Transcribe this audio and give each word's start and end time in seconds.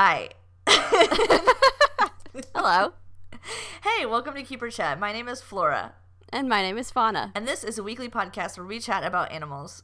Hi. 0.00 0.28
Hello. 2.54 2.92
Hey, 3.82 4.06
welcome 4.06 4.34
to 4.34 4.44
Keeper 4.44 4.70
Chat. 4.70 5.00
My 5.00 5.12
name 5.12 5.26
is 5.26 5.40
Flora, 5.40 5.94
And 6.32 6.48
my 6.48 6.62
name 6.62 6.78
is 6.78 6.92
Fauna. 6.92 7.32
and 7.34 7.48
this 7.48 7.64
is 7.64 7.78
a 7.78 7.82
weekly 7.82 8.08
podcast 8.08 8.56
where 8.56 8.64
we 8.64 8.78
chat 8.78 9.02
about 9.02 9.32
animals. 9.32 9.82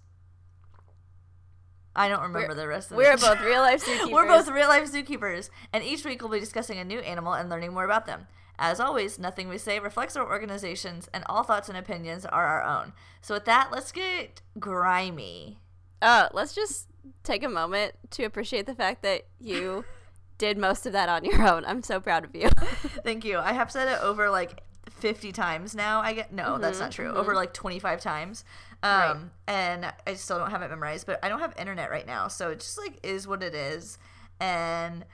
I 1.97 2.09
don't 2.09 2.21
remember 2.23 2.47
We're- 2.51 2.55
the 2.55 2.69
rest 2.69 2.93
of 2.93 2.97
the 2.97 3.03
We're 3.03 3.15
it. 3.15 3.21
both 3.23 3.41
real 3.41 3.61
life 3.63 3.85
zookeepers. 3.87 4.13
We're 4.13 4.29
both 4.29 4.47
real 4.51 4.69
life 4.69 4.85
zookeepers, 4.93 5.51
and 5.73 5.83
each 5.83 6.05
week 6.05 6.23
we'll 6.23 6.31
be 6.31 6.39
discussing 6.39 6.79
a 6.79 6.85
new 6.85 7.01
animal 7.01 7.33
and 7.33 7.51
learning 7.51 7.75
more 7.75 7.85
about 7.85 8.07
them. 8.07 8.29
As 8.57 8.79
always, 8.79 9.19
nothing 9.19 9.49
we 9.49 9.59
say 9.59 9.81
reflects 9.81 10.15
our 10.17 10.31
organizations, 10.31 11.09
and 11.13 11.25
all 11.27 11.43
thoughts 11.43 11.69
and 11.69 11.77
opinions 11.77 12.25
are 12.25 12.47
our 12.47 12.63
own. 12.63 12.93
So, 13.21 13.35
with 13.35 13.47
that, 13.47 13.71
let's 13.73 13.91
get 13.91 14.43
grimy. 14.61 15.59
Oh, 16.01 16.29
let's 16.33 16.55
just 16.55 16.87
take 17.25 17.43
a 17.43 17.49
moment 17.49 17.95
to 18.11 18.23
appreciate 18.23 18.67
the 18.67 18.77
fact 18.77 19.03
that 19.03 19.23
you 19.41 19.85
did 20.39 20.59
most 20.59 20.87
of 20.87 20.93
that 20.93 21.09
on 21.09 21.25
your 21.25 21.43
own. 21.49 21.65
I'm 21.65 21.83
so 21.83 22.01
proud 22.01 22.25
of 22.25 22.35
you. 22.35 22.49
Thank 23.05 23.25
you. 23.25 23.39
I 23.39 23.53
have 23.53 23.71
said 23.71 23.89
it 23.89 24.01
over 24.03 24.31
like 24.31 24.63
50 24.91 25.33
times 25.33 25.75
now. 25.75 26.01
I 26.01 26.13
get 26.13 26.33
no, 26.33 26.59
that's 26.59 26.81
not 26.81 26.93
true. 26.93 27.13
Over 27.13 27.35
like 27.35 27.53
25 27.53 28.01
times. 28.01 28.45
Um, 28.83 28.91
Right. 28.93 29.17
and 29.49 29.93
I 30.07 30.15
still 30.15 30.39
don't 30.39 30.51
have 30.51 30.61
it 30.63 30.69
memorized, 30.71 31.07
but 31.07 31.19
I 31.25 31.29
don't 31.29 31.41
have 31.41 31.55
internet 31.59 31.91
right 31.91 32.07
now, 32.07 32.29
so 32.29 32.51
it 32.51 32.61
just 32.61 32.77
like 32.79 32.99
is 33.03 33.27
what 33.27 33.43
it 33.43 33.55
is, 33.55 33.97
and 34.41 35.07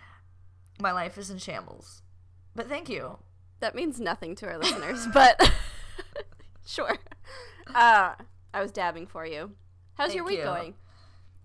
my 0.80 0.90
life 0.90 1.16
is 1.18 1.30
in 1.30 1.38
shambles. 1.38 2.02
But 2.56 2.68
thank 2.68 2.88
you. 2.88 3.18
that 3.60 3.74
means 3.76 4.00
nothing 4.00 4.34
to 4.36 4.46
our 4.48 4.58
listeners, 4.58 5.06
but 5.14 5.52
sure. 6.66 6.96
Uh, 7.72 8.14
I 8.52 8.60
was 8.60 8.72
dabbing 8.72 9.06
for 9.06 9.24
you. 9.24 9.52
How's 9.94 10.14
your 10.14 10.24
week 10.24 10.38
you. 10.38 10.44
going? 10.44 10.74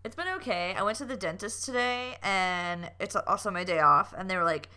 It's 0.06 0.16
been 0.16 0.28
okay. 0.36 0.76
I 0.78 0.84
went 0.84 1.00
to 1.00 1.06
the 1.06 1.18
dentist 1.18 1.66
today, 1.66 2.16
and 2.22 2.92
it's 3.00 3.16
also 3.16 3.50
my 3.50 3.64
day 3.64 3.80
off. 3.80 4.14
And 4.16 4.30
they 4.30 4.38
were 4.38 4.44
like, 4.44 4.70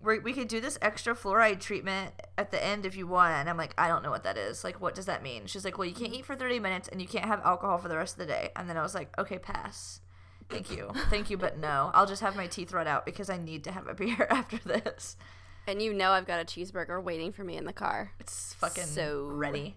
we 0.00 0.20
we 0.20 0.32
could 0.32 0.46
do 0.46 0.60
this 0.60 0.78
extra 0.80 1.16
fluoride 1.16 1.58
treatment 1.58 2.14
at 2.38 2.52
the 2.52 2.64
end 2.64 2.86
if 2.86 2.96
you 2.96 3.08
want. 3.08 3.34
And 3.34 3.50
I'm 3.50 3.56
like, 3.56 3.74
I 3.76 3.88
don't 3.88 4.04
know 4.04 4.10
what 4.10 4.22
that 4.22 4.38
is. 4.38 4.62
Like, 4.62 4.80
what 4.80 4.94
does 4.94 5.06
that 5.06 5.20
mean? 5.20 5.46
She's 5.46 5.64
like, 5.64 5.78
well, 5.78 5.88
you 5.88 5.94
can't 5.94 6.14
eat 6.14 6.24
for 6.24 6.36
30 6.36 6.60
minutes, 6.60 6.86
and 6.86 7.02
you 7.02 7.08
can't 7.08 7.24
have 7.24 7.40
alcohol 7.44 7.78
for 7.78 7.88
the 7.88 7.96
rest 7.96 8.14
of 8.14 8.18
the 8.20 8.26
day. 8.26 8.50
And 8.54 8.70
then 8.70 8.76
I 8.76 8.82
was 8.82 8.94
like, 8.94 9.12
okay, 9.18 9.40
pass. 9.40 10.00
Thank 10.48 10.70
you. 10.70 10.92
Thank 11.10 11.28
you, 11.28 11.36
but 11.36 11.58
no. 11.58 11.90
I'll 11.92 12.06
just 12.06 12.22
have 12.22 12.36
my 12.36 12.46
teeth 12.46 12.72
run 12.72 12.86
out 12.86 13.04
because 13.04 13.28
I 13.28 13.36
need 13.36 13.64
to 13.64 13.72
have 13.72 13.88
a 13.88 13.94
beer 14.02 14.28
after 14.30 14.58
this. 14.58 15.16
And 15.66 15.82
you 15.82 15.92
know 15.92 16.12
I've 16.12 16.26
got 16.28 16.40
a 16.40 16.44
cheeseburger 16.44 17.02
waiting 17.02 17.32
for 17.32 17.42
me 17.42 17.56
in 17.56 17.64
the 17.64 17.72
car. 17.72 18.12
It's 18.20 18.54
fucking 18.54 18.84
So- 18.84 19.26
ready. 19.26 19.74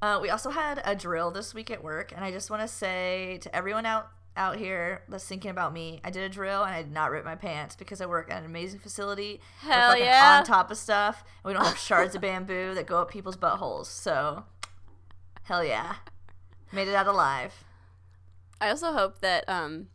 Uh, 0.00 0.20
we 0.22 0.30
also 0.30 0.50
had 0.50 0.80
a 0.84 0.94
drill 0.94 1.30
this 1.32 1.54
week 1.54 1.70
at 1.70 1.82
work, 1.82 2.12
and 2.14 2.24
I 2.24 2.30
just 2.30 2.50
want 2.50 2.62
to 2.62 2.68
say 2.68 3.38
to 3.40 3.56
everyone 3.56 3.86
out 3.86 4.10
out 4.36 4.56
here 4.56 5.02
that's 5.08 5.24
thinking 5.26 5.50
about 5.50 5.72
me, 5.72 6.00
I 6.02 6.10
did 6.10 6.22
a 6.24 6.28
drill 6.28 6.64
and 6.64 6.74
I 6.74 6.82
did 6.82 6.92
not 6.92 7.10
rip 7.10 7.24
my 7.24 7.36
pants 7.36 7.76
because 7.76 8.00
I 8.00 8.06
work 8.06 8.30
at 8.30 8.38
an 8.38 8.44
amazing 8.44 8.80
facility. 8.80 9.40
Hell 9.60 9.96
yeah. 9.96 10.38
On 10.40 10.44
top 10.44 10.70
of 10.70 10.76
stuff, 10.78 11.22
we 11.44 11.52
don't 11.52 11.64
have 11.64 11.78
shards 11.78 12.14
of 12.14 12.20
bamboo 12.22 12.74
that 12.74 12.86
go 12.86 12.98
up 13.00 13.10
people's 13.10 13.36
buttholes. 13.36 13.86
So, 13.86 14.44
hell 15.44 15.64
yeah, 15.64 15.96
made 16.72 16.88
it 16.88 16.94
out 16.94 17.06
alive. 17.06 17.64
I 18.60 18.70
also 18.70 18.92
hope 18.92 19.20
that 19.20 19.48
um 19.48 19.88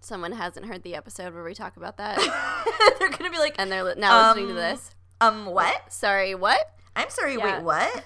someone 0.00 0.32
hasn't 0.32 0.66
heard 0.66 0.82
the 0.82 0.94
episode 0.94 1.32
where 1.34 1.42
we 1.44 1.54
talk 1.54 1.76
about 1.76 1.96
that 1.96 2.18
They're 2.98 3.08
gonna 3.10 3.30
be 3.30 3.38
like, 3.38 3.54
and 3.58 3.70
they're 3.72 3.82
li- 3.84 3.94
now 3.96 4.28
listening 4.28 4.48
to 4.48 4.52
Um, 4.52 4.56
this. 4.58 4.94
um, 5.20 5.46
what? 5.46 5.92
Sorry, 5.92 6.34
what? 6.34 6.60
I'm 6.94 7.10
sorry. 7.10 7.34
Yeah. 7.36 7.56
Wait, 7.56 7.64
what? 7.64 8.04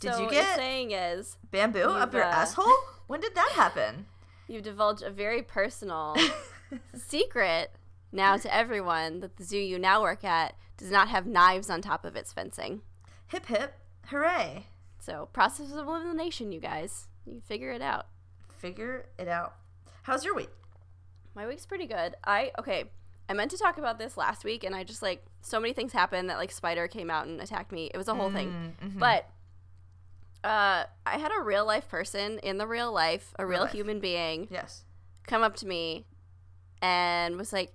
Did 0.00 0.14
so 0.14 0.22
you 0.24 0.30
get 0.30 0.56
saying 0.56 0.90
is 0.90 1.38
bamboo 1.50 1.80
up 1.84 2.12
your 2.12 2.24
uh, 2.24 2.30
asshole? 2.30 2.66
When 3.06 3.20
did 3.20 3.34
that 3.34 3.52
happen? 3.54 4.06
You've 4.48 4.62
divulged 4.62 5.02
a 5.02 5.10
very 5.10 5.42
personal 5.42 6.16
secret 6.94 7.72
now 8.12 8.36
to 8.36 8.54
everyone 8.54 9.20
that 9.20 9.36
the 9.36 9.44
zoo 9.44 9.58
you 9.58 9.78
now 9.78 10.02
work 10.02 10.24
at 10.24 10.54
does 10.76 10.90
not 10.90 11.08
have 11.08 11.26
knives 11.26 11.70
on 11.70 11.80
top 11.80 12.04
of 12.04 12.16
its 12.16 12.32
fencing. 12.32 12.82
hip 13.28 13.46
hip, 13.46 13.74
hooray! 14.06 14.66
So 14.98 15.28
process 15.32 15.72
of 15.72 15.86
elimination, 15.86 16.52
you 16.52 16.60
guys. 16.60 17.08
You 17.26 17.40
figure 17.40 17.70
it 17.70 17.82
out. 17.82 18.06
Figure 18.58 19.06
it 19.18 19.28
out. 19.28 19.54
How's 20.02 20.24
your 20.24 20.34
week? 20.34 20.50
My 21.34 21.46
week's 21.46 21.66
pretty 21.66 21.86
good. 21.86 22.14
I 22.24 22.52
okay. 22.58 22.84
I 23.28 23.32
meant 23.32 23.50
to 23.52 23.58
talk 23.58 23.78
about 23.78 23.98
this 23.98 24.18
last 24.18 24.44
week, 24.44 24.64
and 24.64 24.74
I 24.74 24.84
just 24.84 25.02
like 25.02 25.24
so 25.40 25.58
many 25.58 25.72
things 25.72 25.92
happened 25.92 26.28
that 26.30 26.38
like 26.38 26.50
spider 26.52 26.86
came 26.88 27.10
out 27.10 27.26
and 27.26 27.40
attacked 27.40 27.72
me. 27.72 27.90
It 27.92 27.96
was 27.96 28.08
a 28.08 28.14
whole 28.14 28.30
thing. 28.30 28.74
Mm-hmm. 28.82 28.98
But 28.98 29.28
uh, 30.44 30.84
I 31.06 31.18
had 31.18 31.32
a 31.36 31.40
real 31.42 31.64
life 31.66 31.88
person 31.88 32.38
in 32.40 32.58
the 32.58 32.66
real 32.66 32.92
life, 32.92 33.34
a 33.38 33.46
real 33.46 33.62
life. 33.62 33.72
human 33.72 33.98
being, 33.98 34.46
Yes. 34.50 34.84
come 35.26 35.42
up 35.42 35.56
to 35.56 35.66
me 35.66 36.04
and 36.82 37.36
was 37.36 37.52
like, 37.52 37.72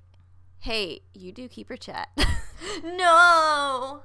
"Hey, 0.59 1.01
you 1.13 1.31
do 1.31 1.47
keeper 1.49 1.75
chat." 1.77 2.09
No. 2.83 4.01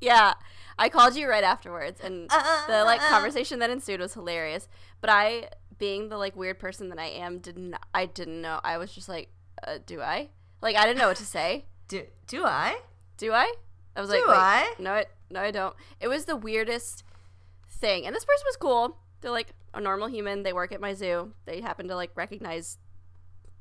yeah, 0.00 0.34
I 0.78 0.88
called 0.88 1.16
you 1.16 1.28
right 1.28 1.44
afterwards, 1.44 2.00
and 2.00 2.28
the 2.30 2.84
like 2.84 3.00
Uh. 3.00 3.08
conversation 3.08 3.58
that 3.58 3.70
ensued 3.70 4.00
was 4.00 4.14
hilarious. 4.14 4.68
But 5.00 5.10
I, 5.10 5.48
being 5.78 6.08
the 6.08 6.16
like 6.16 6.34
weird 6.36 6.58
person 6.58 6.88
that 6.90 6.98
I 6.98 7.06
am, 7.06 7.38
didn't 7.38 7.74
I 7.94 8.06
didn't 8.06 8.40
know. 8.40 8.60
I 8.64 8.78
was 8.78 8.92
just 8.92 9.08
like, 9.08 9.30
uh, 9.66 9.78
"Do 9.84 10.00
I?" 10.00 10.30
Like 10.62 10.76
I 10.76 10.84
didn't 10.86 10.98
know 10.98 11.08
what 11.08 11.16
to 11.18 11.26
say. 11.26 11.66
Do 11.88 12.04
do 12.26 12.44
I? 12.44 12.80
Do 13.16 13.32
I? 13.32 13.52
I 13.96 14.00
was 14.00 14.10
like, 14.10 14.20
Do 14.22 14.30
I? 14.30 14.74
No, 14.78 14.92
I, 14.92 15.06
no, 15.30 15.40
I 15.40 15.50
don't. 15.50 15.74
It 16.00 16.08
was 16.08 16.24
the 16.26 16.36
weirdest 16.36 17.02
thing. 17.80 18.06
And 18.06 18.14
this 18.14 18.24
person 18.24 18.44
was 18.46 18.56
cool. 18.56 18.96
They're 19.20 19.30
like 19.30 19.52
a 19.74 19.80
normal 19.80 20.08
human. 20.08 20.42
They 20.42 20.52
work 20.52 20.72
at 20.72 20.80
my 20.80 20.94
zoo. 20.94 21.32
They 21.44 21.60
happen 21.60 21.88
to 21.88 21.94
like 21.96 22.10
recognize 22.14 22.78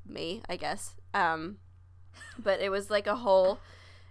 me, 0.06 0.42
I 0.50 0.56
guess. 0.58 0.96
Um, 1.14 1.58
but 2.38 2.60
it 2.62 2.70
was 2.70 2.90
like 2.90 3.08
a 3.08 3.16
whole, 3.16 3.60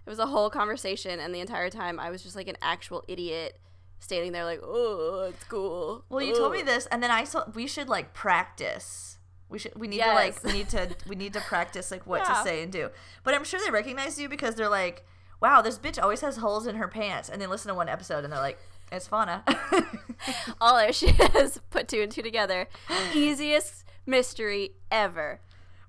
it 0.05 0.09
was 0.09 0.19
a 0.19 0.27
whole 0.27 0.49
conversation, 0.49 1.19
and 1.19 1.33
the 1.33 1.39
entire 1.39 1.69
time 1.69 1.99
I 1.99 2.09
was 2.09 2.23
just 2.23 2.35
like 2.35 2.47
an 2.47 2.57
actual 2.61 3.03
idiot, 3.07 3.59
standing 3.99 4.31
there 4.31 4.45
like, 4.45 4.59
oh, 4.63 5.27
it's 5.33 5.43
cool. 5.45 6.05
Well, 6.09 6.21
you 6.21 6.35
told 6.35 6.53
me 6.53 6.61
this, 6.61 6.85
and 6.87 7.01
then 7.01 7.11
I 7.11 7.23
saw 7.23 7.43
we 7.53 7.67
should 7.67 7.89
like 7.89 8.13
practice. 8.13 9.17
We 9.49 9.59
should. 9.59 9.73
We 9.75 9.87
need 9.87 9.97
Yes. 9.97 10.09
to 10.09 10.13
like. 10.13 10.43
We 10.43 10.51
need 10.53 10.69
to. 10.69 10.95
We 11.07 11.15
need 11.15 11.33
to 11.33 11.41
practice 11.41 11.89
like 11.91 12.05
what 12.05 12.21
Yeah. 12.21 12.33
to 12.35 12.43
say 12.43 12.63
and 12.63 12.71
do. 12.71 12.89
But 13.23 13.33
I'm 13.33 13.43
sure 13.45 13.59
they 13.63 13.71
recognize 13.71 14.19
you 14.19 14.27
because 14.29 14.55
they're 14.55 14.67
like, 14.69 15.05
"Wow, 15.41 15.61
this 15.61 15.79
bitch 15.79 16.01
always 16.01 16.19
has 16.21 16.37
holes 16.37 16.67
in 16.67 16.75
her 16.75 16.87
pants," 16.89 17.29
and 17.29 17.41
they 17.41 17.47
listen 17.47 17.69
to 17.69 17.75
one 17.75 17.87
episode 17.89 18.23
and 18.25 18.31
they're 18.33 18.41
like, 18.41 18.59
"It's 18.91 19.07
fauna." 19.07 19.43
All 20.61 20.77
there 20.77 20.93
she 20.93 21.07
is, 21.35 21.59
put 21.69 21.87
two 21.87 22.01
and 22.01 22.11
two 22.11 22.21
together. 22.21 22.67
Easiest 23.13 23.83
mystery 24.05 24.71
ever. 24.91 25.41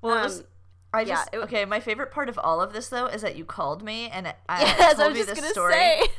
well, 0.02 0.18
it 0.18 0.22
was. 0.22 0.40
Um, 0.40 0.46
I 0.94 1.00
yeah, 1.02 1.06
just 1.14 1.28
it- 1.34 1.38
okay. 1.38 1.64
My 1.64 1.80
favorite 1.80 2.10
part 2.10 2.28
of 2.30 2.38
all 2.38 2.60
of 2.62 2.72
this 2.72 2.88
though 2.88 3.06
is 3.06 3.20
that 3.22 3.36
you 3.36 3.44
called 3.44 3.82
me 3.82 4.08
and 4.08 4.32
I 4.48 4.60
Yes, 4.78 4.96
told 4.96 5.12
I 5.12 5.14
just 5.16 5.34
this 5.34 5.50
story. 5.50 5.72
say. 5.74 6.02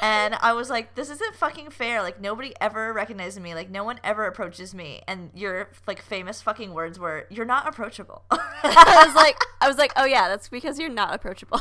And 0.00 0.34
I 0.40 0.54
was 0.54 0.68
like, 0.70 0.94
this 0.96 1.10
isn't 1.10 1.36
fucking 1.36 1.70
fair. 1.70 2.02
Like, 2.02 2.18
nobody 2.20 2.54
ever 2.60 2.92
recognizes 2.92 3.38
me. 3.38 3.54
Like, 3.54 3.70
no 3.70 3.84
one 3.84 4.00
ever 4.02 4.24
approaches 4.26 4.74
me. 4.74 5.02
And 5.06 5.30
your, 5.34 5.68
like, 5.86 6.00
famous 6.02 6.40
fucking 6.42 6.72
words 6.72 6.98
were, 6.98 7.26
you're 7.30 7.44
not 7.44 7.68
approachable. 7.68 8.22
I 8.30 9.04
was 9.06 9.14
like, 9.14 9.36
I 9.60 9.68
was 9.68 9.76
like, 9.76 9.92
oh 9.94 10.06
yeah, 10.06 10.28
that's 10.28 10.48
because 10.48 10.78
you're 10.78 10.88
not 10.88 11.14
approachable. 11.14 11.60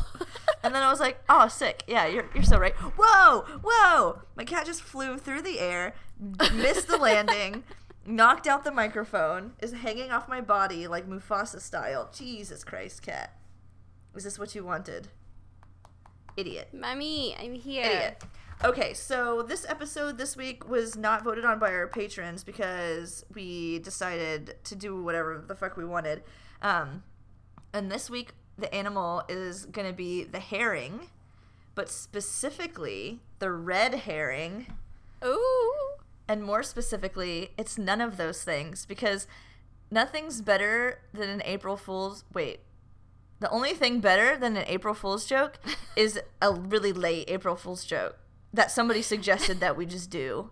And 0.64 0.76
then 0.76 0.84
I 0.84 0.90
was 0.90 1.00
like, 1.00 1.22
oh, 1.30 1.48
sick. 1.48 1.84
Yeah, 1.88 2.06
you're, 2.08 2.30
you're 2.34 2.44
so 2.44 2.58
right. 2.60 2.74
Whoa, 2.74 3.46
whoa. 3.64 4.22
My 4.36 4.44
cat 4.44 4.66
just 4.66 4.82
flew 4.82 5.18
through 5.18 5.42
the 5.42 5.60
air, 5.60 5.94
missed 6.54 6.88
the 6.88 6.98
landing, 6.98 7.64
knocked 8.06 8.48
out 8.48 8.64
the 8.64 8.72
microphone, 8.72 9.54
is 9.62 9.72
hanging 9.74 10.12
off 10.12 10.30
my 10.30 10.42
body 10.42 10.88
like 10.88 11.10
Mufasa 11.10 11.60
style. 11.60 12.10
Jesus 12.14 12.64
Christ, 12.64 13.02
cat. 13.02 13.36
Is 14.16 14.24
this 14.24 14.38
what 14.38 14.54
you 14.54 14.64
wanted? 14.64 15.08
Idiot. 16.38 16.70
Mommy, 16.74 17.36
I'm 17.40 17.56
here. 17.56 17.86
Idiot. 17.86 18.24
Okay, 18.64 18.94
so 18.94 19.42
this 19.42 19.66
episode 19.68 20.20
this 20.20 20.38
week 20.38 20.70
was 20.70 20.96
not 20.96 21.24
voted 21.24 21.46
on 21.46 21.58
by 21.58 21.74
our 21.74 21.88
patrons 21.88 22.44
because 22.44 23.26
we 23.34 23.80
decided 23.80 24.56
to 24.66 24.76
do 24.76 25.02
whatever 25.02 25.44
the 25.48 25.56
fuck 25.56 25.76
we 25.76 25.86
wanted. 25.86 26.22
Um, 26.62 27.02
and 27.74 27.92
this 27.92 28.08
week, 28.08 28.34
the 28.62 28.74
animal 28.74 29.24
is 29.28 29.66
going 29.66 29.88
to 29.88 29.94
be 29.94 30.24
the 30.24 30.40
herring, 30.40 31.08
but 31.76 31.90
specifically 31.90 33.20
the 33.40 33.52
red 33.52 33.94
herring. 33.96 34.68
Ooh. 35.26 35.74
And 36.28 36.44
more 36.44 36.64
specifically, 36.64 37.52
it's 37.58 37.78
none 37.78 38.00
of 38.00 38.18
those 38.18 38.44
things 38.44 38.86
because 38.86 39.28
nothing's 39.90 40.42
better 40.42 41.00
than 41.14 41.30
an 41.30 41.42
April 41.46 41.76
Fool's. 41.78 42.24
Wait. 42.34 42.62
The 43.40 43.50
only 43.50 43.74
thing 43.74 44.00
better 44.02 44.38
than 44.38 44.56
an 44.56 44.66
April 44.68 44.94
Fool's 44.94 45.26
joke 45.26 45.58
is 45.96 46.20
a 46.42 46.54
really 46.54 46.94
late 46.94 47.26
April 47.30 47.56
Fool's 47.56 47.84
joke 47.86 48.18
that 48.54 48.70
somebody 48.72 49.02
suggested 49.02 49.60
that 49.60 49.76
we 49.76 49.86
just 49.86 50.10
do. 50.10 50.52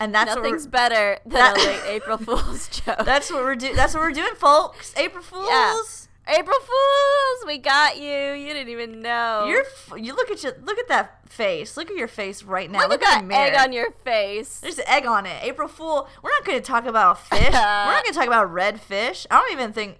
And 0.00 0.12
that's 0.14 0.34
what 0.34 0.42
Nothing's 0.42 0.66
better 0.66 1.18
than 1.24 1.32
That- 1.34 1.56
a 1.56 1.60
late 1.60 1.96
April 1.96 2.18
Fool's 2.26 2.68
joke. 2.68 3.04
that's 3.04 3.30
what 3.30 3.42
we're 3.42 3.54
doing. 3.54 3.76
That's 3.76 3.94
what 3.94 4.00
we're 4.02 4.12
doing, 4.12 4.34
folks. 4.34 4.92
April 4.96 5.22
Fools. 5.22 6.07
April 6.28 6.58
Fools, 6.60 7.46
we 7.46 7.58
got 7.58 7.96
you. 7.98 8.04
You 8.32 8.52
didn't 8.52 8.68
even 8.68 9.00
know. 9.00 9.46
You're 9.48 9.62
f- 9.64 9.92
you 9.96 10.14
look 10.14 10.30
at 10.30 10.42
your 10.42 10.52
look 10.62 10.78
at 10.78 10.88
that 10.88 11.28
face. 11.28 11.76
Look 11.76 11.90
at 11.90 11.96
your 11.96 12.08
face 12.08 12.42
right 12.42 12.70
now. 12.70 12.80
look, 12.80 12.90
Look, 12.90 13.02
at 13.02 13.22
at 13.22 13.28
that 13.28 13.28
the 13.28 13.34
egg 13.34 13.54
on 13.66 13.72
your 13.72 13.90
face. 14.04 14.60
There's 14.60 14.78
an 14.78 14.84
egg 14.86 15.06
on 15.06 15.24
it. 15.24 15.42
April 15.42 15.68
Fool. 15.68 16.06
We're 16.22 16.30
not 16.30 16.44
going 16.44 16.58
to 16.58 16.64
talk 16.64 16.84
about 16.84 17.18
fish. 17.18 17.40
We're 17.44 17.50
not 17.52 18.02
going 18.04 18.12
to 18.12 18.18
talk 18.18 18.26
about 18.26 18.52
red 18.52 18.80
fish. 18.80 19.26
I 19.30 19.40
don't 19.40 19.52
even 19.52 19.72
think. 19.72 19.98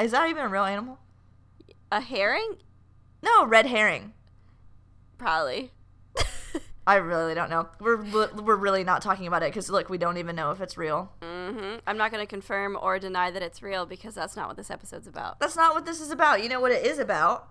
Is 0.00 0.10
that 0.10 0.28
even 0.28 0.42
a 0.44 0.48
real 0.48 0.64
animal? 0.64 0.98
A 1.92 2.00
herring? 2.00 2.56
No, 3.22 3.46
red 3.46 3.66
herring. 3.66 4.12
Probably. 5.18 5.70
I 6.86 6.96
really 6.96 7.34
don't 7.34 7.50
know. 7.50 7.68
We're 7.80 7.96
we're 7.96 8.56
really 8.56 8.84
not 8.84 9.02
talking 9.02 9.26
about 9.26 9.42
it 9.42 9.46
because 9.46 9.68
look, 9.68 9.88
we 9.88 9.98
don't 9.98 10.18
even 10.18 10.36
know 10.36 10.52
if 10.52 10.60
it's 10.60 10.78
real. 10.78 11.12
hmm 11.20 11.76
I'm 11.86 11.96
not 11.96 12.12
going 12.12 12.22
to 12.22 12.28
confirm 12.28 12.78
or 12.80 12.98
deny 12.98 13.30
that 13.30 13.42
it's 13.42 13.60
real 13.62 13.86
because 13.86 14.14
that's 14.14 14.36
not 14.36 14.46
what 14.48 14.56
this 14.56 14.70
episode's 14.70 15.06
about. 15.08 15.40
That's 15.40 15.56
not 15.56 15.74
what 15.74 15.84
this 15.84 16.00
is 16.00 16.10
about. 16.10 16.42
You 16.42 16.48
know 16.48 16.60
what 16.60 16.70
it 16.72 16.86
is 16.86 16.98
about? 16.98 17.48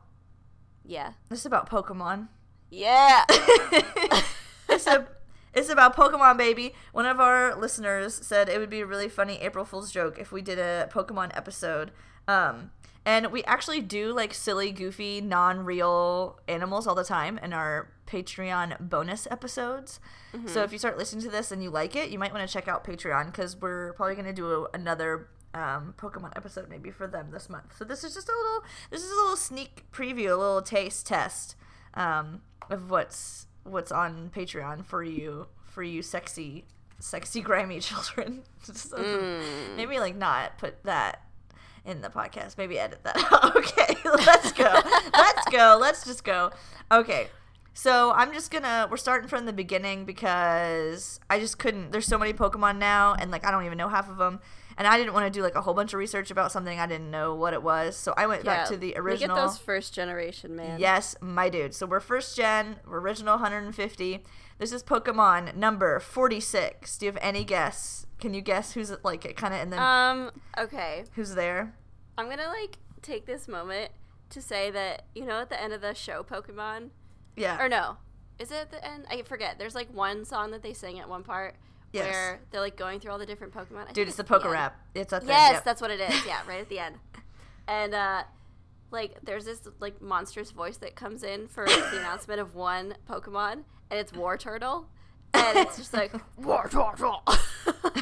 Yeah. 0.85 1.13
This 1.29 1.39
is 1.39 1.45
about 1.45 1.69
Pokemon. 1.69 2.29
Yeah. 2.69 3.25
it's 4.69 4.87
a 4.87 5.07
it's 5.53 5.69
about 5.69 5.95
Pokemon, 5.95 6.37
baby. 6.37 6.73
One 6.91 7.05
of 7.05 7.19
our 7.19 7.55
listeners 7.55 8.13
said 8.13 8.49
it 8.49 8.59
would 8.59 8.69
be 8.69 8.81
a 8.81 8.85
really 8.85 9.09
funny 9.09 9.37
April 9.41 9.65
Fool's 9.65 9.91
joke 9.91 10.17
if 10.19 10.31
we 10.31 10.41
did 10.41 10.59
a 10.59 10.89
Pokemon 10.91 11.31
episode. 11.35 11.91
Um, 12.27 12.71
and 13.05 13.31
we 13.31 13.43
actually 13.43 13.81
do 13.81 14.13
like 14.13 14.33
silly, 14.33 14.71
goofy, 14.71 15.21
non-real 15.21 16.39
animals 16.47 16.87
all 16.87 16.95
the 16.95 17.03
time 17.03 17.37
in 17.37 17.53
our 17.53 17.89
Patreon 18.07 18.89
bonus 18.89 19.27
episodes. 19.29 19.99
So 20.47 20.63
if 20.63 20.73
you 20.73 20.77
start 20.77 20.97
listening 20.97 21.23
to 21.23 21.29
this 21.31 21.51
and 21.51 21.63
you 21.63 21.69
like 21.69 21.95
it, 21.95 22.09
you 22.09 22.19
might 22.19 22.33
want 22.33 22.45
to 22.45 22.51
check 22.51 22.67
out 22.67 22.83
Patreon 22.83 23.27
because 23.27 23.55
we're 23.55 23.93
probably 23.93 24.15
going 24.15 24.25
to 24.27 24.33
do 24.33 24.51
a, 24.51 24.67
another 24.73 25.29
um, 25.53 25.93
Pokemon 25.97 26.35
episode 26.35 26.69
maybe 26.69 26.91
for 26.91 27.07
them 27.07 27.31
this 27.31 27.49
month. 27.49 27.77
So 27.77 27.85
this 27.85 28.03
is 28.03 28.13
just 28.13 28.27
a 28.27 28.33
little, 28.33 28.63
this 28.89 29.01
is 29.01 29.11
a 29.11 29.15
little 29.15 29.37
sneak 29.37 29.85
preview, 29.93 30.33
a 30.33 30.35
little 30.35 30.61
taste 30.61 31.07
test 31.07 31.55
um, 31.93 32.41
of 32.69 32.89
what's 32.89 33.47
what's 33.63 33.91
on 33.91 34.29
Patreon 34.35 34.85
for 34.85 35.03
you, 35.03 35.47
for 35.63 35.81
you 35.83 36.01
sexy, 36.01 36.65
sexy 36.99 37.41
grimy 37.49 37.79
children. 37.79 38.43
So 38.73 39.41
Maybe 39.77 39.99
like 39.99 40.15
not 40.15 40.57
put 40.57 40.83
that 40.85 41.21
in 41.85 42.01
the 42.01 42.09
podcast. 42.09 42.57
Maybe 42.57 42.79
edit 42.79 43.03
that 43.03 43.17
out. 43.31 43.55
okay, 43.55 43.95
let's 44.05 44.51
go. 44.51 44.81
let's 45.13 45.49
go. 45.49 45.77
Let's 45.79 46.05
just 46.05 46.23
go. 46.23 46.51
Okay. 46.91 47.27
So 47.73 48.13
I'm 48.13 48.31
just 48.31 48.51
gonna 48.51 48.87
we're 48.89 48.95
starting 48.95 49.27
from 49.27 49.45
the 49.45 49.51
beginning 49.53 50.05
because 50.05 51.19
I 51.29 51.39
just 51.39 51.59
couldn't 51.59 51.91
there's 51.91 52.05
so 52.07 52.17
many 52.17 52.31
Pokemon 52.31 52.77
now 52.77 53.15
and 53.19 53.31
like 53.31 53.45
I 53.45 53.51
don't 53.51 53.65
even 53.65 53.77
know 53.77 53.89
half 53.89 54.09
of 54.09 54.15
them 54.15 54.39
and 54.77 54.87
I 54.87 54.97
didn't 54.97 55.13
want 55.13 55.25
to 55.25 55.29
do 55.29 55.43
like 55.43 55.55
a 55.55 55.61
whole 55.61 55.73
bunch 55.73 55.93
of 55.93 55.99
research 55.99 56.31
about 56.31 56.51
something 56.51 56.79
I 56.79 56.87
didn't 56.87 57.11
know 57.11 57.35
what 57.35 57.53
it 57.53 57.63
was. 57.63 57.95
So 57.95 58.13
I 58.15 58.27
went 58.27 58.43
back 58.43 58.67
to 58.67 58.77
the 58.77 58.95
original 58.97 59.35
get 59.35 59.41
those 59.41 59.57
first 59.57 59.93
generation, 59.93 60.55
man. 60.55 60.79
Yes, 60.79 61.15
my 61.21 61.49
dude. 61.49 61.73
So 61.73 61.85
we're 61.85 61.99
first 61.99 62.35
gen, 62.35 62.77
we're 62.87 62.99
original 62.99 63.33
150. 63.35 64.23
This 64.57 64.71
is 64.71 64.83
Pokemon 64.83 65.55
number 65.55 65.99
46. 65.99 66.97
Do 66.97 67.05
you 67.05 67.11
have 67.11 67.19
any 67.21 67.43
guess? 67.43 68.04
Can 68.19 68.33
you 68.33 68.41
guess 68.41 68.73
who's 68.73 68.91
like 69.03 69.25
it 69.25 69.35
kind 69.37 69.53
of 69.53 69.61
in 69.61 69.69
the 69.69 69.81
Um, 69.81 70.31
okay. 70.57 71.03
who's 71.13 71.35
there? 71.35 71.73
I'm 72.17 72.25
going 72.27 72.37
to 72.39 72.47
like 72.47 72.77
take 73.01 73.25
this 73.25 73.47
moment 73.47 73.91
to 74.29 74.41
say 74.41 74.71
that, 74.71 75.03
you 75.13 75.25
know, 75.25 75.41
at 75.41 75.49
the 75.49 75.61
end 75.61 75.73
of 75.73 75.81
the 75.81 75.93
show 75.93 76.23
Pokemon, 76.23 76.89
Yeah. 77.35 77.61
or 77.61 77.67
no, 77.69 77.97
is 78.39 78.51
it 78.51 78.55
at 78.55 78.71
the 78.71 78.83
end? 78.85 79.05
I 79.09 79.21
forget. 79.23 79.59
There's 79.59 79.75
like 79.75 79.93
one 79.93 80.25
song 80.25 80.51
that 80.51 80.63
they 80.63 80.73
sing 80.73 80.99
at 80.99 81.07
one 81.09 81.23
part 81.23 81.55
Yes. 81.91 82.05
where 82.11 82.39
they're 82.51 82.61
like 82.61 82.75
going 82.77 82.99
through 82.99 83.11
all 83.11 83.19
the 83.19 83.25
different 83.25 83.53
Pokemon. 83.53 83.81
I 83.81 83.83
think 83.85 83.93
Dude, 83.95 84.07
it's 84.07 84.17
the 84.17 84.23
at 84.23 84.27
Poke 84.29 84.43
end. 84.43 84.51
Rap. 84.51 84.79
It's 84.93 85.13
at 85.13 85.21
the 85.21 85.27
Yes, 85.27 85.51
yep. 85.53 85.63
that's 85.65 85.81
what 85.81 85.91
it 85.91 85.99
is. 85.99 86.25
Yeah, 86.25 86.41
right 86.47 86.59
at 86.61 86.69
the 86.69 86.79
end. 86.79 86.95
And 87.67 87.93
uh 87.95 88.23
like 88.91 89.17
there's 89.23 89.45
this 89.45 89.61
like 89.79 90.01
monstrous 90.01 90.51
voice 90.51 90.77
that 90.77 90.95
comes 90.95 91.23
in 91.23 91.47
for 91.47 91.65
the 91.65 91.89
announcement 91.99 92.39
of 92.39 92.53
one 92.55 92.95
Pokemon 93.09 93.63
and 93.89 93.99
it's 93.99 94.11
Wartortle. 94.11 94.85
And 95.35 95.57
it's 95.67 95.77
just 95.77 95.93
like 95.93 96.13
Wartortle. 96.39 97.21
but 97.65 97.93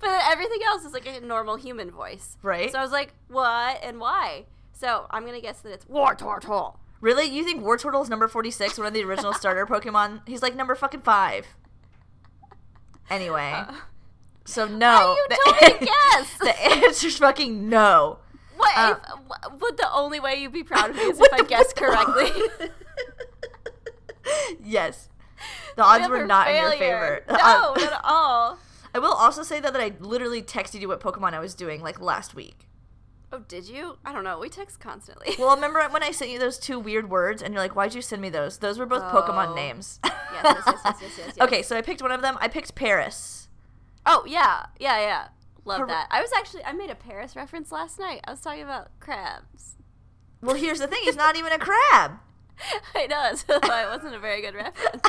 then 0.00 0.20
everything 0.30 0.60
else 0.66 0.84
is 0.84 0.92
like 0.92 1.06
a 1.06 1.20
normal 1.20 1.56
human 1.56 1.90
voice. 1.90 2.36
Right. 2.42 2.70
So 2.72 2.78
I 2.78 2.82
was 2.82 2.92
like, 2.92 3.12
what 3.28 3.82
and 3.82 4.00
why? 4.00 4.46
So 4.72 5.06
I'm 5.10 5.26
gonna 5.26 5.40
guess 5.40 5.60
that 5.60 5.72
it's 5.72 5.84
Wartortle. 5.84 6.76
Really? 7.00 7.24
You 7.24 7.44
think 7.44 7.62
Wartortle 7.62 8.02
is 8.02 8.10
number 8.10 8.28
46, 8.28 8.78
one 8.78 8.86
of 8.86 8.92
the 8.92 9.02
original 9.04 9.32
starter 9.32 9.66
Pokemon? 9.66 10.20
He's 10.28 10.42
like 10.42 10.54
number 10.54 10.74
fucking 10.74 11.00
5. 11.00 11.46
Anyway. 13.08 13.64
so 14.44 14.66
no. 14.66 15.14
you 15.14 15.26
the, 15.28 15.38
told 15.44 15.56
me 15.62 15.78
to 15.78 15.84
guess. 15.86 16.38
the 16.38 16.62
answer's 16.84 17.18
fucking 17.18 17.68
no. 17.68 18.18
What 18.56 18.76
Uh, 18.76 18.96
if 19.52 19.76
the 19.76 19.90
only 19.92 20.20
way 20.20 20.36
you'd 20.36 20.52
be 20.52 20.62
proud 20.62 20.90
of 20.90 20.96
me 20.96 21.02
is 21.02 21.20
if 21.20 21.32
I 21.32 21.42
guessed 21.42 21.76
correctly? 21.76 22.30
yes. 24.62 25.09
The 25.80 25.86
odds 25.86 26.08
were 26.08 26.26
not 26.26 26.48
in 26.48 26.56
your 26.56 26.72
favor. 26.72 27.22
No, 27.28 27.34
Uh, 27.34 27.38
not 27.76 27.82
at 27.82 28.00
all. 28.04 28.58
I 28.94 28.98
will 28.98 29.12
also 29.12 29.42
say 29.42 29.60
that, 29.60 29.72
that 29.72 29.80
I 29.80 29.92
literally 30.00 30.42
texted 30.42 30.80
you 30.80 30.88
what 30.88 31.00
Pokemon 31.00 31.32
I 31.32 31.38
was 31.40 31.54
doing 31.54 31.80
like 31.80 32.00
last 32.00 32.34
week. 32.34 32.66
Oh, 33.32 33.38
did 33.38 33.68
you? 33.68 33.96
I 34.04 34.12
don't 34.12 34.24
know. 34.24 34.38
We 34.38 34.48
text 34.48 34.80
constantly. 34.80 35.34
Well, 35.38 35.54
remember 35.54 35.80
when 35.88 36.02
I 36.02 36.10
sent 36.10 36.30
you 36.32 36.38
those 36.38 36.58
two 36.58 36.78
weird 36.78 37.08
words 37.08 37.40
and 37.42 37.54
you're 37.54 37.62
like, 37.62 37.76
why'd 37.76 37.94
you 37.94 38.02
send 38.02 38.20
me 38.20 38.28
those? 38.28 38.58
Those 38.58 38.78
were 38.78 38.86
both 38.86 39.04
Pokemon 39.04 39.48
Oh. 39.50 39.54
names. 39.54 40.00
yes, 40.04 40.12
yes, 40.44 40.62
yes, 40.66 40.76
yes, 40.84 40.96
yes, 41.00 41.12
yes. 41.18 41.40
Okay, 41.40 41.62
so 41.62 41.76
I 41.76 41.80
picked 41.82 42.02
one 42.02 42.10
of 42.12 42.20
them. 42.22 42.36
I 42.40 42.48
picked 42.48 42.74
Paras. 42.74 43.48
Oh 44.04 44.24
yeah, 44.26 44.66
yeah, 44.78 44.98
yeah. 45.00 45.28
Love 45.64 45.78
Har- 45.78 45.86
that. 45.86 46.08
I 46.10 46.20
was 46.20 46.30
actually 46.36 46.64
I 46.64 46.72
made 46.72 46.90
a 46.90 46.94
Paras 46.94 47.36
reference 47.36 47.70
last 47.70 47.98
night. 47.98 48.20
I 48.26 48.32
was 48.32 48.40
talking 48.40 48.62
about 48.62 48.88
crabs. 48.98 49.76
Well, 50.42 50.56
here's 50.56 50.80
the 50.80 50.88
thing. 50.88 51.00
He's 51.04 51.16
not 51.16 51.36
even 51.36 51.52
a 51.52 51.58
crab. 51.58 52.18
I 52.94 53.06
know, 53.06 53.34
so 53.34 53.54
it 53.62 53.88
wasn't 53.88 54.14
a 54.14 54.18
very 54.18 54.42
good 54.42 54.54
reference. 54.54 55.02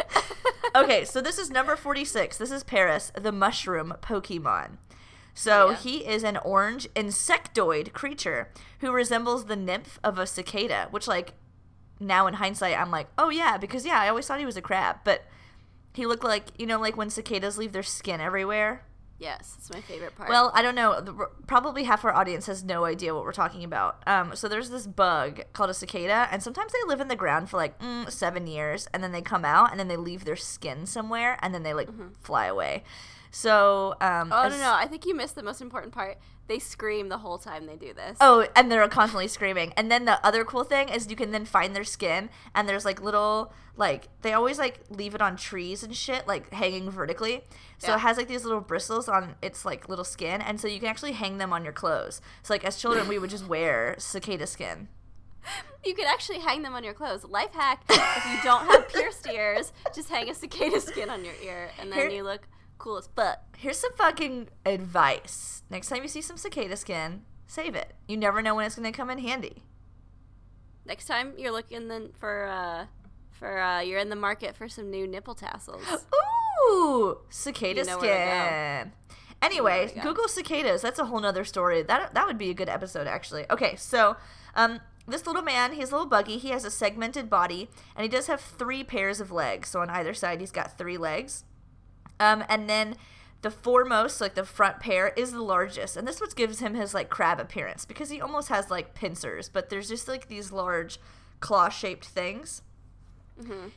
okay, 0.74 1.04
so 1.04 1.20
this 1.20 1.38
is 1.38 1.50
number 1.50 1.76
46. 1.76 2.38
This 2.38 2.50
is 2.50 2.62
Paras, 2.62 3.12
the 3.20 3.32
mushroom 3.32 3.94
Pokemon. 4.02 4.78
So 5.34 5.68
Oh, 5.68 5.70
yeah. 5.70 5.76
he 5.76 5.96
is 6.06 6.24
an 6.24 6.36
orange 6.38 6.88
insectoid 6.94 7.92
creature 7.92 8.48
who 8.80 8.92
resembles 8.92 9.46
the 9.46 9.56
nymph 9.56 9.98
of 10.04 10.18
a 10.18 10.26
cicada, 10.26 10.88
which, 10.90 11.08
like, 11.08 11.32
now 11.98 12.26
in 12.26 12.34
hindsight, 12.34 12.78
I'm 12.78 12.90
like, 12.90 13.06
oh 13.16 13.30
yeah, 13.30 13.56
because 13.56 13.86
yeah, 13.86 14.00
I 14.00 14.08
always 14.08 14.26
thought 14.26 14.40
he 14.40 14.46
was 14.46 14.56
a 14.56 14.62
crab, 14.62 14.96
but 15.04 15.22
he 15.94 16.04
looked 16.06 16.24
like, 16.24 16.46
you 16.58 16.66
know, 16.66 16.80
like 16.80 16.96
when 16.96 17.10
cicadas 17.10 17.56
leave 17.58 17.72
their 17.72 17.82
skin 17.82 18.20
everywhere. 18.20 18.84
Yes, 19.22 19.54
it's 19.58 19.70
my 19.70 19.80
favorite 19.80 20.14
part. 20.16 20.28
Well, 20.28 20.50
I 20.54 20.60
don't 20.62 20.74
know. 20.74 21.00
The, 21.00 21.28
probably 21.46 21.84
half 21.84 22.04
our 22.04 22.12
audience 22.12 22.46
has 22.46 22.64
no 22.64 22.84
idea 22.84 23.14
what 23.14 23.24
we're 23.24 23.32
talking 23.32 23.64
about. 23.64 24.02
Um, 24.06 24.34
so 24.34 24.48
there's 24.48 24.68
this 24.68 24.86
bug 24.86 25.42
called 25.52 25.70
a 25.70 25.74
cicada, 25.74 26.28
and 26.30 26.42
sometimes 26.42 26.72
they 26.72 26.86
live 26.86 27.00
in 27.00 27.08
the 27.08 27.16
ground 27.16 27.48
for 27.48 27.56
like 27.56 27.78
mm, 27.78 28.10
seven 28.10 28.46
years, 28.46 28.88
and 28.92 29.02
then 29.02 29.12
they 29.12 29.22
come 29.22 29.44
out, 29.44 29.70
and 29.70 29.78
then 29.80 29.88
they 29.88 29.96
leave 29.96 30.24
their 30.24 30.36
skin 30.36 30.84
somewhere, 30.86 31.38
and 31.40 31.54
then 31.54 31.62
they 31.62 31.72
like 31.72 31.88
fly 32.20 32.46
away. 32.46 32.82
So, 33.34 33.94
um, 34.02 34.30
oh 34.30 34.46
no, 34.48 34.58
no, 34.58 34.74
I 34.74 34.86
think 34.86 35.06
you 35.06 35.14
missed 35.14 35.34
the 35.36 35.42
most 35.42 35.62
important 35.62 35.94
part. 35.94 36.18
They 36.48 36.58
scream 36.58 37.08
the 37.08 37.16
whole 37.16 37.38
time 37.38 37.64
they 37.64 37.76
do 37.76 37.94
this. 37.94 38.18
Oh, 38.20 38.46
and 38.54 38.70
they're 38.70 38.86
constantly 38.88 39.26
screaming. 39.26 39.72
And 39.74 39.90
then 39.90 40.04
the 40.04 40.24
other 40.24 40.44
cool 40.44 40.64
thing 40.64 40.90
is 40.90 41.08
you 41.08 41.16
can 41.16 41.30
then 41.30 41.46
find 41.46 41.74
their 41.74 41.82
skin, 41.82 42.28
and 42.54 42.68
there's 42.68 42.84
like 42.84 43.00
little 43.00 43.50
like 43.74 44.08
they 44.20 44.34
always 44.34 44.58
like 44.58 44.80
leave 44.90 45.14
it 45.14 45.22
on 45.22 45.36
trees 45.36 45.82
and 45.82 45.96
shit, 45.96 46.28
like 46.28 46.52
hanging 46.52 46.90
vertically. 46.90 47.42
So 47.78 47.88
Yeah. 47.88 47.94
it 47.94 48.00
has 48.00 48.18
like 48.18 48.28
these 48.28 48.44
little 48.44 48.60
bristles 48.60 49.08
on 49.08 49.34
its 49.40 49.64
like 49.64 49.88
little 49.88 50.04
skin, 50.04 50.42
and 50.42 50.60
so 50.60 50.68
you 50.68 50.78
can 50.78 50.88
actually 50.90 51.12
hang 51.12 51.38
them 51.38 51.54
on 51.54 51.64
your 51.64 51.72
clothes. 51.72 52.20
So 52.42 52.52
like 52.52 52.64
as 52.64 52.76
children, 52.76 53.08
we 53.08 53.18
would 53.18 53.30
just 53.30 53.48
wear 53.48 53.94
cicada 53.98 54.46
skin. 54.46 54.88
You 55.84 55.96
could 55.96 56.06
actually 56.06 56.38
hang 56.38 56.62
them 56.62 56.74
on 56.74 56.84
your 56.84 56.94
clothes. 56.94 57.24
Life 57.24 57.52
hack: 57.54 57.82
if 57.88 58.26
you 58.26 58.38
don't 58.44 58.64
have 58.66 58.88
pierced 58.92 59.26
ears, 59.26 59.72
just 59.92 60.08
hang 60.08 60.30
a 60.30 60.34
cicada 60.34 60.80
skin 60.80 61.10
on 61.10 61.24
your 61.24 61.34
ear, 61.42 61.70
and 61.80 61.90
then 61.90 62.12
you 62.12 62.22
look 62.22 62.42
cool 62.82 62.98
as 62.98 63.08
fuck. 63.14 63.38
Here's 63.56 63.78
some 63.78 63.92
fucking 63.92 64.48
advice. 64.66 65.62
Next 65.70 65.88
time 65.88 66.02
you 66.02 66.08
see 66.08 66.20
some 66.20 66.36
cicada 66.36 66.76
skin, 66.76 67.22
save 67.46 67.74
it. 67.76 67.94
You 68.08 68.16
never 68.16 68.42
know 68.42 68.56
when 68.56 68.66
it's 68.66 68.74
gonna 68.74 68.92
come 68.92 69.08
in 69.08 69.18
handy. 69.18 69.62
Next 70.84 71.06
time 71.06 71.34
you're 71.38 71.52
looking 71.52 71.86
then 71.88 72.10
for 72.18 72.46
uh 72.46 72.86
for 73.30 73.60
uh 73.60 73.80
you're 73.80 74.00
in 74.00 74.10
the 74.10 74.16
market 74.16 74.56
for 74.56 74.68
some 74.68 74.90
new 74.90 75.06
nipple 75.06 75.34
tassels. 75.34 75.84
Ooh, 76.70 77.18
cicada 77.30 77.80
You 77.80 77.86
know 77.86 77.98
where 77.98 78.18
to 78.18 78.30
go. 78.30 78.46
skin. 78.46 78.92
Anyway, 79.40 79.78
where 79.78 79.88
to 79.88 79.94
go. 79.94 80.02
Google 80.02 80.28
cicadas. 80.28 80.82
That's 80.82 80.98
a 80.98 81.06
whole 81.06 81.20
nother 81.20 81.44
story. 81.44 81.82
That 81.82 82.14
that 82.14 82.26
would 82.26 82.38
be 82.38 82.50
a 82.50 82.54
good 82.54 82.68
episode, 82.68 83.06
actually. 83.06 83.44
Okay, 83.48 83.76
so 83.76 84.16
um, 84.54 84.80
this 85.06 85.26
little 85.26 85.42
man, 85.42 85.72
he's 85.72 85.90
a 85.90 85.92
little 85.92 86.08
buggy. 86.08 86.38
He 86.38 86.50
has 86.50 86.64
a 86.64 86.70
segmented 86.70 87.28
body, 87.28 87.68
and 87.96 88.02
he 88.02 88.08
does 88.08 88.26
have 88.28 88.40
three 88.40 88.84
pairs 88.84 89.20
of 89.20 89.32
legs. 89.32 89.68
So 89.68 89.80
on 89.80 89.90
either 89.90 90.14
side, 90.14 90.40
he's 90.40 90.52
got 90.52 90.78
three 90.78 90.96
legs. 90.98 91.44
Um, 92.22 92.44
and 92.48 92.70
then 92.70 92.94
the 93.42 93.50
foremost, 93.50 94.20
like 94.20 94.36
the 94.36 94.44
front 94.44 94.78
pair, 94.78 95.08
is 95.16 95.32
the 95.32 95.42
largest, 95.42 95.96
and 95.96 96.06
this 96.06 96.20
what 96.20 96.36
gives 96.36 96.60
him 96.60 96.74
his 96.74 96.94
like 96.94 97.10
crab 97.10 97.40
appearance 97.40 97.84
because 97.84 98.10
he 98.10 98.20
almost 98.20 98.48
has 98.48 98.70
like 98.70 98.94
pincers, 98.94 99.48
but 99.48 99.70
there's 99.70 99.88
just 99.88 100.06
like 100.06 100.28
these 100.28 100.52
large 100.52 101.00
claw-shaped 101.40 102.04
things. 102.04 102.62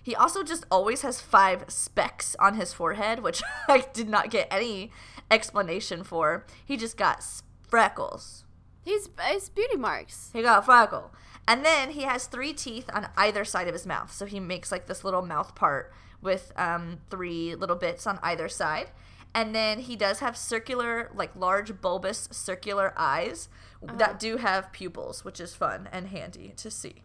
He 0.04 0.14
also 0.14 0.44
just 0.44 0.66
always 0.70 1.02
has 1.02 1.22
five 1.22 1.66
specks 1.70 2.36
on 2.40 2.54
his 2.54 2.72
forehead, 2.72 3.24
which 3.24 3.42
I 3.68 3.86
did 3.94 4.10
not 4.10 4.30
get 4.30 4.48
any 4.52 4.92
explanation 5.32 6.04
for. 6.04 6.46
He 6.64 6.78
just 6.78 6.98
got 6.98 7.24
freckles. 7.68 8.44
He's 8.84 9.10
it's 9.28 9.50
beauty 9.50 9.78
marks. 9.78 10.30
He 10.34 10.44
got 10.44 10.60
a 10.60 10.62
freckle. 10.62 11.12
And 11.48 11.66
then 11.66 11.92
he 11.92 12.04
has 12.04 12.28
three 12.28 12.54
teeth 12.54 12.90
on 12.94 13.08
either 13.18 13.44
side 13.44 13.68
of 13.68 13.74
his 13.74 13.88
mouth. 13.88 14.12
So 14.12 14.28
he 14.28 14.40
makes 14.40 14.72
like 14.72 14.86
this 14.86 15.04
little 15.04 15.24
mouth 15.24 15.56
part 15.56 15.92
with 16.26 16.52
um, 16.58 16.98
three 17.10 17.56
little 17.56 17.78
bits 17.78 18.06
on 18.06 18.20
either 18.22 18.50
side. 18.50 18.90
And 19.34 19.54
then 19.54 19.80
he 19.80 19.96
does 19.96 20.20
have 20.20 20.36
circular, 20.36 21.12
like 21.14 21.36
large 21.36 21.80
bulbous 21.82 22.28
circular 22.32 22.94
eyes 22.98 23.48
that 23.82 24.20
do 24.20 24.38
have 24.38 24.72
pupils, 24.72 25.24
which 25.24 25.40
is 25.40 25.56
fun 25.56 25.90
and 25.92 26.08
handy 26.08 26.54
to 26.58 26.72
see. 26.72 27.04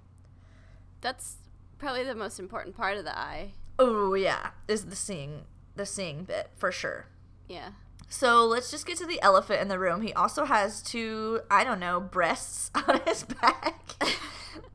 That's 1.00 1.36
probably 1.78 2.04
the 2.04 2.14
most 2.14 2.38
important 2.38 2.76
part 2.76 2.96
of 2.96 3.04
the 3.04 3.18
eye. 3.18 3.52
Oh 3.78 4.14
yeah, 4.14 4.50
is 4.68 4.86
the 4.86 4.96
seeing 4.96 5.42
the 5.74 5.86
seeing 5.86 6.24
bit 6.24 6.50
for 6.56 6.70
sure. 6.70 7.06
Yeah. 7.48 7.70
So 8.08 8.44
let's 8.44 8.70
just 8.70 8.86
get 8.86 8.98
to 8.98 9.06
the 9.06 9.22
elephant 9.22 9.60
in 9.60 9.68
the 9.68 9.78
room. 9.78 10.02
He 10.02 10.12
also 10.12 10.44
has 10.44 10.82
two, 10.82 11.40
I 11.50 11.64
don't 11.64 11.80
know, 11.80 12.00
breasts 12.00 12.70
on 12.88 13.00
his 13.06 13.24
back. 13.24 13.94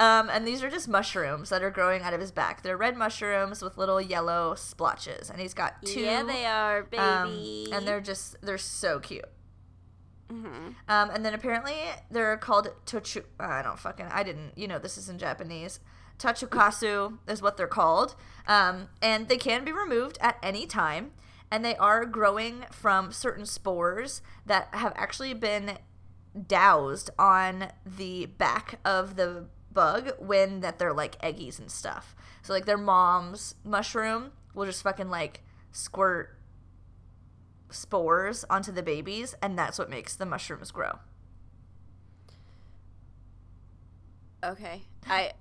um, 0.00 0.28
and 0.30 0.46
these 0.46 0.62
are 0.62 0.70
just 0.70 0.88
mushrooms 0.88 1.48
that 1.50 1.62
are 1.62 1.70
growing 1.70 2.02
out 2.02 2.12
of 2.14 2.20
his 2.20 2.32
back. 2.32 2.62
They're 2.62 2.76
red 2.76 2.96
mushrooms 2.96 3.62
with 3.62 3.76
little 3.78 4.00
yellow 4.00 4.54
splotches, 4.54 5.30
and 5.30 5.40
he's 5.40 5.54
got 5.54 5.82
two. 5.84 6.00
yeah, 6.00 6.22
they 6.22 6.44
are, 6.46 6.86
um, 6.98 7.28
baby. 7.30 7.68
and 7.72 7.86
they're 7.86 8.00
just 8.00 8.36
they're 8.42 8.58
so 8.58 8.98
cute. 9.00 9.24
hmm 10.30 10.70
Um, 10.88 11.10
and 11.10 11.24
then 11.24 11.34
apparently 11.34 11.76
they're 12.10 12.36
called 12.36 12.68
tochu. 12.86 13.24
I 13.38 13.62
don't 13.62 13.78
fucking. 13.78 14.06
I 14.10 14.22
didn't. 14.22 14.52
You 14.56 14.66
know 14.68 14.78
this 14.78 14.98
is 14.98 15.08
in 15.08 15.18
Japanese. 15.18 15.80
Tochukaso 16.18 17.18
is 17.28 17.42
what 17.42 17.56
they're 17.56 17.66
called. 17.66 18.14
Um, 18.46 18.88
and 19.02 19.28
they 19.28 19.36
can 19.36 19.64
be 19.64 19.72
removed 19.72 20.16
at 20.20 20.38
any 20.42 20.66
time. 20.66 21.12
And 21.50 21.64
they 21.64 21.76
are 21.76 22.04
growing 22.04 22.64
from 22.72 23.12
certain 23.12 23.46
spores 23.46 24.22
that 24.46 24.68
have 24.72 24.92
actually 24.96 25.34
been 25.34 25.78
doused 26.48 27.10
on 27.18 27.68
the 27.86 28.26
back 28.26 28.80
of 28.84 29.14
the 29.16 29.46
bug 29.74 30.12
when 30.18 30.60
that 30.60 30.78
they're 30.78 30.92
like 30.92 31.20
eggies 31.20 31.58
and 31.58 31.70
stuff. 31.70 32.14
So 32.42 32.52
like 32.52 32.64
their 32.64 32.78
mom's 32.78 33.56
mushroom 33.64 34.32
will 34.54 34.66
just 34.66 34.82
fucking 34.82 35.10
like 35.10 35.42
squirt 35.72 36.38
spores 37.70 38.44
onto 38.48 38.70
the 38.70 38.82
babies 38.82 39.34
and 39.42 39.58
that's 39.58 39.78
what 39.78 39.90
makes 39.90 40.14
the 40.14 40.24
mushrooms 40.26 40.70
grow. 40.70 40.98
Okay. 44.44 44.82
I 45.08 45.32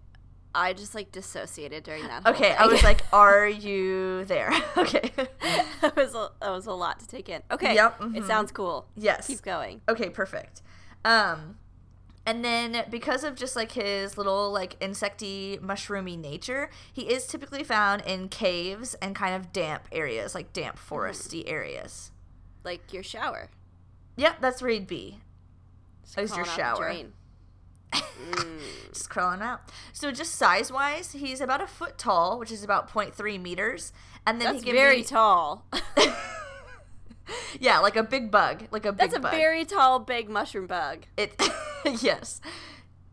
I 0.56 0.74
just 0.74 0.94
like 0.94 1.12
dissociated 1.12 1.84
during 1.84 2.04
that. 2.04 2.26
Okay, 2.28 2.52
I 2.54 2.68
was 2.68 2.84
like, 2.84 3.02
are 3.14 3.48
you 3.48 4.24
there? 4.26 4.52
okay. 4.78 5.12
that 5.82 5.96
was 5.96 6.14
a, 6.14 6.30
that 6.42 6.52
was 6.52 6.68
a 6.68 6.72
lot 6.74 7.00
to 7.00 7.08
take 7.08 7.28
in. 7.28 7.42
Okay. 7.52 7.74
Yep, 7.76 8.02
It 8.02 8.04
mhm. 8.24 8.28
sounds 8.28 8.52
cool. 8.52 8.88
Yes. 8.96 9.28
Keep 9.28 9.42
going. 9.42 9.82
Okay, 9.90 10.10
perfect. 10.10 10.62
Um 11.04 11.58
and 12.26 12.44
then 12.44 12.86
because 12.90 13.24
of 13.24 13.36
just 13.36 13.56
like 13.56 13.74
his 13.74 14.18
little 14.18 14.52
like 14.52 14.80
insecty 14.80 15.60
mushroomy 15.60 16.18
nature, 16.18 16.70
he 16.92 17.04
is 17.04 17.28
typically 17.28 17.64
found 17.64 18.02
in 18.04 18.30
caves 18.30 18.94
and 18.96 19.16
kind 19.16 19.36
of 19.36 19.52
damp 19.52 19.88
areas, 19.92 20.34
like 20.34 20.54
damp 20.54 20.78
foresty 20.78 21.44
areas. 21.46 22.12
Like 22.64 22.94
your 22.94 23.04
shower. 23.04 23.50
Yep, 24.16 24.38
that's 24.40 24.62
where 24.62 24.72
he'd 24.72 24.88
be. 24.88 25.20
Just 26.16 26.36
your 26.36 26.46
crawling 26.46 26.62
out 26.62 26.78
the 26.78 27.98
shower. 27.98 28.04
Mm. 28.32 28.60
just 28.94 29.10
crawling 29.10 29.42
out. 29.42 29.62
So 29.92 30.12
just 30.12 30.36
size 30.36 30.72
wise, 30.72 31.12
he's 31.12 31.42
about 31.42 31.62
a 31.62 31.68
foot 31.68 31.98
tall, 31.98 32.40
which 32.40 32.52
is 32.52 32.64
about 32.64 32.90
0.3 32.90 33.42
meters. 33.42 33.92
And 34.26 34.40
then 34.40 34.54
That's 34.54 34.64
he 34.64 34.70
can 34.70 34.76
very 34.76 34.98
be, 34.98 35.04
tall. 35.04 35.66
yeah, 37.60 37.80
like 37.80 37.96
a 37.96 38.04
big 38.04 38.32
bug, 38.32 38.64
like 38.72 38.86
a 38.86 38.92
big 38.92 39.00
That's 39.00 39.16
a 39.16 39.20
bug. 39.20 39.32
very 39.32 39.66
tall, 39.66 40.00
big 40.00 40.30
mushroom 40.30 40.68
bug. 40.68 41.06
It 41.18 41.42
yes. 42.02 42.42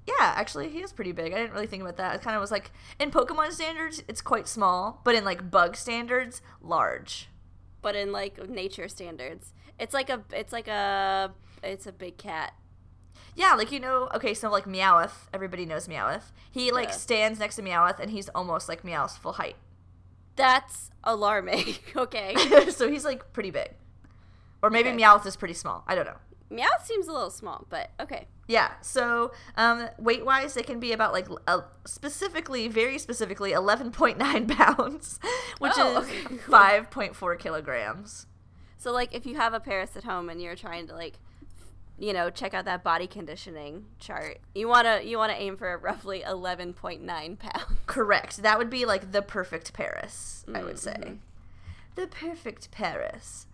Yeah, 0.07 0.15
actually 0.35 0.69
he 0.71 0.81
is 0.81 0.93
pretty 0.93 1.13
big. 1.13 1.33
I 1.33 1.37
didn't 1.37 1.53
really 1.53 1.67
think 1.67 1.83
about 1.83 1.97
that. 1.99 2.17
It 2.17 2.23
kind 2.23 2.35
of 2.37 2.41
was 2.41 2.51
like 2.51 2.73
in 2.99 3.11
Pokemon 3.11 3.53
standards, 3.53 4.03
it's 4.09 4.21
quite 4.21 4.49
small, 4.49 5.01
but 5.05 5.15
in 5.15 5.25
like 5.25 5.51
bug 5.51 5.77
standards, 5.77 6.43
large. 6.61 7.29
But 7.83 7.95
in 7.97 8.11
like 8.13 8.49
nature 8.49 8.89
standards, 8.89 9.53
it's 9.79 9.95
like 9.95 10.11
a 10.11 10.23
it's 10.33 10.53
like 10.53 10.69
a 10.69 11.33
it's 11.63 11.87
a 11.87 11.93
big 11.93 12.17
cat. 12.17 12.55
Yeah, 13.37 13.55
like 13.55 13.71
you 13.71 13.79
know, 13.79 14.09
okay, 14.15 14.35
so 14.35 14.51
like 14.51 14.65
Meowth, 14.65 15.29
everybody 15.33 15.65
knows 15.65 15.87
Meowth. 15.87 16.33
He 16.51 16.73
like 16.73 16.89
Yeah. 16.89 16.95
stands 16.95 17.39
next 17.39 17.57
to 17.57 17.63
Meowth 17.63 18.01
and 18.01 18.11
he's 18.11 18.29
almost 18.31 18.69
like 18.69 18.83
Meowth's 18.83 19.17
full 19.17 19.35
height. 19.35 19.57
That's 20.37 20.91
alarming. 21.05 21.75
okay. 21.97 22.35
so 22.71 22.91
he's 22.91 23.05
like 23.05 23.33
pretty 23.33 23.51
big. 23.51 23.71
Or 24.63 24.71
maybe 24.71 24.91
Okay. 24.91 24.99
Meowth 25.03 25.27
is 25.27 25.37
pretty 25.37 25.55
small. 25.55 25.85
I 25.87 25.95
don't 25.95 26.07
know. 26.07 26.17
Meowth 26.51 26.85
seems 26.85 27.07
a 27.07 27.13
little 27.13 27.31
small, 27.31 27.67
but 27.71 27.91
okay. 28.01 28.27
Yeah, 28.49 28.73
so 28.81 29.31
um, 29.57 29.89
weight 29.99 30.25
wise, 30.27 30.55
they 30.55 30.63
can 30.63 30.81
be 30.81 30.93
about 30.93 31.13
like 31.13 31.29
uh, 31.47 31.61
specifically, 31.87 32.67
very 32.67 32.99
specifically, 32.99 33.53
11.9 33.53 34.49
pounds, 34.57 35.21
which 35.59 35.73
Oh, 35.77 36.01
is 36.01 36.09
okay, 36.09 36.23
cool. 36.25 36.55
5.4 36.55 37.39
kilograms. 37.39 38.27
So 38.77 38.91
like 38.93 39.15
if 39.15 39.27
you 39.27 39.37
have 39.37 39.55
a 39.55 39.61
Paras 39.61 39.97
at 39.97 40.03
home 40.05 40.29
and 40.29 40.43
you're 40.43 40.57
trying 40.57 40.87
to 40.89 40.95
like 40.95 41.19
you 41.99 42.15
know, 42.15 42.31
check 42.31 42.55
out 42.55 42.65
that 42.65 42.83
body 42.83 43.07
conditioning 43.07 43.85
chart. 43.99 44.39
You 44.55 44.69
wanna 44.69 45.03
you 45.05 45.19
wanna 45.19 45.35
aim 45.35 45.59
for 45.59 45.77
roughly 45.77 46.23
eleven 46.23 46.73
point 46.73 47.03
nine 47.03 47.37
pounds. 47.37 47.77
Correct. 47.87 48.39
That 48.43 48.57
would 48.59 48.71
be 48.71 48.87
like 48.87 49.13
the 49.13 49.21
perfect 49.21 49.75
Paras, 49.75 50.45
I 50.53 50.65
would 50.65 50.79
say. 50.79 50.97
Mhm. 50.99 51.19
The 51.97 52.07
perfect 52.07 52.71
Paras. 52.71 53.47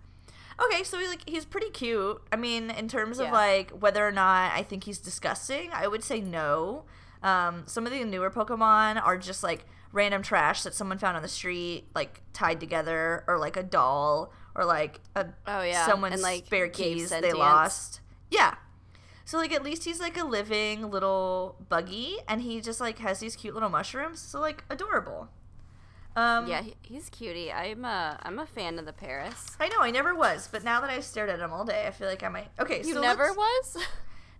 Okay, 0.59 0.85
so 0.85 0.99
he, 0.99 1.07
like 1.07 1.29
he's 1.29 1.45
pretty 1.45 1.71
cute. 1.71 2.21
I 2.33 2.37
mean, 2.37 2.71
in 2.71 2.89
terms 2.89 3.19
of 3.19 3.31
like 3.31 3.71
whether 3.71 4.07
or 4.07 4.13
not 4.13 4.53
I 4.53 4.63
think 4.63 4.85
he's 4.85 4.99
disgusting, 4.99 5.71
I 5.73 5.87
would 5.87 6.03
say 6.03 6.21
no. 6.21 6.85
Um, 7.23 7.65
some 7.67 7.87
of 7.87 7.93
the 7.93 8.05
newer 8.05 8.31
Pokemon 8.31 9.05
are 9.05 9.19
just 9.19 9.43
like 9.43 9.67
random 9.93 10.23
trash 10.23 10.63
that 10.63 10.75
someone 10.75 10.99
found 10.99 11.17
on 11.17 11.23
the 11.23 11.29
street, 11.29 11.85
like 11.95 12.23
tied 12.33 12.61
together, 12.61 13.25
or 13.27 13.39
like 13.39 13.57
a 13.57 13.63
doll, 13.63 14.33
or 14.55 14.65
like 14.65 15.01
a 15.15 15.27
Oh 15.47 15.63
yeah. 15.63 15.87
someone's 15.87 16.15
and, 16.15 16.23
like, 16.23 16.47
spare 16.47 16.69
keys 16.69 17.11
they 17.11 17.33
lost. 17.33 18.01
Yeah. 18.31 18.55
So 19.25 19.39
like 19.39 19.53
at 19.53 19.63
least 19.63 19.85
he's 19.85 20.01
like 20.01 20.17
a 20.17 20.25
living 20.25 20.91
little 20.91 21.57
buggy 21.69 22.19
and 22.29 22.41
he 22.41 22.61
just 22.61 22.81
like 22.81 22.99
has 23.01 23.19
these 23.19 23.35
cute 23.35 23.55
little 23.55 23.69
mushrooms. 23.69 24.21
So 24.21 24.41
like 24.41 24.65
adorable. 24.71 25.29
Um 26.17 26.47
Yeah, 26.49 26.63
he, 26.63 26.75
he's 26.83 27.09
cutie. 27.11 27.53
I'm 27.53 27.85
a 27.85 28.19
I'm 28.23 28.39
a 28.39 28.47
fan 28.47 28.79
of 28.79 28.87
the 28.87 28.93
Paras. 28.93 29.57
I 29.61 29.69
know 29.69 29.81
I 29.81 29.91
never 29.91 30.15
was, 30.15 30.49
but 30.51 30.65
now 30.65 30.81
that 30.81 30.91
I've 30.91 31.05
stared 31.05 31.29
at 31.31 31.39
him 31.41 31.53
all 31.53 31.65
day, 31.65 31.87
I 31.87 31.91
feel 31.91 32.09
like 32.09 32.23
I 32.23 32.29
might. 32.29 32.49
Okay, 32.59 32.79
You 32.85 32.95
so 32.95 33.01
never 33.01 33.33
was? 33.33 33.77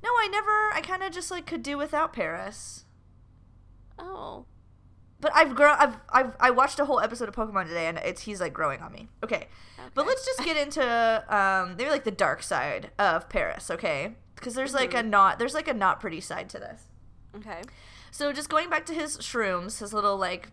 No, 0.03 0.11
I 0.11 0.29
never. 0.31 0.71
I 0.75 0.83
kind 0.83 1.03
of 1.03 1.11
just 1.11 1.31
like 1.31 1.47
could 1.47 1.63
do 1.63 1.77
without 1.79 2.13
Paras. 2.13 2.85
oh. 3.99 4.45
But 5.19 5.33
I've 5.35 5.55
grown. 5.55 5.75
I've, 5.79 5.97
I've 6.11 6.37
I 6.39 6.51
watched 6.51 6.79
a 6.79 6.85
whole 6.85 7.01
episode 7.01 7.29
of 7.29 7.35
Pokemon 7.35 7.67
today, 7.69 7.87
and 7.87 7.97
it's 7.99 8.21
he's 8.23 8.39
like 8.41 8.53
growing 8.53 8.83
on 8.83 8.93
me. 8.93 9.09
Okay, 9.25 9.47
but 9.95 10.07
let's 10.07 10.25
just 10.27 10.45
get 10.45 10.59
into 10.59 10.83
um 11.35 11.75
maybe 11.77 11.89
like 11.89 12.05
the 12.05 12.11
dark 12.11 12.43
side 12.43 12.91
of 12.99 13.29
Paras. 13.31 13.71
Okay, 13.71 14.15
because 14.35 14.55
there's 14.55 14.75
like 14.75 14.91
Mm-hmm. 14.91 15.07
a 15.07 15.11
not 15.11 15.39
there's 15.39 15.55
like 15.55 15.69
a 15.69 15.75
not 15.75 16.01
pretty 16.01 16.21
side 16.21 16.51
to 16.51 16.59
this. 16.59 16.83
Okay. 17.35 17.63
So 18.11 18.31
just 18.33 18.51
going 18.51 18.69
back 18.69 18.85
to 18.87 18.93
his 18.95 19.17
shrooms, 19.19 19.79
his 19.81 19.95
little 19.95 20.19
like 20.19 20.51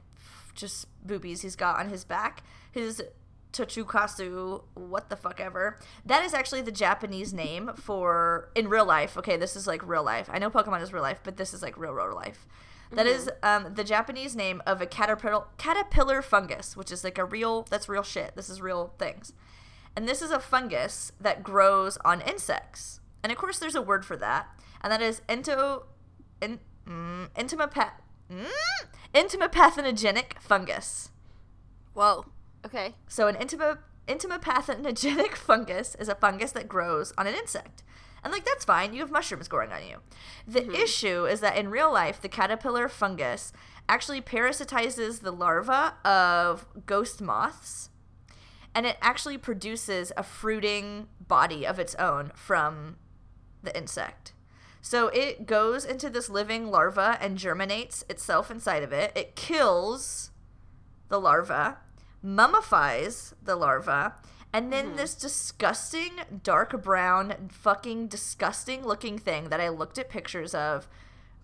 just 0.55 0.87
boobies 1.05 1.41
he's 1.41 1.55
got 1.55 1.79
on 1.79 1.89
his 1.89 2.03
back, 2.03 2.43
his 2.71 3.01
Tochukaso, 3.53 4.63
what 4.73 5.09
the 5.09 5.15
fuck 5.15 5.39
ever. 5.39 5.79
That 6.05 6.23
is 6.23 6.33
actually 6.33 6.61
the 6.61 6.71
Japanese 6.71 7.33
name 7.33 7.71
for 7.75 8.49
in 8.55 8.67
real 8.67 8.85
life. 8.85 9.17
Okay, 9.17 9.37
this 9.37 9.55
is 9.55 9.67
like 9.67 9.87
real 9.87 10.03
life. 10.03 10.29
I 10.31 10.39
know 10.39 10.49
Pokemon 10.49 10.81
is 10.81 10.91
real 10.91 11.03
life, 11.03 11.19
but 11.23 11.37
this 11.37 11.53
is 11.53 11.61
like 11.61 11.77
real 11.77 11.93
real 11.93 12.15
life. 12.15 12.47
That 12.91 13.07
is 13.07 13.29
um, 13.41 13.73
the 13.73 13.83
Japanese 13.83 14.35
name 14.35 14.61
of 14.67 14.81
a 14.81 14.85
caterpillar 14.85 15.45
caterpillar 15.57 16.21
fungus, 16.21 16.77
which 16.77 16.91
is 16.91 17.03
like 17.03 17.17
a 17.17 17.25
real 17.25 17.63
that's 17.63 17.89
real 17.89 18.03
shit. 18.03 18.35
This 18.35 18.49
is 18.49 18.61
real 18.61 18.93
things. 18.99 19.33
And 19.95 20.07
this 20.07 20.21
is 20.21 20.31
a 20.31 20.39
fungus 20.39 21.11
that 21.19 21.43
grows 21.43 21.97
on 22.03 22.21
insects. 22.21 22.99
And 23.23 23.31
of 23.31 23.37
course 23.37 23.59
there's 23.59 23.75
a 23.75 23.81
word 23.81 24.05
for 24.05 24.17
that, 24.17 24.47
and 24.81 24.91
that 24.91 25.01
is 25.01 25.21
ento 25.29 25.83
in, 26.41 26.59
mm, 26.87 27.29
intimapath 27.35 27.93
mm, 28.31 28.47
entomopathogenic 29.13 30.39
fungus. 30.39 31.11
Whoa. 31.93 32.25
Okay. 32.65 32.95
So 33.07 33.27
an 33.27 33.35
intima 33.35 33.79
entomopathogenic 34.07 35.35
fungus 35.35 35.95
is 35.95 36.09
a 36.09 36.15
fungus 36.15 36.51
that 36.51 36.67
grows 36.67 37.13
on 37.17 37.27
an 37.27 37.35
insect. 37.35 37.83
And 38.23 38.31
like 38.31 38.45
that's 38.45 38.65
fine, 38.65 38.93
you 38.93 39.01
have 39.01 39.11
mushrooms 39.11 39.47
growing 39.47 39.71
on 39.71 39.85
you. 39.85 39.97
The 40.47 40.71
issue 40.71 41.25
is 41.25 41.41
that 41.41 41.57
in 41.57 41.69
real 41.69 41.91
life 41.91 42.21
the 42.21 42.29
caterpillar 42.29 42.87
fungus 42.87 43.51
actually 43.89 44.21
parasitizes 44.21 45.21
the 45.21 45.31
larva 45.31 45.95
of 46.05 46.65
ghost 46.85 47.21
moths 47.21 47.89
and 48.73 48.85
it 48.85 48.97
actually 49.01 49.37
produces 49.37 50.11
a 50.17 50.23
fruiting 50.23 51.07
body 51.27 51.65
of 51.65 51.79
its 51.79 51.95
own 51.95 52.31
from 52.33 52.97
the 53.61 53.75
insect. 53.77 54.33
So 54.85 55.07
it 55.07 55.45
goes 55.45 55.85
into 55.85 56.09
this 56.09 56.29
living 56.29 56.69
larva 56.69 57.17
and 57.21 57.37
germinates 57.37 58.03
itself 58.09 58.51
inside 58.51 58.83
of 58.83 58.91
it. 58.91 59.13
It 59.15 59.37
kills 59.37 60.31
the 61.07 61.21
larva, 61.21 61.77
mummifies 62.21 63.33
the 63.41 63.55
larva, 63.55 64.15
and 64.51 64.73
then 64.73 64.97
this 64.97 65.15
disgusting 65.15 66.11
dark 66.43 66.83
brown, 66.83 67.49
fucking 67.49 68.07
disgusting 68.07 68.83
looking 68.85 69.17
thing 69.17 69.45
that 69.45 69.61
I 69.61 69.69
looked 69.69 69.97
at 69.97 70.09
pictures 70.09 70.53
of 70.53 70.89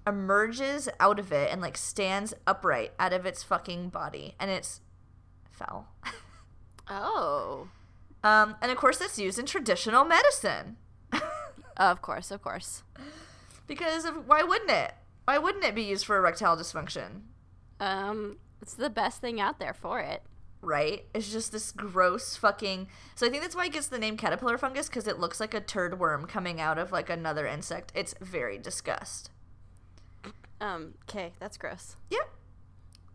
emerges 0.05 0.89
out 1.00 1.17
of 1.17 1.31
it 1.31 1.50
and 1.50 1.62
like 1.62 1.77
stands 1.77 2.34
upright 2.46 2.91
out 3.00 3.13
of 3.13 3.25
its 3.25 3.41
fucking 3.41 3.88
body. 3.88 4.36
And 4.38 4.51
it's 4.51 4.81
foul. 5.50 5.88
Oh. 6.91 7.69
Um, 8.22 8.55
and 8.62 8.72
of 8.72 8.77
course, 8.77 8.98
that's 8.98 9.17
used 9.17 9.39
in 9.39 9.46
traditional 9.46 10.03
medicine. 10.03 10.75
Of 11.79 12.01
course, 12.01 12.29
of 12.29 12.41
course. 12.41 12.84
Because 13.70 14.04
of, 14.04 14.28
why 14.28 14.44
wouldn't 14.44 14.72
it? 14.72 14.92
Why 15.24 15.38
wouldn't 15.38 15.64
it 15.64 15.76
be 15.76 15.84
used 15.84 16.06
for 16.06 16.18
erectile 16.18 16.58
dysfunction? 16.58 17.22
Um, 17.80 18.38
it's 18.62 18.74
the 18.74 18.90
best 18.90 19.22
thing 19.22 19.40
out 19.40 19.60
there 19.60 19.74
for 19.74 20.02
it. 20.02 20.24
Right? 20.62 21.06
It's 21.14 21.32
just 21.32 21.54
this 21.54 21.72
gross 21.72 22.36
fucking. 22.36 22.90
So 23.16 23.26
I 23.26 23.30
think 23.30 23.44
that's 23.44 23.56
why 23.56 23.68
it 23.68 23.72
gets 23.72 23.88
the 23.88 23.98
name 24.00 24.18
caterpillar 24.18 24.58
fungus 24.58 24.90
because 24.90 25.08
it 25.08 25.18
looks 25.20 25.40
like 25.40 25.54
a 25.54 25.62
turd 25.62 25.98
worm 26.00 26.26
coming 26.26 26.60
out 26.60 26.78
of 26.78 26.92
like 26.92 27.10
another 27.10 27.48
insect. 27.48 27.94
It's 27.96 28.14
very 28.20 28.58
disgust. 28.58 29.30
Um, 30.60 30.96
okay, 31.10 31.32
that's 31.40 31.56
gross. 31.58 31.96
Yep. 32.10 32.30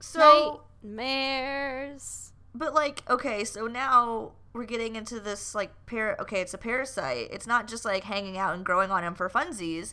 So, 0.00 0.62
Nightmares. 0.82 2.32
but 2.54 2.72
like, 2.72 3.02
okay, 3.10 3.44
so 3.44 3.66
now 3.66 4.32
we're 4.54 4.64
getting 4.64 4.96
into 4.96 5.20
this 5.20 5.54
like 5.54 5.70
par. 5.86 6.16
Okay, 6.20 6.40
it's 6.40 6.54
a 6.54 6.58
parasite. 6.58 7.28
It's 7.30 7.46
not 7.46 7.68
just 7.68 7.84
like 7.84 8.04
hanging 8.04 8.38
out 8.38 8.54
and 8.54 8.64
growing 8.64 8.90
on 8.90 9.02
him 9.04 9.14
for 9.14 9.28
funsies. 9.28 9.92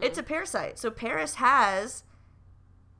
It's 0.00 0.18
a 0.18 0.22
parasite. 0.22 0.78
So 0.78 0.90
Paras 0.90 1.36
has 1.36 2.04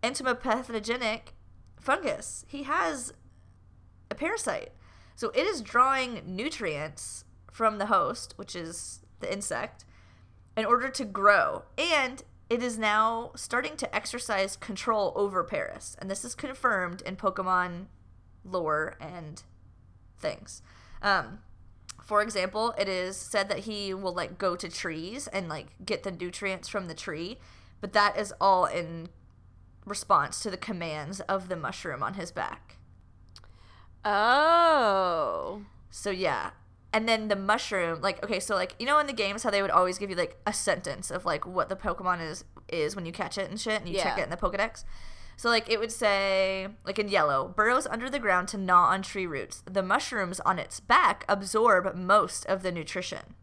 entomopathogenic 0.03 1.33
fungus. 1.81 2.45
He 2.49 2.65
has 2.65 3.13
a 4.11 4.15
parasite. 4.15 4.71
So 5.15 5.31
it 5.31 5.47
is 5.47 5.61
drawing 5.61 6.23
nutrients 6.27 7.25
from 7.51 7.79
the 7.79 7.87
host, 7.87 8.35
which 8.37 8.57
is 8.57 9.01
the 9.21 9.33
insect, 9.33 9.85
in 10.57 10.65
order 10.65 10.89
to 10.89 11.05
grow. 11.05 11.65
And 11.79 12.23
it 12.51 12.63
is 12.63 12.79
now 12.79 13.31
starting 13.37 13.77
to 13.77 13.95
exercise 13.95 14.57
control 14.57 15.13
over 15.17 15.45
Paras. 15.45 15.97
And 16.01 16.11
this 16.11 16.25
is 16.25 16.35
confirmed 16.35 17.03
in 17.03 17.17
Pokemon 17.17 17.87
lore 18.45 18.97
and 19.01 19.43
things. 20.19 20.63
Um, 21.01 21.39
for 22.13 22.21
example, 22.21 22.75
it 22.77 22.91
is 22.91 23.17
said 23.17 23.49
that 23.49 23.61
he 23.61 23.95
will 23.95 24.13
like 24.13 24.37
go 24.37 24.55
to 24.55 24.69
trees 24.69 25.29
and 25.29 25.49
like 25.49 25.69
get 25.83 26.03
the 26.03 26.11
nutrients 26.11 26.69
from 26.69 26.87
the 26.87 26.93
tree, 26.93 27.39
but 27.81 27.95
that 27.95 28.19
is 28.19 28.35
all 28.39 28.67
in 28.67 29.09
response 29.87 30.41
to 30.41 30.51
the 30.51 30.59
commands 30.59 31.21
of 31.21 31.49
the 31.49 31.57
mushroom 31.57 32.03
on 32.03 32.13
his 32.13 32.31
back. 32.31 32.77
Oh. 34.05 35.63
So 35.89 36.11
yeah. 36.11 36.51
And 36.93 37.09
then 37.09 37.29
the 37.29 37.35
mushroom, 37.35 38.03
like 38.03 38.23
okay, 38.23 38.41
so 38.41 38.57
like 38.57 38.75
you 38.79 38.85
know 38.85 38.99
in 38.99 39.07
the 39.07 39.15
games 39.15 39.43
how 39.43 39.49
they 39.49 39.63
would 39.63 39.71
always 39.71 39.97
give 39.97 40.11
you 40.11 40.17
like 40.17 40.37
a 40.47 40.53
sentence 40.53 41.11
of 41.11 41.25
like 41.25 41.47
what 41.47 41.71
the 41.71 41.77
Pokemon 41.77 42.21
is 42.21 42.45
is 42.69 42.95
when 42.95 43.07
you 43.07 43.13
catch 43.13 43.39
it 43.39 43.49
and 43.49 43.59
shit 43.59 43.81
and 43.81 43.89
you 43.89 43.99
check 43.99 44.19
it 44.19 44.25
in 44.25 44.29
the 44.29 44.37
Pokedex. 44.37 44.85
So 45.43 45.49
like 45.49 45.69
it 45.69 45.81
would 45.81 45.91
say 45.91 46.69
like 46.87 47.01
in 47.01 47.09
yellow, 47.09 47.49
burrows 47.49 47.89
under 47.89 48.09
the 48.09 48.21
ground 48.21 48.47
to 48.51 48.57
gnaw 48.57 48.85
on 48.85 49.03
tree 49.03 49.27
roots. 49.27 49.65
The 49.65 49.83
mushrooms 49.83 50.39
on 50.39 50.61
its 50.61 50.79
back 50.79 51.25
absorb 51.29 51.97
most 51.97 52.47
of 52.47 52.63
the 52.63 52.71
nutrition. 52.71 53.35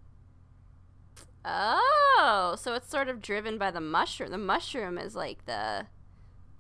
Oh, 1.44 2.56
so 2.58 2.74
it's 2.74 2.90
sort 2.90 3.10
of 3.10 3.22
driven 3.22 3.58
by 3.58 3.70
the 3.70 3.82
mushroom. 3.82 4.32
The 4.32 4.38
mushroom 4.38 4.98
is 4.98 5.14
like 5.14 5.46
the 5.46 5.88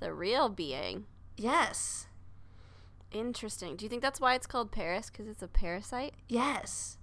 the 0.02 0.14
real 0.14 0.50
being. 0.50 1.06
Yes. 1.38 2.08
Interesting. 3.14 3.78
Do 3.78 3.86
you 3.86 3.90
think 3.90 4.02
that's 4.02 4.20
why 4.20 4.36
it's 4.36 4.46
called 4.46 4.74
Paras 4.74 5.10
cuz 5.10 5.26
it's 5.26 5.42
a 5.42 5.48
parasite? 5.48 6.16
Yes. 6.28 6.98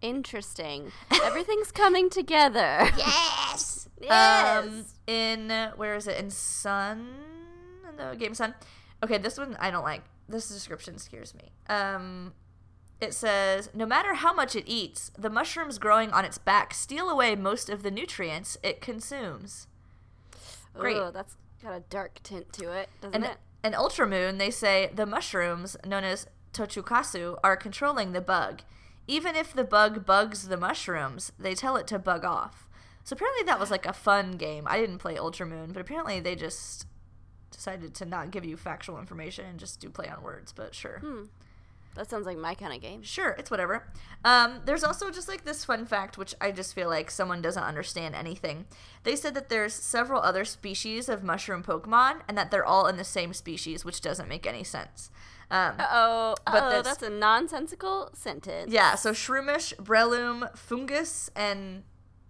Interesting. 0.00 0.90
Everything's 1.22 1.70
coming 1.70 2.10
together. 2.10 2.90
Yes. 2.98 3.82
Yes. 4.00 4.66
Um, 4.66 4.84
in 5.06 5.50
uh, 5.52 5.70
where 5.76 5.94
is 5.94 6.08
it? 6.08 6.18
In 6.18 6.28
Sun, 6.28 7.33
the 7.96 8.16
game 8.18 8.34
Sun. 8.34 8.54
Okay, 9.02 9.18
this 9.18 9.38
one 9.38 9.56
I 9.60 9.70
don't 9.70 9.84
like. 9.84 10.02
This 10.28 10.48
description 10.48 10.98
scares 10.98 11.34
me. 11.34 11.52
Um, 11.68 12.32
it 13.00 13.12
says 13.12 13.70
no 13.74 13.86
matter 13.86 14.14
how 14.14 14.32
much 14.32 14.56
it 14.56 14.64
eats, 14.66 15.10
the 15.18 15.30
mushrooms 15.30 15.78
growing 15.78 16.10
on 16.10 16.24
its 16.24 16.38
back 16.38 16.72
steal 16.72 17.10
away 17.10 17.34
most 17.36 17.68
of 17.68 17.82
the 17.82 17.90
nutrients 17.90 18.56
it 18.62 18.80
consumes. 18.80 19.66
Great. 20.74 20.96
Ooh, 20.96 21.10
that's 21.12 21.36
got 21.62 21.74
a 21.74 21.80
dark 21.90 22.20
tint 22.22 22.52
to 22.54 22.72
it, 22.72 22.88
doesn't 23.00 23.14
it? 23.14 23.16
And 23.16 23.24
it? 23.24 23.38
in 23.64 23.72
Ultramoon, 23.72 24.38
they 24.38 24.50
say 24.50 24.90
the 24.94 25.06
mushrooms, 25.06 25.76
known 25.84 26.04
as 26.04 26.26
Tochukaso, 26.52 27.38
are 27.42 27.56
controlling 27.56 28.12
the 28.12 28.20
bug. 28.20 28.62
Even 29.06 29.36
if 29.36 29.52
the 29.52 29.64
bug 29.64 30.06
bugs 30.06 30.48
the 30.48 30.56
mushrooms, 30.56 31.32
they 31.38 31.54
tell 31.54 31.76
it 31.76 31.86
to 31.88 31.98
bug 31.98 32.24
off. 32.24 32.68
So 33.04 33.14
apparently 33.14 33.44
that 33.44 33.60
was 33.60 33.70
like 33.70 33.84
a 33.84 33.92
fun 33.92 34.32
game. 34.32 34.64
I 34.66 34.80
didn't 34.80 34.98
play 34.98 35.16
Ultramoon, 35.16 35.72
but 35.72 35.80
apparently 35.80 36.20
they 36.20 36.34
just 36.34 36.86
decided 37.54 37.94
to 37.94 38.04
not 38.04 38.30
give 38.30 38.44
you 38.44 38.56
factual 38.56 38.98
information 38.98 39.46
and 39.46 39.58
just 39.58 39.80
do 39.80 39.88
play 39.88 40.08
on 40.08 40.22
words, 40.22 40.52
but 40.52 40.74
sure. 40.74 41.00
That 41.94 42.10
sounds 42.10 42.26
like 42.26 42.36
my 42.36 42.54
kind 42.54 42.72
of 42.74 42.80
game. 42.80 43.04
Sure, 43.04 43.30
it's 43.38 43.52
whatever. 43.52 43.86
Um, 44.24 44.62
there's 44.64 44.82
also 44.82 45.10
just 45.10 45.28
like 45.28 45.44
this 45.44 45.64
fun 45.64 45.86
fact, 45.86 46.18
which 46.18 46.34
I 46.40 46.50
just 46.50 46.74
feel 46.74 46.88
like 46.88 47.08
someone 47.08 47.40
doesn't 47.40 47.62
understand 47.62 48.16
anything. 48.16 48.66
They 49.04 49.14
said 49.14 49.34
that 49.34 49.48
there's 49.48 49.74
several 49.74 50.20
other 50.20 50.44
species 50.44 51.08
of 51.08 51.22
mushroom 51.22 51.62
Pokemon, 51.62 52.22
and 52.26 52.36
that 52.36 52.50
they're 52.50 52.64
all 52.66 52.88
in 52.88 52.96
the 52.96 53.04
same 53.04 53.32
species, 53.32 53.84
which 53.84 54.00
doesn't 54.00 54.28
make 54.28 54.44
any 54.44 54.64
sense. 54.64 55.10
Um, 55.52 55.74
Uh-oh. 55.78 56.34
But 56.46 56.52
that's- 56.70 56.84
that's 56.84 57.02
a 57.04 57.10
nonsensical 57.10 58.10
sentence. 58.12 58.72
yeah, 58.72 58.96
so 58.96 59.12
Shroomish, 59.12 59.72
Breloom, 59.76 60.50
Foongus, 60.56 61.28
and 61.36 61.84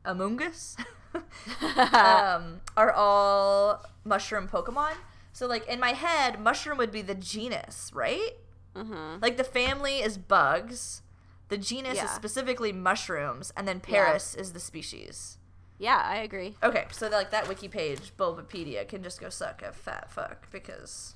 Amoonguss 0.04 0.76
um, 1.94 2.60
are 2.76 2.92
all 2.92 3.82
mushroom 4.04 4.46
Pokemon. 4.48 4.92
So, 5.34 5.46
like, 5.46 5.66
in 5.68 5.78
my 5.80 5.90
head, 5.92 6.38
mushroom 6.40 6.78
would 6.78 6.90
be 6.92 7.02
the 7.02 7.14
genus, 7.14 7.90
right? 7.92 8.34
Mhm. 8.74 9.20
Like, 9.20 9.36
the 9.36 9.44
family 9.44 9.98
is 10.00 10.16
bugs, 10.16 11.02
the 11.48 11.58
genus 11.58 11.96
Yeah. 11.96 12.04
is 12.04 12.12
specifically 12.12 12.72
mushrooms, 12.72 13.52
and 13.56 13.66
then 13.68 13.80
Paras 13.80 14.34
is 14.36 14.52
the 14.52 14.60
species. 14.60 15.36
Yeah, 15.76 16.00
I 16.02 16.18
agree. 16.18 16.56
Okay, 16.62 16.86
so 16.92 17.08
like 17.08 17.30
that 17.32 17.48
wiki 17.48 17.66
page, 17.68 18.16
Bulbapedia, 18.16 18.88
can 18.88 19.02
just 19.02 19.20
go 19.20 19.28
suck 19.28 19.60
a 19.60 19.72
fat 19.72 20.10
fuck 20.10 20.48
because. 20.52 21.14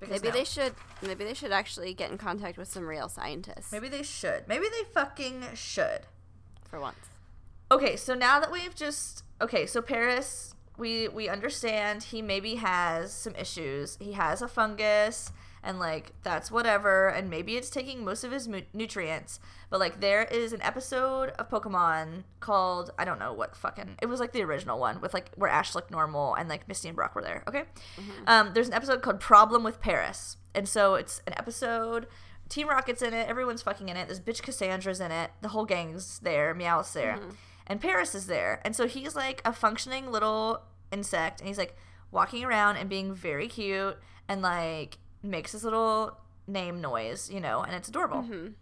because 0.00 0.20
Maybe 0.20 0.28
no. 0.28 0.34
they 0.38 0.44
should 0.44 0.74
maybe 1.00 1.24
they 1.24 1.32
should 1.34 1.52
actually 1.52 1.94
get 1.94 2.10
in 2.10 2.18
contact 2.18 2.58
with 2.58 2.66
some 2.68 2.86
real 2.86 3.08
scientists 3.08 3.70
Maybe 3.70 3.88
they 3.88 4.02
should. 4.02 4.46
Maybe 4.48 4.66
they 4.68 4.82
fucking 4.92 5.54
should. 5.54 6.00
for 6.68 6.80
once. 6.80 6.98
Okay, 7.70 7.94
so 7.96 8.12
now 8.14 8.40
that 8.40 8.50
we've 8.50 8.74
just 8.74 9.22
okay, 9.40 9.66
so 9.66 9.80
Paras, 9.80 10.55
we 10.78 11.08
we 11.08 11.28
understand 11.28 12.04
he 12.04 12.22
maybe 12.22 12.56
has 12.56 13.12
some 13.12 13.34
issues. 13.36 13.96
He 14.00 14.12
has 14.12 14.42
a 14.42 14.48
fungus, 14.48 15.32
and 15.62 15.78
like 15.78 16.12
that's 16.22 16.50
whatever, 16.50 17.08
and 17.08 17.28
maybe 17.30 17.56
it's 17.56 17.70
taking 17.70 18.04
most 18.04 18.24
of 18.24 18.32
his 18.32 18.46
mu- 18.48 18.62
nutrients. 18.72 19.40
But 19.70 19.80
like 19.80 20.00
there 20.00 20.22
is 20.22 20.52
an 20.52 20.62
episode 20.62 21.30
of 21.30 21.48
Pokemon 21.50 22.24
called 22.40 22.90
I 22.98 23.04
don't 23.04 23.18
know 23.18 23.32
what 23.32 23.56
fucking 23.56 23.96
it 24.00 24.06
was 24.06 24.20
like 24.20 24.32
the 24.32 24.42
original 24.42 24.78
one 24.78 25.00
with 25.00 25.12
like 25.14 25.30
where 25.36 25.50
Ash 25.50 25.74
looked 25.74 25.90
normal 25.90 26.34
and 26.34 26.48
like 26.48 26.68
Misty 26.68 26.88
and 26.88 26.96
Brock 26.96 27.14
were 27.14 27.22
there. 27.22 27.42
Okay, 27.48 27.64
um, 28.26 28.50
there's 28.54 28.68
an 28.68 28.74
episode 28.74 29.02
called 29.02 29.20
Problem 29.20 29.64
with 29.64 29.80
Paras, 29.80 30.36
and 30.54 30.68
so 30.68 30.94
it's 30.94 31.22
an 31.26 31.34
episode. 31.36 32.06
Team 32.48 32.68
Rocket's 32.68 33.02
in 33.02 33.12
it. 33.12 33.28
Everyone's 33.28 33.62
fucking 33.62 33.88
in 33.88 33.96
it. 33.96 34.06
This 34.06 34.20
bitch 34.20 34.40
Cassandra's 34.40 35.00
in 35.00 35.10
it. 35.10 35.32
The 35.42 35.48
whole 35.48 35.64
gang's 35.64 36.20
there. 36.20 36.54
Meowth's 36.54 36.92
there. 36.92 37.18
And 37.66 37.80
Paras 37.80 38.14
is 38.14 38.26
there. 38.26 38.60
And 38.64 38.76
so 38.76 38.86
he's 38.86 39.16
like 39.16 39.42
a 39.44 39.52
functioning 39.52 40.10
little 40.10 40.62
insect. 40.92 41.40
And 41.40 41.48
he's 41.48 41.58
like 41.58 41.76
walking 42.10 42.44
around 42.44 42.76
and 42.76 42.88
being 42.88 43.14
very 43.14 43.48
cute 43.48 43.98
and 44.28 44.42
like 44.42 44.98
makes 45.22 45.52
his 45.52 45.64
little 45.64 46.18
name 46.46 46.80
noise, 46.80 47.30
you 47.30 47.40
know, 47.40 47.62
and 47.62 47.74
it's 47.74 47.88
adorable. 47.88 48.22
Mhm. 48.22 48.54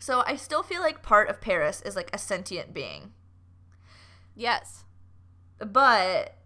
So 0.00 0.22
I 0.26 0.36
still 0.36 0.62
feel 0.62 0.80
like 0.80 1.02
part 1.02 1.28
of 1.28 1.40
Paras 1.40 1.82
is 1.82 1.96
like 1.96 2.10
a 2.14 2.18
sentient 2.18 2.72
being. 2.72 3.12
Yes. 4.34 4.84
But 5.58 6.36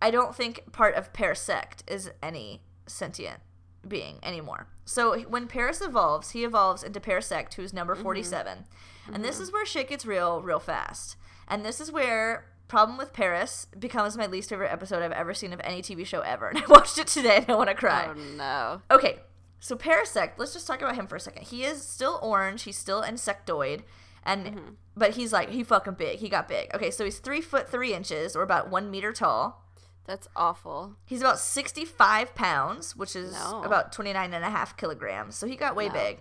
I 0.00 0.10
don't 0.10 0.34
think 0.34 0.72
part 0.72 0.94
of 0.94 1.12
Parasect 1.12 1.82
is 1.86 2.10
any 2.22 2.62
sentient 2.86 3.40
being 3.86 4.18
anymore. 4.22 4.68
So 4.84 5.20
when 5.22 5.46
Paras 5.46 5.80
evolves, 5.80 6.30
he 6.30 6.44
evolves 6.44 6.82
into 6.82 7.00
Parasect, 7.00 7.54
who's 7.54 7.72
number 7.72 7.94
47. 7.94 8.64
And 9.12 9.24
this 9.24 9.40
is 9.40 9.52
where 9.52 9.66
shit 9.66 9.88
gets 9.88 10.06
real, 10.06 10.40
real 10.42 10.60
fast. 10.60 11.16
And 11.50 11.64
this 11.64 11.80
is 11.80 11.90
where 11.92 12.46
Problem 12.68 12.96
with 12.96 13.12
Paras 13.12 13.66
becomes 13.76 14.16
my 14.16 14.26
least 14.26 14.48
favorite 14.48 14.70
episode 14.72 15.02
I've 15.02 15.10
ever 15.10 15.34
seen 15.34 15.52
of 15.52 15.60
any 15.64 15.82
TV 15.82 16.06
show 16.06 16.20
ever. 16.20 16.48
And 16.54 16.58
I 16.62 16.66
watched 16.68 16.98
it 16.98 17.08
today 17.08 17.38
and 17.38 17.50
I 17.50 17.56
want 17.56 17.68
to 17.68 17.74
cry. 17.74 18.06
Oh 18.08 18.14
no. 18.36 18.82
Okay, 18.90 19.18
so 19.58 19.76
Parasect, 19.76 20.32
let's 20.38 20.52
just 20.52 20.68
talk 20.68 20.80
about 20.80 20.94
him 20.94 21.08
for 21.08 21.16
a 21.16 21.20
second. 21.20 21.42
He 21.42 21.64
is 21.64 21.82
still 21.82 22.20
orange, 22.22 22.62
he's 22.62 22.78
still 22.78 23.02
insectoid, 23.02 23.82
and 24.22 24.46
mm-hmm. 24.46 24.68
but 24.96 25.14
he's 25.14 25.32
like 25.32 25.50
he 25.50 25.64
fucking 25.64 25.94
big. 25.94 26.20
He 26.20 26.28
got 26.28 26.46
big. 26.46 26.72
Okay, 26.72 26.92
so 26.92 27.04
he's 27.04 27.18
three 27.18 27.40
foot 27.40 27.68
three 27.68 27.92
inches, 27.92 28.36
or 28.36 28.42
about 28.42 28.70
one 28.70 28.88
meter 28.88 29.12
tall. 29.12 29.66
That's 30.06 30.28
awful. 30.36 30.96
He's 31.04 31.20
about 31.20 31.40
sixty 31.40 31.84
five 31.84 32.36
pounds, 32.36 32.94
which 32.94 33.16
is 33.16 33.32
No. 33.32 33.62
about 33.64 33.92
29 33.92 34.32
and 34.32 34.44
a 34.44 34.50
half 34.50 34.76
kilograms. 34.76 35.36
So 35.36 35.46
he 35.46 35.56
got 35.56 35.76
way 35.76 35.88
No. 35.88 35.94
big. 35.94 36.20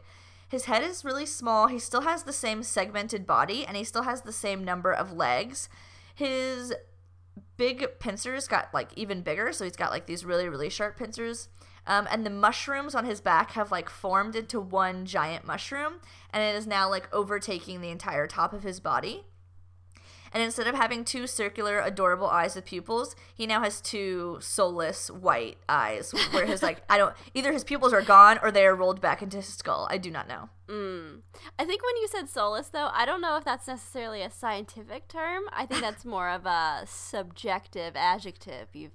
His 0.50 0.66
head 0.66 0.84
is 0.84 1.06
really 1.06 1.28
small. 1.28 1.68
He 1.68 1.80
still 1.80 2.02
has 2.02 2.24
the 2.24 2.34
same 2.34 2.64
segmented 2.64 3.26
body, 3.28 3.66
and 3.66 3.78
he 3.78 3.84
still 3.84 4.04
has 4.04 4.24
the 4.24 4.34
same 4.34 4.64
number 4.64 4.92
of 4.92 5.14
legs. 5.14 5.70
His 6.16 6.74
big 7.56 8.00
pincers 8.00 8.48
got 8.48 8.74
like 8.74 8.90
even 8.96 9.22
bigger. 9.22 9.54
So 9.54 9.64
he's 9.64 9.76
got 9.76 9.92
like 9.92 10.08
these 10.08 10.26
really, 10.26 10.50
really 10.50 10.70
sharp 10.70 10.98
pincers. 10.98 11.50
Um, 11.86 12.08
and 12.12 12.26
the 12.26 12.32
mushrooms 12.32 12.96
on 12.96 13.06
his 13.06 13.22
back 13.22 13.52
have 13.52 13.72
like 13.72 13.90
formed 13.90 14.36
into 14.36 14.60
one 14.60 15.06
giant 15.06 15.46
mushroom, 15.46 16.02
and 16.32 16.44
it 16.44 16.56
is 16.56 16.68
now 16.68 16.90
like 16.90 17.14
overtaking 17.14 17.82
the 17.82 17.90
entire 17.90 18.28
top 18.28 18.52
of 18.52 18.64
his 18.64 18.80
body. 18.80 19.26
And 20.32 20.44
instead 20.44 20.68
of 20.68 20.76
having 20.76 21.04
two 21.04 21.28
circular, 21.28 21.80
adorable 21.80 22.28
eyes 22.28 22.56
with 22.56 22.66
pupils, 22.66 23.16
he 23.34 23.48
now 23.48 23.62
has 23.62 23.82
two 23.82 24.38
soulless 24.42 25.10
white 25.10 25.58
eyes. 25.68 26.14
Where 26.32 26.46
his 26.46 26.62
like, 26.62 26.82
I 26.90 26.98
don't 26.98 27.16
either 27.34 27.52
his 27.52 27.64
pupils 27.64 27.94
are 27.94 28.02
gone 28.02 28.40
or 28.42 28.52
they 28.52 28.66
are 28.66 28.76
rolled 28.76 29.02
back 29.02 29.22
into 29.22 29.38
his 29.38 29.48
skull. 29.48 29.88
I 29.90 29.98
do 29.98 30.12
not 30.12 30.28
know. 30.28 30.50
Mm. 30.68 31.22
I 31.58 31.66
think 31.66 31.84
when 31.84 31.98
you 31.98 32.08
said 32.08 32.30
soulless, 32.30 32.70
though, 32.70 32.90
I 32.94 33.06
don't 33.06 33.22
know 33.22 33.38
if 33.38 33.44
that's 33.44 33.68
necessarily 33.68 34.22
a 34.22 34.30
scientific 34.30 35.08
term. 35.08 35.44
I 35.52 35.66
think 35.66 35.82
that's 35.82 36.06
more 36.06 36.30
of 36.30 36.46
a 36.46 36.84
subjective 36.86 37.96
adjective 37.96 38.68
you've 38.74 38.92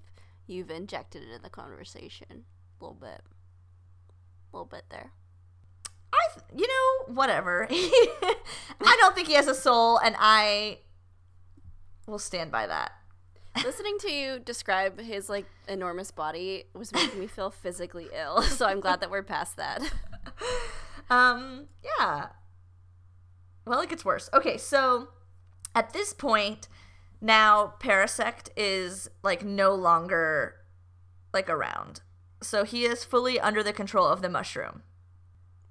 you've 0.47 0.70
injected 0.70 1.23
in 1.23 1.42
the 1.42 1.49
conversation 1.49 2.44
a 2.81 2.85
little 2.85 2.99
bit, 3.01 3.23
a 4.53 4.57
little 4.57 4.66
bit 4.66 4.85
there. 4.90 5.12
I, 6.12 6.40
you 6.55 6.66
know, 6.66 7.14
whatever. 7.14 7.66
I 7.70 8.97
don't 9.01 9.14
think 9.14 9.29
he 9.29 9.35
has 9.35 9.49
a 9.49 9.55
soul, 9.55 9.99
and 9.99 10.14
I 10.18 10.79
will 12.07 12.19
stand 12.19 12.51
by 12.51 12.67
that. 12.67 12.93
Listening 13.62 13.99
to 14.01 14.11
you 14.11 14.40
describe 14.40 15.01
his 15.01 15.29
like 15.29 15.47
enormous 15.69 16.11
body 16.11 16.64
was 16.75 16.93
making 16.93 17.21
me 17.21 17.27
feel 17.27 17.51
physically 17.51 18.09
ill. 18.12 18.43
So 18.55 18.67
I'm 18.67 18.81
glad 18.81 19.01
that 19.01 19.11
we're 19.11 19.23
past 19.23 19.57
that. 19.57 19.81
Um, 21.11 21.67
yeah. 21.83 22.29
Well, 23.67 23.81
it 23.81 23.88
gets 23.90 24.05
worse. 24.05 24.29
Okay, 24.33 24.57
so 24.57 25.09
at 25.75 25.93
this 25.93 26.12
point, 26.12 26.69
now 27.21 27.75
Parasect 27.81 28.49
is 28.57 29.09
like 29.23 29.45
no 29.45 29.75
longer 29.75 30.57
like 31.33 31.49
around. 31.49 32.01
So 32.43 32.64
he 32.64 32.85
is 32.85 33.05
fully 33.05 33.40
under 33.40 33.62
the 33.62 33.73
control 33.73 34.07
of 34.07 34.23
the 34.23 34.29
mushroom. 34.29 34.83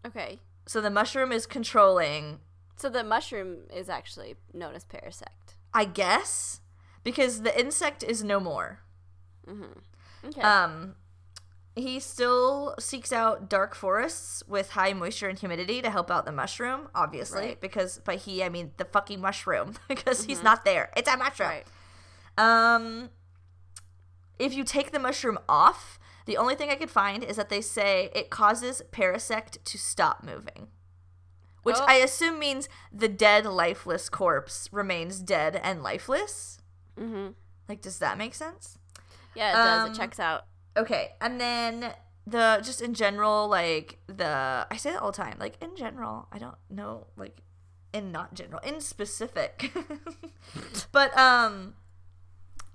Okay. 0.06 0.40
So 0.66 0.82
the 0.82 0.90
mushroom 0.90 1.32
is 1.32 1.46
controlling, 1.46 2.40
So 2.76 2.90
the 2.90 3.04
mushroom 3.04 3.64
is 3.74 3.90
actually 3.90 4.36
known 4.54 4.74
as 4.76 4.86
parasect. 4.86 5.53
I 5.74 5.86
guess, 5.86 6.62
because 7.04 7.42
the 7.42 7.58
insect 7.60 8.04
is 8.04 8.24
no 8.24 8.40
more. 8.40 8.80
Okay. 10.26 10.42
Um, 10.42 10.96
he 11.76 12.00
still 12.00 12.76
seeks 12.80 13.12
out 13.12 13.50
dark 13.50 13.74
forests 13.76 14.44
with 14.48 14.72
high 14.72 14.94
moisture 14.94 15.28
and 15.28 15.38
humidity 15.40 15.82
to 15.82 15.90
help 15.90 16.12
out 16.12 16.26
the 16.26 16.32
mushroom, 16.32 16.88
obviously, 16.94 17.42
Right. 17.42 17.62
because 17.62 17.98
by 18.00 18.16
he 18.16 18.44
I 18.44 18.50
mean 18.50 18.72
the 18.78 18.86
fucking 18.86 19.20
mushroom, 19.20 19.74
because 19.88 20.24
he's 20.26 20.44
not 20.44 20.66
there. 20.66 20.92
It's 20.96 21.10
a 21.10 21.18
mushroom. 21.18 21.50
right. 21.50 21.68
Um, 22.38 23.10
if 24.40 24.54
you 24.54 24.64
take 24.64 24.92
the 24.92 25.00
mushroom 25.00 25.40
off, 25.50 26.00
the 26.26 26.38
only 26.38 26.56
thing 26.56 26.70
I 26.70 26.76
could 26.76 26.90
find 26.92 27.24
is 27.24 27.36
that 27.38 27.50
they 27.50 27.62
say 27.62 28.10
it 28.16 28.30
causes 28.30 28.82
Parasect 28.92 29.64
to 29.66 29.78
stop 29.78 30.24
moving. 30.24 30.68
Which 31.64 31.78
Oh. 31.80 31.86
I 31.88 31.96
assume 31.96 32.40
means 32.40 32.70
the 32.92 33.08
dead, 33.08 33.46
lifeless 33.46 34.10
corpse 34.10 34.70
remains 34.72 35.20
dead 35.20 35.60
and 35.64 35.82
lifeless. 35.82 36.60
Mm-hmm. 37.00 37.30
Like, 37.68 37.82
does 37.82 38.00
that 38.00 38.18
make 38.18 38.36
sense? 38.36 38.78
Yeah, 39.36 39.50
it 39.50 39.54
does. 39.54 39.86
Um, 39.88 39.92
it 39.92 39.98
checks 39.98 40.20
out. 40.20 40.46
Okay, 40.76 41.12
and 41.22 41.40
then 41.40 41.94
the 42.26 42.62
just 42.64 42.82
in 42.82 42.94
general, 42.94 43.48
like 43.48 44.00
the 44.08 44.68
I 44.70 44.76
say 44.78 44.92
that 44.92 45.02
all 45.02 45.12
the 45.12 45.18
time. 45.18 45.38
Like 45.40 45.62
in 45.62 45.76
general, 45.76 46.28
I 46.32 46.38
don't 46.38 46.56
know, 46.70 47.08
like 47.16 47.42
in 47.94 48.12
not 48.12 48.34
general, 48.34 48.60
in 48.60 48.82
specific. 48.82 49.72
but 50.92 51.16
um, 51.18 51.76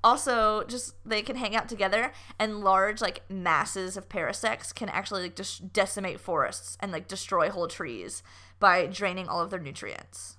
also 0.04 0.64
just 0.64 0.94
they 1.04 1.22
can 1.22 1.36
hang 1.36 1.56
out 1.56 1.68
together, 1.68 2.12
and 2.38 2.60
large 2.60 3.00
like 3.00 3.22
masses 3.28 3.96
of 3.96 4.08
parasects 4.08 4.72
can 4.72 4.88
actually 4.88 5.22
like 5.22 5.36
just 5.36 5.72
decimate 5.72 6.20
forests 6.20 6.76
and 6.80 6.92
like 6.92 7.08
destroy 7.08 7.50
whole 7.50 7.68
trees 7.68 8.22
by 8.58 8.86
draining 8.86 9.28
all 9.28 9.40
of 9.40 9.50
their 9.50 9.60
nutrients. 9.60 10.36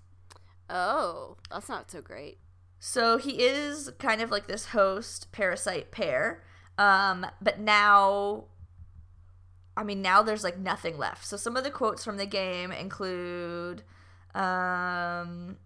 Oh, 0.69 1.37
that's 1.49 1.69
not 1.69 1.89
so 1.89 2.01
great. 2.01 2.37
So 2.79 3.17
he 3.17 3.43
is 3.43 3.91
kind 3.99 4.21
of 4.21 4.31
like 4.31 4.47
this 4.47 4.67
host 4.67 5.31
parasite 5.31 5.91
pair. 5.91 6.43
Um, 6.77 7.25
but 7.41 7.59
now 7.59 8.45
I 9.75 9.83
mean 9.83 10.01
now 10.01 10.21
there's 10.21 10.43
like 10.43 10.57
nothing 10.57 10.97
left. 10.97 11.25
So 11.25 11.37
some 11.37 11.57
of 11.57 11.63
the 11.63 11.71
quotes 11.71 12.03
from 12.03 12.17
the 12.17 12.25
game 12.25 12.71
include 12.71 13.83
um 14.33 15.57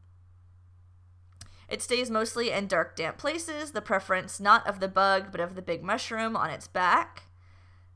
it 1.69 1.81
stays 1.81 2.11
mostly 2.11 2.51
in 2.51 2.67
dark, 2.67 2.95
damp 2.95 3.17
places, 3.17 3.71
the 3.71 3.81
preference 3.81 4.39
not 4.39 4.67
of 4.67 4.79
the 4.79 4.87
bug, 4.87 5.27
but 5.31 5.41
of 5.41 5.55
the 5.55 5.61
big 5.61 5.83
mushroom 5.83 6.35
on 6.35 6.49
its 6.49 6.67
back. 6.67 7.23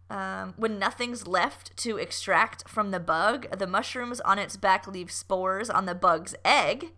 Um, 0.10 0.54
when 0.56 0.80
nothing's 0.80 1.28
left 1.28 1.76
to 1.78 1.98
extract 1.98 2.70
from 2.70 2.92
the 2.92 3.00
bug, 3.00 3.48
the 3.58 3.68
mushrooms 3.68 4.22
on 4.22 4.40
its 4.40 4.56
back 4.56 4.88
leave 4.88 5.12
spores 5.12 5.70
on 5.70 5.86
the 5.86 5.96
bug's 5.96 6.34
egg. 6.46 6.94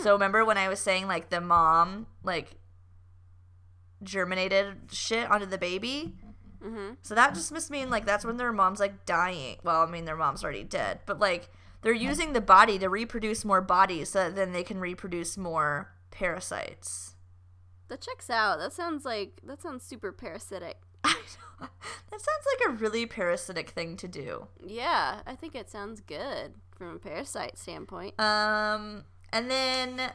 So 0.00 0.12
remember 0.12 0.44
when 0.44 0.58
I 0.58 0.68
was 0.68 0.78
saying 0.80 1.08
like 1.08 1.30
the 1.30 1.40
mom 1.40 2.06
like 2.22 2.54
germinated 4.02 4.76
shit 4.92 5.30
onto 5.30 5.46
the 5.46 5.58
baby? 5.58 6.14
Mm-hmm. 6.64 6.94
So 7.02 7.14
that 7.14 7.34
just 7.34 7.50
must 7.50 7.70
mean 7.70 7.90
like 7.90 8.06
that's 8.06 8.24
when 8.24 8.36
their 8.36 8.52
mom's 8.52 8.80
like 8.80 9.04
dying. 9.04 9.56
Well, 9.64 9.82
I 9.82 9.90
mean 9.90 10.04
their 10.04 10.16
mom's 10.16 10.44
already 10.44 10.64
dead, 10.64 11.00
but 11.06 11.18
like 11.18 11.50
they're 11.82 11.92
using 11.92 12.32
the 12.32 12.40
body 12.40 12.78
to 12.78 12.88
reproduce 12.88 13.44
more 13.44 13.60
bodies 13.60 14.10
so 14.10 14.20
that 14.20 14.36
then 14.36 14.52
they 14.52 14.62
can 14.62 14.78
reproduce 14.78 15.36
more 15.36 15.92
parasites. 16.10 17.16
That 17.88 18.00
checks 18.00 18.30
out. 18.30 18.60
That 18.60 18.72
sounds 18.72 19.04
like 19.04 19.40
that 19.44 19.60
sounds 19.60 19.84
super 19.84 20.12
parasitic. 20.12 20.78
That 22.10 22.20
sounds 22.20 22.46
like 22.52 22.68
a 22.68 22.78
really 22.78 23.06
parasitic 23.06 23.70
thing 23.70 23.96
to 23.96 24.06
do. 24.06 24.46
Yeah, 24.62 25.20
I 25.26 25.34
think 25.34 25.54
it 25.54 25.70
sounds 25.70 26.00
good 26.00 26.52
from 26.76 26.96
a 26.96 26.98
parasite 26.98 27.56
standpoint. 27.56 28.20
Um, 28.20 29.04
and 29.32 29.50
then 29.50 30.12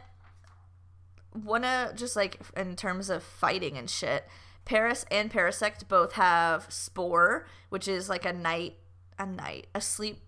wanna 1.33 1.93
just 1.95 2.15
like 2.15 2.39
in 2.55 2.75
terms 2.75 3.09
of 3.09 3.23
fighting 3.23 3.77
and 3.77 3.89
shit, 3.89 4.27
Paras 4.65 5.05
and 5.09 5.31
Parasect 5.31 5.87
both 5.87 6.13
have 6.13 6.67
Spore, 6.69 7.47
which 7.69 7.87
is 7.87 8.09
like 8.09 8.25
a 8.25 8.33
night, 8.33 8.75
a 9.17 9.25
night, 9.25 9.67
a 9.73 9.79
sleep, 9.79 10.19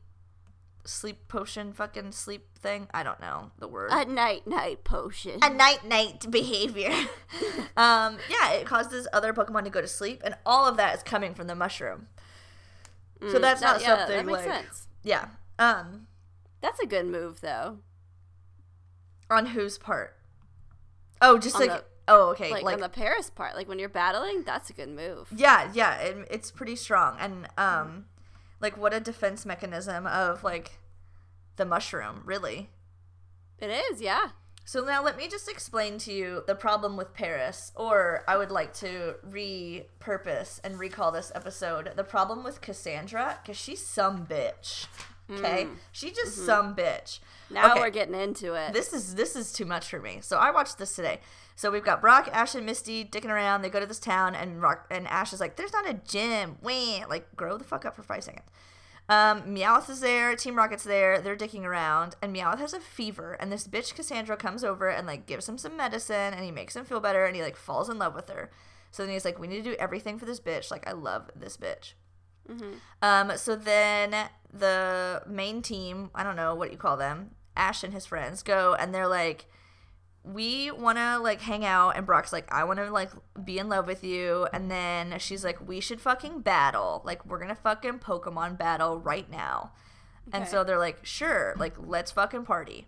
sleep 0.89 1.27
potion, 1.27 1.71
fucking 1.73 2.11
sleep 2.11 2.57
thing. 2.57 2.87
I 2.93 3.03
don't 3.03 3.19
know 3.19 3.51
the 3.59 3.67
word. 3.67 3.89
A 3.91 4.05
night 4.05 4.47
night 4.47 4.83
potion. 4.83 5.39
a 5.41 5.49
night 5.49 5.85
night 5.85 6.29
behavior. 6.29 6.91
um, 7.77 8.17
yeah, 8.29 8.51
it 8.53 8.65
causes 8.65 9.07
other 9.13 9.33
Pokemon 9.33 9.63
to 9.65 9.69
go 9.69 9.81
to 9.81 9.87
sleep, 9.87 10.21
and 10.23 10.35
all 10.45 10.65
of 10.67 10.77
that 10.77 10.95
is 10.95 11.03
coming 11.03 11.33
from 11.33 11.47
the 11.47 11.55
mushroom. 11.55 12.07
so 13.21 13.27
Mm, 13.37 13.41
that's 13.41 13.61
that- 13.61 13.65
not 13.73 13.81
yeah, 13.81 13.87
something 13.97 14.15
that 14.17 14.25
makes 14.25 14.45
like 14.45 14.63
sense. 14.65 14.87
yeah. 15.03 15.27
Um, 15.57 16.07
That's 16.61 16.79
a 16.79 16.85
good 16.85 17.05
move 17.05 17.41
though. 17.41 17.79
on 19.29 19.47
whose 19.47 19.77
part? 19.77 20.15
Oh, 21.21 21.37
just 21.37 21.55
On 21.55 21.61
like 21.67 21.69
the- 21.81 21.85
oh, 22.07 22.29
okay, 22.31 22.49
Like, 22.51 22.63
like, 22.63 22.73
on 22.75 22.79
the 22.81 22.89
Paras 22.89 23.29
part, 23.29 23.55
like 23.55 23.67
when 23.67 23.77
you're 23.77 23.89
battling, 23.89 24.43
that's 24.43 24.69
a 24.69 24.73
good 24.73 24.89
move. 24.89 25.27
yeah, 25.35 25.69
yeah, 25.73 25.95
it, 25.97 26.27
it's 26.31 26.49
pretty 26.49 26.75
strong, 26.75 27.17
and 27.19 27.47
um, 27.57 28.05
like 28.61 28.77
what 28.77 28.93
a 28.93 28.99
defense 28.99 29.45
mechanism 29.45 30.07
of 30.07 30.43
like 30.43 30.78
the 31.59 31.65
mushroom, 31.65 32.23
really. 32.25 32.69
It 33.59 33.69
is, 33.69 34.01
yeah. 34.01 34.29
So 34.65 34.81
now 34.81 35.03
let 35.03 35.17
me 35.17 35.27
just 35.27 35.49
explain 35.49 35.97
to 35.99 36.13
you 36.13 36.43
the 36.47 36.55
problem 36.55 36.95
with 36.95 37.13
Paras, 37.13 37.71
or 37.75 38.23
I 38.27 38.37
would 38.37 38.51
like 38.51 38.73
to 38.75 39.15
repurpose 39.27 40.59
and 40.63 40.79
recall 40.79 41.11
this 41.11 41.31
episode. 41.35 41.91
The 41.95 42.03
problem 42.03 42.43
with 42.43 42.61
Cassandra, 42.61 43.39
because 43.41 43.57
she's 43.57 43.85
some 43.85 44.25
bitch. 44.25 44.87
Okay, 45.31 45.65
hmm. 45.65 45.73
she 45.91 46.09
just 46.09 46.37
mm-hmm. 46.37 46.45
some 46.45 46.75
bitch. 46.75 47.19
Now 47.51 47.71
Okay. 47.71 47.81
we're 47.81 47.89
getting 47.89 48.15
into 48.15 48.53
it. 48.53 48.73
This 48.73 48.93
is 48.93 49.15
this 49.15 49.35
is 49.35 49.51
too 49.51 49.65
much 49.65 49.87
for 49.87 49.99
me. 49.99 50.19
So 50.21 50.37
I 50.37 50.51
watched 50.51 50.77
this 50.77 50.95
today. 50.95 51.19
So 51.55 51.69
we've 51.69 51.83
got 51.83 52.01
Brock, 52.01 52.29
Ash, 52.31 52.55
and 52.55 52.65
Misty 52.65 53.03
dicking 53.03 53.29
around. 53.29 53.61
They 53.61 53.69
go 53.69 53.79
to 53.79 53.85
this 53.85 53.99
town, 53.99 54.33
and 54.33 54.61
Rock 54.61 54.87
and 54.89 55.07
Ash 55.07 55.33
is 55.33 55.39
like, 55.39 55.55
"There's 55.55 55.73
not 55.73 55.89
a 55.89 55.93
gym." 55.93 56.57
Wait, 56.61 57.05
like 57.09 57.35
grow 57.35 57.57
the 57.57 57.63
fuck 57.63 57.85
up 57.85 57.95
for 57.95 58.03
five 58.03 58.23
seconds. 58.23 58.45
Um, 59.09 59.41
Meowth 59.55 59.89
is 59.89 59.99
there. 59.99 60.35
Team 60.35 60.55
Rocket's 60.55 60.83
there. 60.83 61.19
They're 61.19 61.35
dicking 61.35 61.65
around, 61.65 62.15
and 62.21 62.33
Meowth 62.33 62.59
has 62.59 62.73
a 62.73 62.79
fever. 62.79 63.33
And 63.33 63.51
this 63.51 63.67
bitch 63.67 63.95
Cassandra 63.95 64.37
comes 64.37 64.63
over 64.63 64.87
and 64.87 65.05
like 65.07 65.25
gives 65.25 65.49
him 65.49 65.57
some 65.57 65.75
medicine, 65.75 66.33
and 66.33 66.45
he 66.45 66.51
makes 66.51 66.75
him 66.75 66.85
feel 66.85 66.99
better, 66.99 67.25
and 67.25 67.35
he 67.35 67.41
like 67.41 67.57
falls 67.57 67.89
in 67.89 67.97
love 67.97 68.15
with 68.15 68.29
her. 68.29 68.51
So 68.91 69.03
then 69.03 69.11
he's 69.11 69.25
like, 69.25 69.39
"We 69.39 69.47
need 69.47 69.63
to 69.63 69.71
do 69.71 69.75
everything 69.79 70.17
for 70.19 70.25
this 70.25 70.39
bitch. 70.39 70.71
Like 70.71 70.87
I 70.87 70.93
love 70.93 71.31
this 71.35 71.57
bitch." 71.57 71.93
Um, 73.01 73.31
so 73.37 73.55
then 73.55 74.15
the 74.51 75.21
main 75.27 75.61
team, 75.61 76.09
I 76.15 76.23
don't 76.23 76.35
know 76.35 76.55
what 76.55 76.71
you 76.71 76.77
call 76.77 76.97
them, 76.97 77.31
Ash 77.55 77.83
and 77.83 77.93
his 77.93 78.05
friends 78.05 78.41
go 78.41 78.75
and 78.79 78.93
they're 78.93 79.07
like, 79.07 79.45
we 80.23 80.69
want 80.71 80.97
to 80.97 81.17
like 81.19 81.41
hang 81.41 81.65
out 81.65 81.95
and 81.95 82.05
Brock's 82.05 82.33
like 82.33 82.51
I 82.53 82.63
want 82.63 82.79
to 82.79 82.91
like 82.91 83.11
be 83.43 83.57
in 83.57 83.69
love 83.69 83.87
with 83.87 84.03
you 84.03 84.47
and 84.53 84.69
then 84.69 85.17
she's 85.19 85.43
like 85.43 85.65
we 85.65 85.79
should 85.79 86.01
fucking 86.01 86.41
battle 86.41 87.01
like 87.05 87.25
we're 87.25 87.37
going 87.37 87.49
to 87.49 87.55
fucking 87.55 87.99
Pokemon 87.99 88.57
battle 88.57 88.99
right 88.99 89.29
now. 89.29 89.71
And 90.31 90.47
so 90.47 90.63
they're 90.63 90.77
like 90.77 91.03
sure 91.03 91.55
like 91.57 91.73
let's 91.79 92.11
fucking 92.11 92.45
party. 92.45 92.87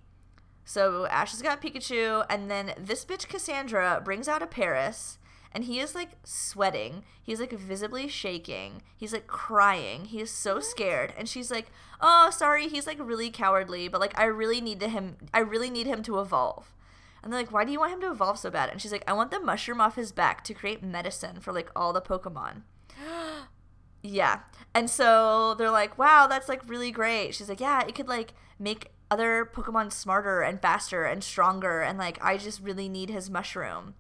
So 0.64 1.06
Ash 1.08 1.32
has 1.32 1.42
got 1.42 1.62
Pikachu, 1.62 2.26
and 2.30 2.50
then 2.50 2.74
this 2.78 3.04
bitch 3.04 3.28
Cassandra 3.28 4.02
brings 4.04 4.28
out 4.28 4.42
a 4.42 4.48
Paras, 4.48 5.18
and 5.52 5.64
he 5.66 5.80
is 5.80 5.96
like 5.96 6.12
sweating. 6.24 7.04
He's 7.22 7.40
like 7.40 7.52
visibly 7.52 8.08
shaking. 8.08 8.82
He's 8.96 9.14
like 9.14 9.28
crying. 9.28 10.06
He 10.06 10.22
is 10.22 10.32
so 10.32 10.60
scared, 10.60 11.14
and 11.18 11.28
she's 11.28 11.52
like, 11.52 11.72
"Oh, 12.00 12.30
sorry." 12.30 12.68
He's 12.68 12.88
like 12.88 13.00
really 13.00 13.30
cowardly, 13.30 13.88
but 13.88 14.02
like 14.02 14.18
I 14.18 14.26
really 14.26 14.62
need 14.62 14.80
to 14.82 14.88
him. 14.88 15.18
I 15.34 15.40
really 15.40 15.70
need 15.70 15.88
him 15.88 16.04
to 16.04 16.20
evolve. 16.20 16.74
And 17.24 17.32
they're 17.32 17.40
like, 17.40 17.52
"Why 17.52 17.66
do 17.66 17.72
you 17.72 17.80
want 17.80 17.94
him 17.94 18.02
to 18.02 18.12
evolve 18.12 18.40
so 18.40 18.50
bad?" 18.50 18.70
And 18.70 18.82
she's 18.82 18.92
like, 18.92 19.04
"I 19.08 19.14
want 19.14 19.32
the 19.32 19.40
mushroom 19.40 19.82
off 19.82 19.96
his 19.96 20.12
back 20.12 20.44
to 20.46 20.54
create 20.54 20.84
medicine 20.84 21.40
for 21.40 21.54
like 21.54 21.70
all 21.76 21.94
the 21.94 22.02
Pokemon." 22.02 22.64
Yeah. 24.04 24.40
And 24.74 24.90
so 24.90 25.54
they're 25.56 25.72
like, 25.72 25.98
wow, 25.98 26.28
that's 26.28 26.50
like 26.50 26.68
really 26.68 26.92
great. 26.92 27.36
She's 27.36 27.50
like, 27.50 27.60
yeah, 27.60 27.82
it 27.86 27.96
could 27.96 28.08
like 28.08 28.34
make 28.58 28.92
other 29.10 29.50
Pokemon 29.52 29.92
smarter 29.92 30.42
and 30.42 30.62
faster 30.62 31.04
and 31.04 31.24
stronger. 31.24 31.82
And 31.82 31.98
like, 31.98 32.24
I 32.24 32.38
just 32.38 32.62
really 32.62 32.90
need 32.90 33.10
his 33.10 33.30
mushroom. 33.30 33.96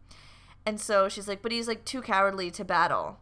And 0.65 0.79
so 0.79 1.09
she's 1.09 1.27
like, 1.27 1.41
but 1.41 1.51
he's 1.51 1.67
like 1.67 1.85
too 1.85 2.01
cowardly 2.01 2.51
to 2.51 2.65
battle. 2.65 3.19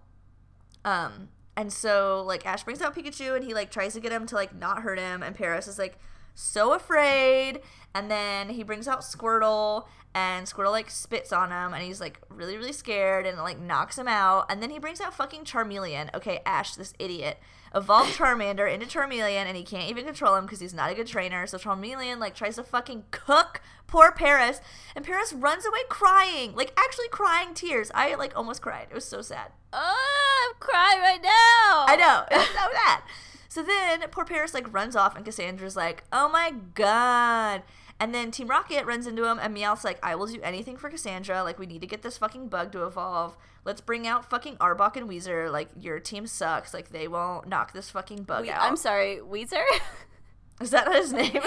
Um, 0.86 1.30
and 1.58 1.74
so 1.74 2.24
like 2.26 2.46
Ash 2.46 2.64
brings 2.64 2.82
out 2.82 2.96
Pikachu 2.96 3.36
and 3.36 3.44
he 3.44 3.54
like 3.54 3.72
tries 3.72 3.94
to 3.94 4.00
get 4.00 4.12
him 4.12 4.26
to 4.28 4.36
like 4.36 4.56
not 4.56 4.84
hurt 4.84 5.00
him. 5.00 5.24
And 5.24 5.36
Paras 5.36 5.68
is 5.68 5.80
like 5.80 5.98
so 6.36 6.74
afraid. 6.74 7.62
And 7.94 8.10
then 8.10 8.50
he 8.50 8.64
brings 8.64 8.88
out 8.88 9.02
Squirtle 9.02 9.86
and 10.14 10.48
Squirtle 10.48 10.72
like 10.72 10.90
spits 10.90 11.32
on 11.32 11.52
him 11.52 11.74
and 11.74 11.84
he's 11.84 12.02
like 12.02 12.20
really 12.30 12.58
really 12.58 12.74
scared 12.74 13.28
and 13.28 13.38
like 13.38 13.60
knocks 13.60 13.98
him 13.98 14.08
out 14.08 14.46
and 14.50 14.62
then 14.62 14.72
he 14.72 14.80
brings 14.80 15.00
out 15.00 15.14
fucking 15.14 15.44
Charmeleon. 15.44 16.14
Okay, 16.16 16.40
Ash, 16.46 16.74
this 16.76 16.94
idiot, 16.98 17.38
evolved 17.76 18.18
Charmander 18.18 18.72
into 18.72 18.88
Charmeleon 18.88 19.46
and 19.46 19.56
he 19.56 19.64
can't 19.64 19.90
even 19.90 20.06
control 20.06 20.36
him 20.36 20.46
because 20.46 20.60
he's 20.60 20.74
not 20.74 20.92
a 20.92 20.96
good 20.96 21.08
trainer. 21.08 21.46
So 21.46 21.58
Charmeleon 21.58 22.18
like 22.20 22.34
tries 22.34 22.56
to 22.56 22.64
fucking 22.64 23.06
cook 23.12 23.62
poor 23.86 24.12
Paras 24.12 24.62
and 24.96 25.06
Paras 25.06 25.34
runs 25.34 25.66
away 25.66 25.82
crying, 25.90 26.56
like 26.56 26.74
actually 26.78 27.10
crying 27.10 27.54
tears. 27.54 27.92
I 27.94 28.16
like 28.16 28.36
almost 28.36 28.62
cried. 28.62 28.88
It 28.90 28.96
was 28.96 29.06
so 29.06 29.22
sad. 29.22 29.52
Oh, 29.72 30.50
I'm 30.50 30.60
crying 30.60 31.00
right 31.02 31.22
now. 31.22 31.86
I 31.88 31.96
know. 31.96 32.24
It's 32.32 32.50
so 32.50 32.68
bad. 32.86 33.02
So 33.50 33.62
then 33.64 34.02
poor 34.12 34.24
Paris 34.24 34.54
like 34.54 34.72
runs 34.74 34.96
off 34.96 35.16
and 35.18 35.26
Cassandra's 35.26 35.76
like, 35.76 36.04
"Oh 36.14 36.30
my 36.30 36.54
god." 36.76 37.64
And 38.02 38.16
then 38.16 38.32
Team 38.32 38.48
Rocket 38.48 38.86
runs 38.86 39.08
into 39.08 39.26
him, 39.26 39.40
and 39.40 39.54
Meowth's 39.54 39.84
like, 39.84 40.00
I 40.02 40.16
will 40.16 40.28
do 40.28 40.40
anything 40.42 40.78
for 40.78 40.90
Cassandra. 40.90 41.44
Like, 41.44 41.60
we 41.60 41.66
need 41.66 41.82
to 41.82 41.88
get 41.88 42.02
this 42.02 42.18
fucking 42.18 42.48
bug 42.48 42.72
to 42.72 42.86
evolve. 42.86 43.36
Let's 43.66 43.82
bring 43.82 44.08
out 44.08 44.30
fucking 44.30 44.56
Arbok 44.56 44.96
and 44.96 45.10
Weezer. 45.10 45.52
Like, 45.52 45.68
your 45.78 46.00
team 46.00 46.26
sucks. 46.26 46.74
Like, 46.74 46.92
they 46.92 47.10
won't 47.10 47.50
knock 47.50 47.74
this 47.74 47.90
fucking 47.90 48.24
bug 48.24 48.44
We- 48.44 48.52
out. 48.52 48.62
I'm 48.62 48.78
sorry, 48.78 49.18
Weezer. 49.18 49.66
Is 50.62 50.70
that 50.72 50.90
his 50.94 51.12
name? 51.12 51.32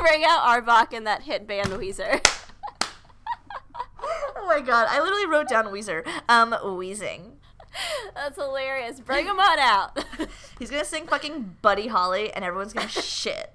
Bring 0.00 0.24
out 0.26 0.42
Arbok 0.46 0.94
and 0.96 1.06
that 1.06 1.24
hit 1.24 1.46
band 1.46 1.68
Weezer. 1.68 2.18
oh 4.02 4.46
my 4.46 4.60
god. 4.60 4.86
I 4.88 5.00
literally 5.02 5.26
wrote 5.26 5.48
down 5.48 5.66
Weezer. 5.66 6.06
Um, 6.30 6.52
Weezing. 6.52 7.32
That's 8.14 8.36
hilarious. 8.36 9.00
Bring 9.00 9.26
him 9.26 9.38
on 9.38 9.58
out. 9.58 10.04
He's 10.58 10.70
gonna 10.70 10.84
sing 10.84 11.06
fucking 11.06 11.56
Buddy 11.62 11.86
Holly, 11.88 12.32
and 12.32 12.44
everyone's 12.44 12.72
gonna 12.72 12.88
shit. 12.88 13.52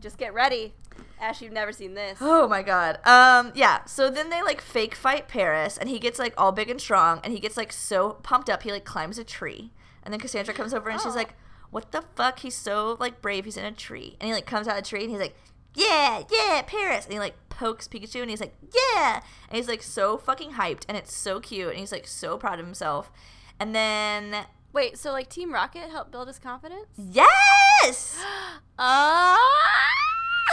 Just 0.00 0.18
get 0.18 0.34
ready. 0.34 0.74
Ash, 1.20 1.40
you've 1.40 1.52
never 1.52 1.72
seen 1.72 1.94
this. 1.94 2.18
Oh 2.20 2.46
my 2.46 2.62
god. 2.62 2.98
Um 3.06 3.52
yeah, 3.54 3.84
so 3.86 4.10
then 4.10 4.28
they 4.30 4.42
like 4.42 4.60
fake 4.60 4.94
fight 4.94 5.28
Paras 5.28 5.78
and 5.78 5.88
he 5.88 5.98
gets 5.98 6.18
like 6.18 6.34
all 6.36 6.52
big 6.52 6.68
and 6.68 6.80
strong 6.80 7.20
and 7.24 7.32
he 7.32 7.40
gets 7.40 7.56
like 7.56 7.72
so 7.72 8.10
pumped 8.22 8.50
up 8.50 8.62
he 8.64 8.70
like 8.70 8.84
climbs 8.84 9.18
a 9.18 9.24
tree. 9.24 9.72
And 10.02 10.12
then 10.12 10.20
Cassandra 10.20 10.52
comes 10.54 10.74
over 10.74 10.90
and 10.90 11.00
she's 11.00 11.12
Oh. 11.12 11.16
like, 11.16 11.34
"What 11.70 11.90
the 11.92 12.02
fuck? 12.02 12.40
He's 12.40 12.54
so 12.54 12.96
like 13.00 13.22
brave. 13.22 13.44
He's 13.46 13.56
in 13.56 13.64
a 13.64 13.72
tree." 13.72 14.16
And 14.20 14.28
he 14.28 14.34
like 14.34 14.46
comes 14.46 14.68
out 14.68 14.76
of 14.76 14.84
the 14.84 14.88
tree 14.88 15.02
and 15.02 15.10
he's 15.10 15.18
like, 15.20 15.34
"Yeah, 15.76 16.22
yeah, 16.30 16.62
Paras." 16.66 17.04
And 17.04 17.12
he 17.12 17.18
like 17.18 17.36
pokes 17.48 17.86
Pikachu 17.86 18.20
and 18.20 18.30
he's 18.30 18.40
like, 18.40 18.54
"Yeah." 18.74 19.20
And 19.48 19.56
he's 19.56 19.68
like 19.68 19.82
so 19.82 20.18
fucking 20.18 20.52
hyped 20.52 20.84
and 20.88 20.96
it's 20.96 21.14
so 21.14 21.38
cute 21.40 21.70
and 21.70 21.78
he's 21.78 21.92
like 21.92 22.06
so 22.06 22.36
proud 22.36 22.58
of 22.58 22.66
himself. 22.66 23.12
And 23.60 23.74
then 23.74 24.46
Wait, 24.76 24.98
so 24.98 25.10
like 25.10 25.30
Team 25.30 25.54
Rocket 25.54 25.90
helped 25.90 26.12
build 26.12 26.28
his 26.28 26.38
confidence? 26.38 26.86
yes! 26.98 28.22
Ah! 28.78 29.38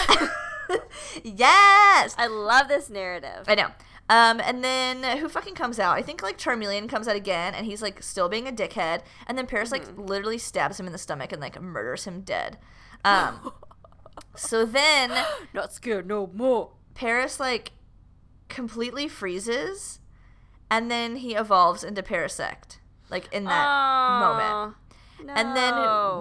yes! 1.23 2.15
I 2.17 2.27
love 2.27 2.69
this 2.69 2.89
narrative. 2.89 3.43
I 3.49 3.55
know. 3.55 3.67
Um, 4.09 4.39
and 4.39 4.63
then 4.63 5.17
who 5.17 5.27
fucking 5.27 5.55
comes 5.55 5.77
out? 5.77 5.97
I 5.97 6.01
think 6.01 6.23
like 6.23 6.37
Charmeleon 6.37 6.87
comes 6.87 7.09
out 7.09 7.17
again, 7.17 7.53
and 7.53 7.65
he's 7.65 7.81
like 7.81 8.01
still 8.01 8.29
being 8.29 8.47
a 8.47 8.51
dickhead. 8.53 9.01
And 9.27 9.37
then 9.37 9.45
Paras 9.45 9.73
like 9.73 9.97
literally 9.97 10.37
stabs 10.37 10.79
him 10.79 10.85
in 10.85 10.93
the 10.93 10.97
stomach 10.97 11.33
and 11.33 11.41
like 11.41 11.61
murders 11.61 12.05
him 12.05 12.21
dead. 12.21 12.57
Um, 13.03 13.51
so 14.35 14.65
then 14.65 15.11
Not 15.53 15.73
scared 15.73 16.07
no 16.07 16.27
more. 16.33 16.71
Paras 16.93 17.39
like 17.39 17.71
completely 18.49 19.07
freezes, 19.07 19.99
and 20.69 20.89
then 20.89 21.17
he 21.17 21.35
evolves 21.35 21.83
into 21.83 22.03
Parasect, 22.03 22.77
like 23.09 23.31
in 23.33 23.45
that 23.45 24.19
moment. 24.19 24.75
And 25.27 25.55
then 25.55 25.73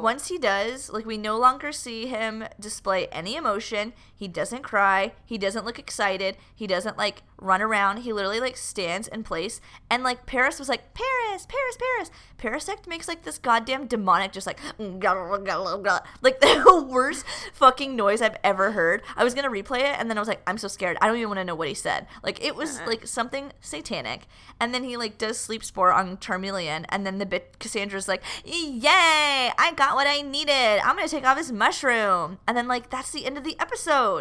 once 0.02 0.28
he 0.28 0.38
does, 0.38 0.90
like 0.90 1.04
we 1.04 1.18
no 1.18 1.36
longer 1.36 1.72
see 1.72 2.06
him 2.06 2.44
display 2.60 3.08
any 3.08 3.36
emotion. 3.36 3.92
He 4.22 4.28
doesn't 4.28 4.62
cry. 4.62 5.14
He 5.24 5.36
doesn't 5.36 5.64
look 5.64 5.80
excited. 5.80 6.36
He 6.54 6.68
doesn't 6.68 6.96
like 6.96 7.24
run 7.38 7.60
around. 7.60 7.96
He 7.96 8.12
literally 8.12 8.38
like 8.38 8.56
stands 8.56 9.08
in 9.08 9.24
place. 9.24 9.60
And 9.90 10.04
like 10.04 10.26
Paras 10.26 10.60
was 10.60 10.68
like, 10.68 10.94
Paras, 10.94 11.44
Paras, 11.44 11.76
Paras. 11.76 12.10
Parasect 12.38 12.86
makes 12.86 13.08
like 13.08 13.24
this 13.24 13.38
goddamn 13.38 13.88
demonic, 13.88 14.30
just 14.30 14.46
like 14.46 14.60
like 14.78 16.40
the 16.40 16.86
worst 16.88 17.26
fucking 17.52 17.96
noise 17.96 18.22
I've 18.22 18.36
ever 18.44 18.70
heard. 18.70 19.02
I 19.16 19.24
was 19.24 19.34
gonna 19.34 19.50
replay 19.50 19.80
it 19.80 19.96
and 19.98 20.08
then 20.08 20.16
I 20.16 20.20
was 20.20 20.28
like, 20.28 20.42
I'm 20.46 20.56
so 20.56 20.68
scared. 20.68 20.98
I 21.00 21.08
don't 21.08 21.16
even 21.16 21.28
want 21.28 21.40
to 21.40 21.44
know 21.44 21.56
what 21.56 21.66
he 21.66 21.74
said. 21.74 22.06
Like 22.22 22.44
it 22.44 22.54
was 22.54 22.76
uh-huh. 22.76 22.90
like 22.90 23.08
something 23.08 23.50
satanic. 23.60 24.28
And 24.60 24.72
then 24.72 24.84
he 24.84 24.96
like 24.96 25.18
does 25.18 25.36
sleep 25.36 25.64
spore 25.64 25.90
on 25.90 26.18
Charmeleon, 26.18 26.84
and 26.90 27.04
then 27.04 27.18
the 27.18 27.26
bit 27.26 27.58
Cassandra's 27.58 28.06
like, 28.06 28.22
Yay! 28.44 29.50
I 29.58 29.72
got 29.74 29.96
what 29.96 30.06
I 30.06 30.20
needed. 30.20 30.80
I'm 30.84 30.94
gonna 30.94 31.08
take 31.08 31.26
off 31.26 31.38
his 31.38 31.50
mushroom. 31.50 32.38
And 32.46 32.56
then 32.56 32.68
like 32.68 32.88
that's 32.88 33.10
the 33.10 33.26
end 33.26 33.36
of 33.36 33.42
the 33.42 33.58
episode. 33.58 34.11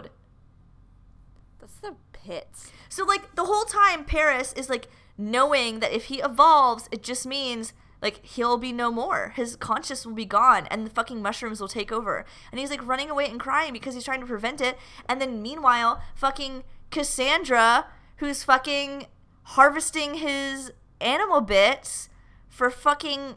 That's 1.59 1.79
the 1.79 1.95
pits. 2.13 2.71
So 2.89 3.05
like 3.05 3.35
the 3.35 3.45
whole 3.45 3.65
time 3.65 4.05
Paras 4.05 4.53
is 4.53 4.69
like 4.69 4.87
knowing 5.17 5.79
that 5.79 5.91
if 5.91 6.05
he 6.05 6.19
evolves, 6.21 6.87
it 6.91 7.03
just 7.03 7.25
means 7.25 7.73
like 8.01 8.25
he'll 8.25 8.57
be 8.57 8.71
no 8.71 8.91
more. 8.91 9.33
His 9.35 9.55
conscious 9.55 10.05
will 10.05 10.13
be 10.13 10.25
gone 10.25 10.67
and 10.67 10.85
the 10.85 10.89
fucking 10.89 11.21
mushrooms 11.21 11.61
will 11.61 11.67
take 11.67 11.91
over. 11.91 12.25
And 12.51 12.59
he's 12.59 12.71
like 12.71 12.85
running 12.85 13.09
away 13.09 13.27
and 13.27 13.39
crying 13.39 13.73
because 13.73 13.93
he's 13.93 14.05
trying 14.05 14.21
to 14.21 14.25
prevent 14.25 14.59
it. 14.59 14.77
And 15.07 15.21
then 15.21 15.41
meanwhile, 15.41 16.01
fucking 16.15 16.63
Cassandra, 16.89 17.87
who's 18.17 18.43
fucking 18.43 19.05
harvesting 19.43 20.15
his 20.15 20.71
animal 20.99 21.41
bits 21.41 22.09
for 22.49 22.69
fucking 22.69 23.35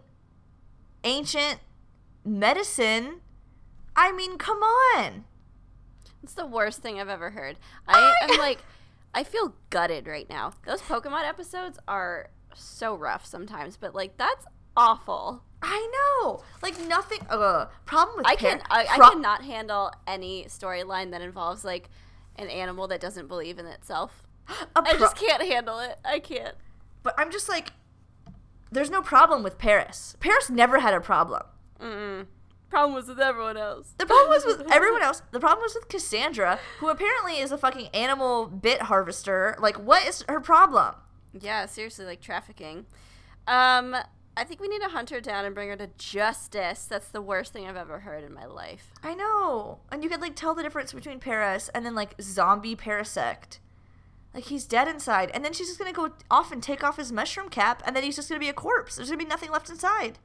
ancient 1.05 1.61
medicine. 2.25 3.21
I 3.95 4.13
mean, 4.13 4.39
come 4.39 4.59
on. 4.59 5.25
It's 6.25 6.33
the 6.33 6.47
worst 6.47 6.81
thing 6.81 6.99
I've 6.99 7.11
ever 7.11 7.29
heard. 7.31 7.59
I 7.87 8.15
am 8.23 8.39
like, 8.39 8.59
I 9.13 9.25
feel 9.25 9.55
gutted 9.69 10.07
right 10.07 10.27
now. 10.27 10.55
Those 10.65 10.81
Pokemon 10.81 11.29
episodes 11.29 11.79
are 11.87 12.31
so 12.55 12.97
rough 12.97 13.27
sometimes, 13.27 13.77
but 13.77 13.95
like 13.95 14.17
that's 14.17 14.47
awful. 14.75 15.43
I 15.61 15.87
know. 16.23 16.43
Like 16.63 16.81
nothing. 16.89 17.19
Uh, 17.29 17.67
problem 17.85 18.17
with 18.17 18.27
I 18.27 18.37
can 18.37 18.63
I, 18.71 18.87
I 18.91 18.97
pro- 18.97 19.11
cannot 19.11 19.45
handle 19.45 19.93
any 20.07 20.45
storyline 20.45 21.11
that 21.11 21.21
involves 21.21 21.63
like 21.63 21.91
an 22.37 22.49
animal 22.49 22.89
that 22.89 23.03
doesn't 23.03 23.29
believe 23.29 23.59
in 23.59 23.67
itself. 23.67 24.23
a 24.49 24.55
I 24.77 24.93
pro- 24.93 25.01
just 25.01 25.17
can't 25.17 25.43
handle 25.43 25.79
it. 25.79 25.99
I 26.07 26.21
can't. 26.21 26.55
But 27.03 27.15
I'm 27.19 27.31
just 27.31 27.51
like, 27.51 27.73
there's 28.73 28.91
no 28.91 29.03
problem 29.03 29.43
with 29.43 29.59
Paras. 29.59 30.17
Paras 30.21 30.49
never 30.49 30.79
had 30.79 30.95
a 30.95 31.03
problem. 31.03 31.43
Mm-mm. 31.79 32.27
Problem 32.71 32.95
was 32.95 33.07
with 33.07 33.21
everyone 33.21 33.57
else. 33.57 33.95
The 33.99 34.07
problem 34.07 34.29
was 34.31 34.45
with 34.45 34.67
everyone 34.73 35.03
else. 35.03 35.23
The 35.31 35.41
problem 35.41 35.63
was 35.63 35.75
with 35.75 35.89
Cassandra, 35.89 36.59
who 36.81 36.89
apparently 36.89 37.39
is 37.39 37.53
a 37.53 37.59
fucking 37.59 37.89
animal 37.95 38.47
bit 38.47 38.83
harvester. 38.83 39.57
Like, 39.61 39.77
what 39.77 40.07
is 40.07 40.25
her 40.29 40.41
problem? 40.41 40.97
Yeah, 41.39 41.67
seriously, 41.67 42.05
like 42.05 42.21
trafficking. 42.21 42.87
Um, 43.47 43.95
I 44.37 44.43
think 44.45 44.61
we 44.61 44.69
need 44.69 44.83
to 44.83 44.89
hunt 44.89 45.11
her 45.11 45.21
down 45.21 45.45
and 45.45 45.55
bring 45.55 45.69
her 45.69 45.77
to 45.77 45.91
justice. 45.99 46.87
That's 46.87 47.09
the 47.09 47.23
worst 47.23 47.53
thing 47.53 47.67
I've 47.69 47.77
ever 47.77 48.01
heard 48.01 48.25
in 48.25 48.35
my 48.35 48.47
life. 48.47 48.91
I 49.03 49.15
know. 49.15 49.79
And 49.93 50.03
you 50.03 50.11
could, 50.11 50.21
like, 50.21 50.35
tell 50.35 50.55
the 50.55 50.63
difference 50.63 50.93
between 50.93 51.21
Paras 51.21 51.69
and 51.69 51.87
then, 51.87 51.95
like, 51.95 52.15
zombie 52.21 52.75
Parasect. 52.75 53.59
Like, 54.33 54.45
he's 54.45 54.65
dead 54.65 54.89
inside. 54.89 55.31
And 55.33 55.45
then 55.45 55.53
she's 55.53 55.69
just 55.69 55.79
gonna 55.79 55.93
go 55.93 56.11
off 56.31 56.51
and 56.51 56.61
take 56.61 56.83
off 56.83 56.97
his 56.97 57.13
mushroom 57.13 57.49
cap, 57.49 57.83
and 57.87 57.95
then 57.95 58.03
he's 58.03 58.17
just 58.17 58.29
gonna 58.29 58.41
be 58.41 58.49
a 58.49 58.53
corpse. 58.55 58.97
There's 58.97 59.09
gonna 59.09 59.23
be 59.23 59.25
nothing 59.25 59.51
left 59.53 59.71
inside. 59.71 60.19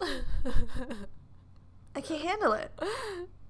I 1.94 2.00
can't 2.00 2.22
handle 2.22 2.52
it. 2.52 2.72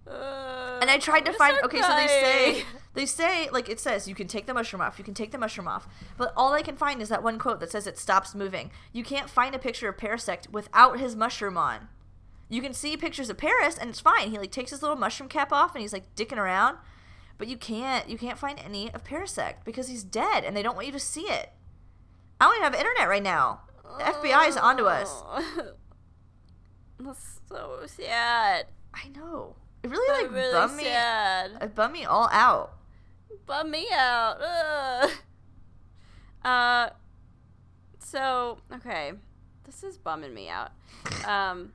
Uh, 0.04 0.78
and 0.80 0.90
I 0.90 0.98
tried 0.98 1.24
to 1.26 1.32
find. 1.32 1.56
Okay, 1.64 1.80
so 1.80 1.94
they 1.94 2.06
say 2.08 2.64
they 2.94 3.06
say 3.06 3.48
like 3.50 3.68
it 3.68 3.78
says 3.78 4.08
you 4.08 4.14
can 4.14 4.26
take 4.26 4.46
the 4.46 4.54
mushroom 4.54 4.82
off. 4.82 4.98
You 4.98 5.04
can 5.04 5.14
take 5.14 5.30
the 5.30 5.38
mushroom 5.38 5.68
off, 5.68 5.86
but 6.16 6.32
all 6.36 6.52
I 6.52 6.62
can 6.62 6.76
find 6.76 7.00
is 7.00 7.08
that 7.08 7.22
one 7.22 7.38
quote 7.38 7.60
that 7.60 7.70
says 7.70 7.86
it 7.86 7.98
stops 7.98 8.34
moving. 8.34 8.72
You 8.92 9.04
can't 9.04 9.30
find 9.30 9.54
a 9.54 9.60
picture 9.60 9.88
of 9.88 9.96
Parasect 9.96 10.50
without 10.50 10.98
his 10.98 11.14
mushroom 11.14 11.56
on. 11.56 11.88
You 12.48 12.60
can 12.60 12.74
see 12.74 12.96
pictures 12.96 13.30
of 13.30 13.38
Paras 13.38 13.78
and 13.78 13.90
it's 13.90 14.00
fine. 14.00 14.30
He 14.30 14.38
like 14.38 14.50
takes 14.50 14.72
his 14.72 14.82
little 14.82 14.96
mushroom 14.96 15.28
cap 15.28 15.52
off 15.52 15.74
and 15.74 15.82
he's 15.82 15.92
like 15.92 16.14
dicking 16.16 16.36
around, 16.36 16.78
but 17.38 17.46
you 17.46 17.56
can't 17.56 18.08
you 18.08 18.18
can't 18.18 18.38
find 18.38 18.58
any 18.58 18.92
of 18.92 19.04
Parasect 19.04 19.64
because 19.64 19.88
he's 19.88 20.02
dead 20.02 20.44
and 20.44 20.56
they 20.56 20.62
don't 20.62 20.74
want 20.74 20.86
you 20.86 20.92
to 20.92 20.98
see 20.98 21.30
it. 21.30 21.50
I 22.40 22.46
don't 22.46 22.56
even 22.56 22.64
have 22.64 22.74
internet 22.74 23.08
right 23.08 23.22
now. 23.22 23.60
The 23.98 24.04
FBI 24.04 24.48
is 24.48 24.56
onto 24.56 24.84
us. 24.86 25.08
Oh. 25.24 25.72
That's 26.98 27.40
so 27.52 27.80
sad. 27.86 28.66
I 28.94 29.08
know. 29.14 29.56
It 29.82 29.90
really 29.90 30.06
That's 30.08 30.22
like 30.22 30.32
really 30.32 30.52
bummed 30.52 30.76
me. 30.76 30.84
It 31.66 31.74
bummed 31.74 31.92
me 31.92 32.04
all 32.04 32.28
out. 32.30 32.72
Bum 33.46 33.70
me 33.70 33.88
out. 33.92 34.36
Ugh. 34.40 35.10
Uh. 36.44 36.90
So 37.98 38.58
okay, 38.72 39.12
this 39.64 39.82
is 39.82 39.98
bumming 39.98 40.34
me 40.34 40.48
out. 40.48 40.70
Um. 41.26 41.72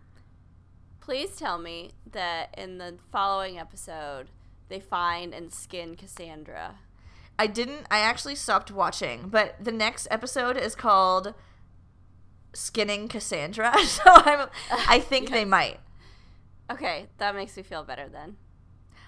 Please 0.99 1.37
tell 1.37 1.57
me 1.57 1.91
that 2.11 2.53
in 2.57 2.79
the 2.79 2.95
following 3.13 3.57
episode 3.57 4.27
they 4.67 4.81
find 4.81 5.33
and 5.33 5.53
skin 5.53 5.95
Cassandra. 5.95 6.75
I 7.39 7.47
didn't. 7.47 7.85
I 7.89 7.99
actually 7.99 8.35
stopped 8.35 8.71
watching, 8.71 9.29
but 9.29 9.55
the 9.63 9.71
next 9.71 10.07
episode 10.11 10.57
is 10.57 10.75
called 10.75 11.33
"Skinning 12.57 13.07
Cassandra," 13.07 13.77
so 13.85 14.01
I'm. 14.05 14.49
I 14.87 14.99
think 14.99 15.29
they 15.29 15.45
might 15.45 15.79
Okay, 16.69 17.07
that 17.17 17.33
makes 17.35 17.55
me 17.55 17.63
feel 17.63 17.83
better 17.83 18.09
then. 18.09 18.35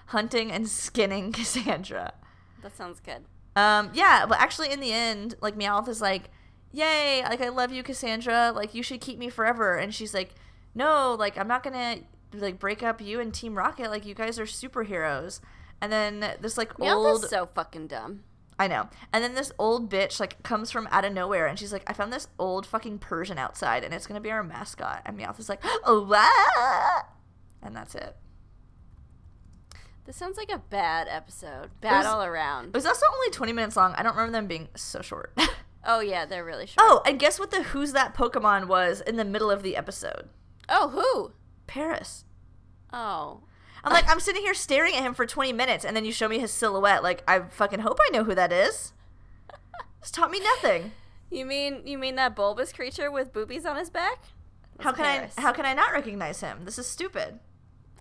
hunting 0.08 0.52
and 0.52 0.68
skinning 0.68 1.32
Cassandra. 1.38 2.14
That 2.62 2.76
sounds 2.76 3.00
good. 3.00 3.26
Um, 3.56 3.92
yeah, 3.94 4.26
but 4.28 4.40
actually, 4.40 4.72
in 4.72 4.80
the 4.80 4.94
end, 4.94 5.36
like 5.42 5.58
Meowth 5.58 5.88
is 5.90 6.02
like, 6.02 6.30
"Yay! 6.72 7.22
Like 7.24 7.42
I 7.42 7.50
love 7.50 7.72
you, 7.72 7.84
Cassandra. 7.84 8.52
Like 8.56 8.74
you 8.74 8.84
should 8.84 9.02
keep 9.02 9.18
me 9.18 9.30
forever." 9.30 9.76
And 9.76 9.94
she's 9.94 10.14
like, 10.14 10.36
"No, 10.74 11.16
like 11.18 11.38
I'm 11.38 11.48
not 11.48 11.64
gonna 11.64 11.98
like 12.34 12.60
break 12.60 12.84
up 12.84 13.02
you 13.02 13.20
and 13.20 13.34
Team 13.34 13.58
Rocket. 13.58 13.90
Like 13.90 14.06
you 14.06 14.14
guys 14.16 14.40
are 14.40 14.46
superheroes." 14.46 15.42
And 15.82 15.92
then 15.92 16.36
this 16.42 16.58
like 16.58 16.74
Meowth 16.76 16.96
old, 16.96 17.24
is 17.24 17.30
so 17.30 17.46
fucking 17.46 17.88
dumb. 17.88 18.24
I 18.60 18.68
know. 18.68 18.90
And 19.14 19.24
then 19.24 19.34
this 19.36 19.52
old 19.58 19.90
bitch 19.90 20.20
like 20.20 20.44
comes 20.44 20.70
from 20.70 20.88
out 20.92 21.06
of 21.06 21.14
nowhere, 21.14 21.48
and 21.48 21.58
she's 21.58 21.72
like, 21.74 21.84
"I 21.88 21.94
found 21.94 22.12
this 22.14 22.28
old 22.38 22.68
fucking 22.68 23.00
Persian 23.00 23.38
outside, 23.38 23.84
and 23.86 23.94
it's 23.94 24.06
gonna 24.06 24.20
be 24.20 24.30
our 24.32 24.44
mascot." 24.44 25.02
And 25.06 25.18
Meowth 25.18 25.40
is 25.40 25.48
like, 25.50 25.62
"Oh 25.86 26.04
what?" 26.04 27.06
And 27.64 27.76
that's 27.76 27.96
it. 27.96 28.16
This 30.06 30.18
sounds 30.18 30.38
like 30.38 30.52
a 30.52 30.58
bad 30.58 31.08
episode. 31.10 31.70
Bad 31.82 32.00
was- 32.00 32.06
all 32.08 32.22
It 32.68 32.74
was 32.74 32.86
also 32.86 33.06
only 33.14 33.30
20 33.32 33.54
minutes 33.54 33.76
long. 33.76 33.94
I 33.94 34.04
don't 34.04 34.16
remember 34.16 34.32
them 34.34 34.48
being 34.48 34.68
so 34.76 35.02
short. 35.02 35.34
Oh 35.86 36.02
yeah, 36.02 36.26
they're 36.26 36.44
really 36.44 36.66
short. 36.66 36.78
oh, 36.82 37.02
and 37.06 37.18
guess 37.18 37.40
what 37.40 37.52
the 37.52 37.64
Who's 37.64 37.94
That 37.94 38.14
Pokemon 38.14 38.68
was 38.68 39.00
in 39.00 39.16
the 39.16 39.24
middle 39.24 39.50
of 39.50 39.64
the 39.64 39.78
episode? 39.78 40.28
Oh, 40.68 40.90
who? 40.90 41.32
Paras. 41.68 42.26
Oh. 42.92 43.44
I'm 43.84 43.94
like, 43.94 44.10
I'm 44.10 44.20
sitting 44.20 44.42
here 44.42 44.54
staring 44.54 44.96
at 44.96 45.04
him 45.04 45.14
for 45.14 45.26
20 45.26 45.54
minutes, 45.54 45.86
and 45.86 45.96
then 45.96 46.06
you 46.06 46.12
show 46.12 46.28
me 46.28 46.40
his 46.40 46.52
silhouette. 46.52 47.04
Like, 47.04 47.24
I 47.28 47.40
fucking 47.40 47.80
hope 47.80 47.98
I 48.06 48.10
know 48.12 48.24
who 48.24 48.36
that 48.36 48.52
is. 48.52 48.94
It's 50.02 50.12
taught 50.12 50.32
me 50.32 50.40
nothing. 50.40 50.92
You 51.30 51.46
mean 51.46 51.84
you 51.86 51.98
mean 51.98 52.16
that 52.16 52.36
bulbous 52.36 52.74
creature 52.74 53.12
with 53.12 53.32
boobies 53.34 53.66
on 53.66 53.76
his 53.76 53.90
back? 53.90 54.24
How 54.80 54.92
can 54.92 55.06
Paras. 55.06 55.34
I? 55.38 55.42
How 55.42 55.52
can 55.52 55.66
I 55.66 55.74
not 55.74 55.94
recognize 55.94 56.42
him? 56.42 56.66
This 56.66 56.80
is 56.80 56.88
stupid. 56.88 57.40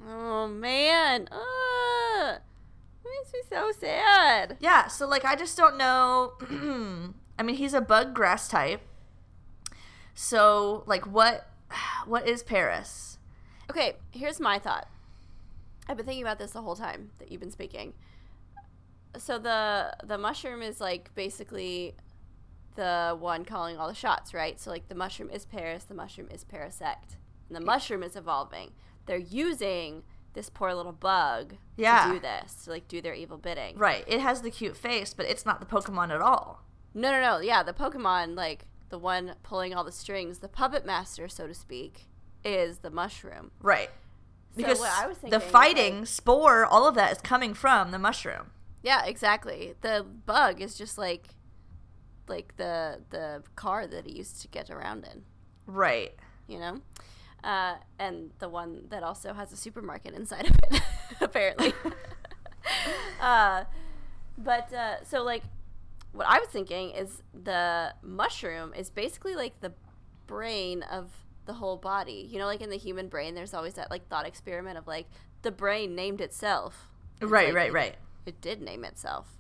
Oh 0.06 0.46
man. 0.46 1.28
Ugh. 1.30 2.38
Makes 3.04 3.32
me 3.32 3.40
so 3.50 3.72
sad. 3.78 4.56
Yeah. 4.60 4.86
So 4.86 5.06
like, 5.06 5.24
I 5.24 5.34
just 5.34 5.56
don't 5.56 5.76
know. 5.76 6.34
I 7.38 7.42
mean, 7.42 7.56
he's 7.56 7.74
a 7.74 7.80
bug 7.80 8.14
grass 8.14 8.48
type. 8.48 8.80
So 10.14 10.84
like, 10.86 11.06
what? 11.06 11.48
What 12.06 12.26
is 12.26 12.42
Paras? 12.42 13.18
Okay, 13.68 13.96
here's 14.10 14.40
my 14.40 14.58
thought. 14.58 14.88
I've 15.88 15.96
been 15.96 16.07
thinking 16.07 16.22
about 16.22 16.38
this 16.38 16.51
the 16.53 16.62
whole 16.62 16.77
time 16.77 17.11
that 17.18 17.31
you've 17.33 17.40
been 17.40 17.51
speaking. 17.51 17.94
So 19.16 19.38
the 19.38 19.94
the 20.05 20.18
mushroom 20.18 20.62
is 20.62 20.81
like 20.81 21.14
basically 21.14 21.94
the 22.77 23.16
one 23.18 23.44
calling 23.44 23.77
all 23.77 23.88
the 23.88 23.94
shots, 23.94 24.33
right? 24.35 24.61
So 24.61 24.70
like 24.70 24.88
the 24.88 24.94
mushroom 24.94 25.31
is 25.31 25.44
Paras, 25.44 25.85
the 25.85 25.94
mushroom 25.94 26.29
is 26.31 26.44
Parasect, 26.44 27.16
and 27.48 27.57
the 27.57 27.61
mushroom 27.61 28.03
is 28.03 28.14
evolving. 28.16 28.72
They're 29.07 29.16
using 29.16 30.03
this 30.35 30.51
poor 30.51 30.72
little 30.74 30.92
bug 30.92 31.55
Yeah. 31.77 32.07
to 32.07 32.12
do 32.14 32.20
this, 32.20 32.64
to 32.64 32.70
like 32.70 32.87
do 32.87 33.01
their 33.01 33.14
evil 33.14 33.38
bidding. 33.38 33.77
Right. 33.79 34.05
It 34.07 34.20
has 34.20 34.42
the 34.42 34.51
cute 34.51 34.77
face, 34.77 35.14
but 35.14 35.27
it's 35.27 35.44
not 35.46 35.59
the 35.59 35.66
Pokemon 35.66 36.11
at 36.14 36.20
all. 36.20 36.62
No, 36.94 37.11
no, 37.11 37.20
no. 37.20 37.38
Yeah, 37.40 37.62
the 37.62 37.72
Pokemon, 37.72 38.37
like 38.37 38.66
the 38.90 38.98
one 38.98 39.35
pulling 39.42 39.74
all 39.74 39.85
the 39.85 39.90
strings, 39.92 40.38
the 40.38 40.48
puppet 40.48 40.85
master, 40.87 41.29
so 41.29 41.46
to 41.46 41.55
speak, 41.55 42.07
is 42.44 42.79
the 42.79 42.90
mushroom. 42.90 43.51
Right. 43.61 43.90
Because 44.56 44.80
what 44.80 44.90
I 44.92 45.06
was 45.06 45.16
the 45.18 45.22
thinking 45.22 45.40
is, 45.40 45.50
fighting, 45.50 45.98
like- 46.00 46.06
spore, 46.08 46.64
all 46.66 46.87
of 46.88 46.94
that 46.96 47.12
is 47.12 47.18
coming 47.18 47.54
from 47.54 47.90
the 47.90 47.98
mushroom. 47.98 48.50
Yeah, 48.82 49.04
exactly. 49.04 49.74
The 49.80 50.04
bug 50.26 50.61
is 50.61 50.76
just 50.76 50.98
like 50.98 51.28
like 52.28 52.56
the 52.56 53.00
the 53.11 53.42
car 53.56 53.87
that 53.87 54.06
he 54.06 54.12
used 54.12 54.40
to 54.42 54.48
get 54.48 54.70
around 54.70 55.04
in, 55.12 55.22
Right. 55.66 56.14
you 56.46 56.58
know? 56.58 56.80
Uh, 57.42 57.76
and 57.98 58.30
the 58.38 58.48
one 58.48 58.84
that 58.90 59.02
also 59.02 59.32
has 59.32 59.52
a 59.52 59.56
supermarket 59.56 60.12
inside 60.14 60.50
of 60.50 60.56
it, 60.70 60.82
apparently. 61.20 61.72
uh, 63.20 63.64
but 64.37 64.72
uh, 64.72 65.02
so 65.04 65.22
like 65.22 65.42
what 66.12 66.26
I 66.26 66.38
was 66.40 66.48
thinking 66.48 66.90
is 66.90 67.22
the 67.32 67.94
mushroom 68.02 68.74
is 68.74 68.90
basically 68.90 69.34
like 69.37 69.61
the 69.61 69.72
brain 70.26 70.82
of 70.82 71.11
the 71.48 71.54
whole 71.54 71.76
body. 71.76 72.28
You 72.30 72.38
know, 72.38 72.46
like 72.46 72.61
in 72.61 72.70
the 72.70 72.78
human 72.78 73.08
brain, 73.08 73.34
there's 73.34 73.52
always 73.54 73.74
that 73.74 73.90
like 73.90 74.06
thought 74.08 74.24
experiment 74.26 74.78
of 74.78 74.87
like 74.87 75.06
the 75.42 75.50
brain 75.50 75.96
named 75.96 76.20
itself. 76.20 76.88
It's 77.20 77.28
Right, 77.28 77.48
like, 77.48 77.54
right, 77.56 77.68
it- 77.70 77.72
right. 77.74 77.96
It 78.26 78.40
did 78.40 78.61
name 78.62 78.84
itself. 78.84 79.38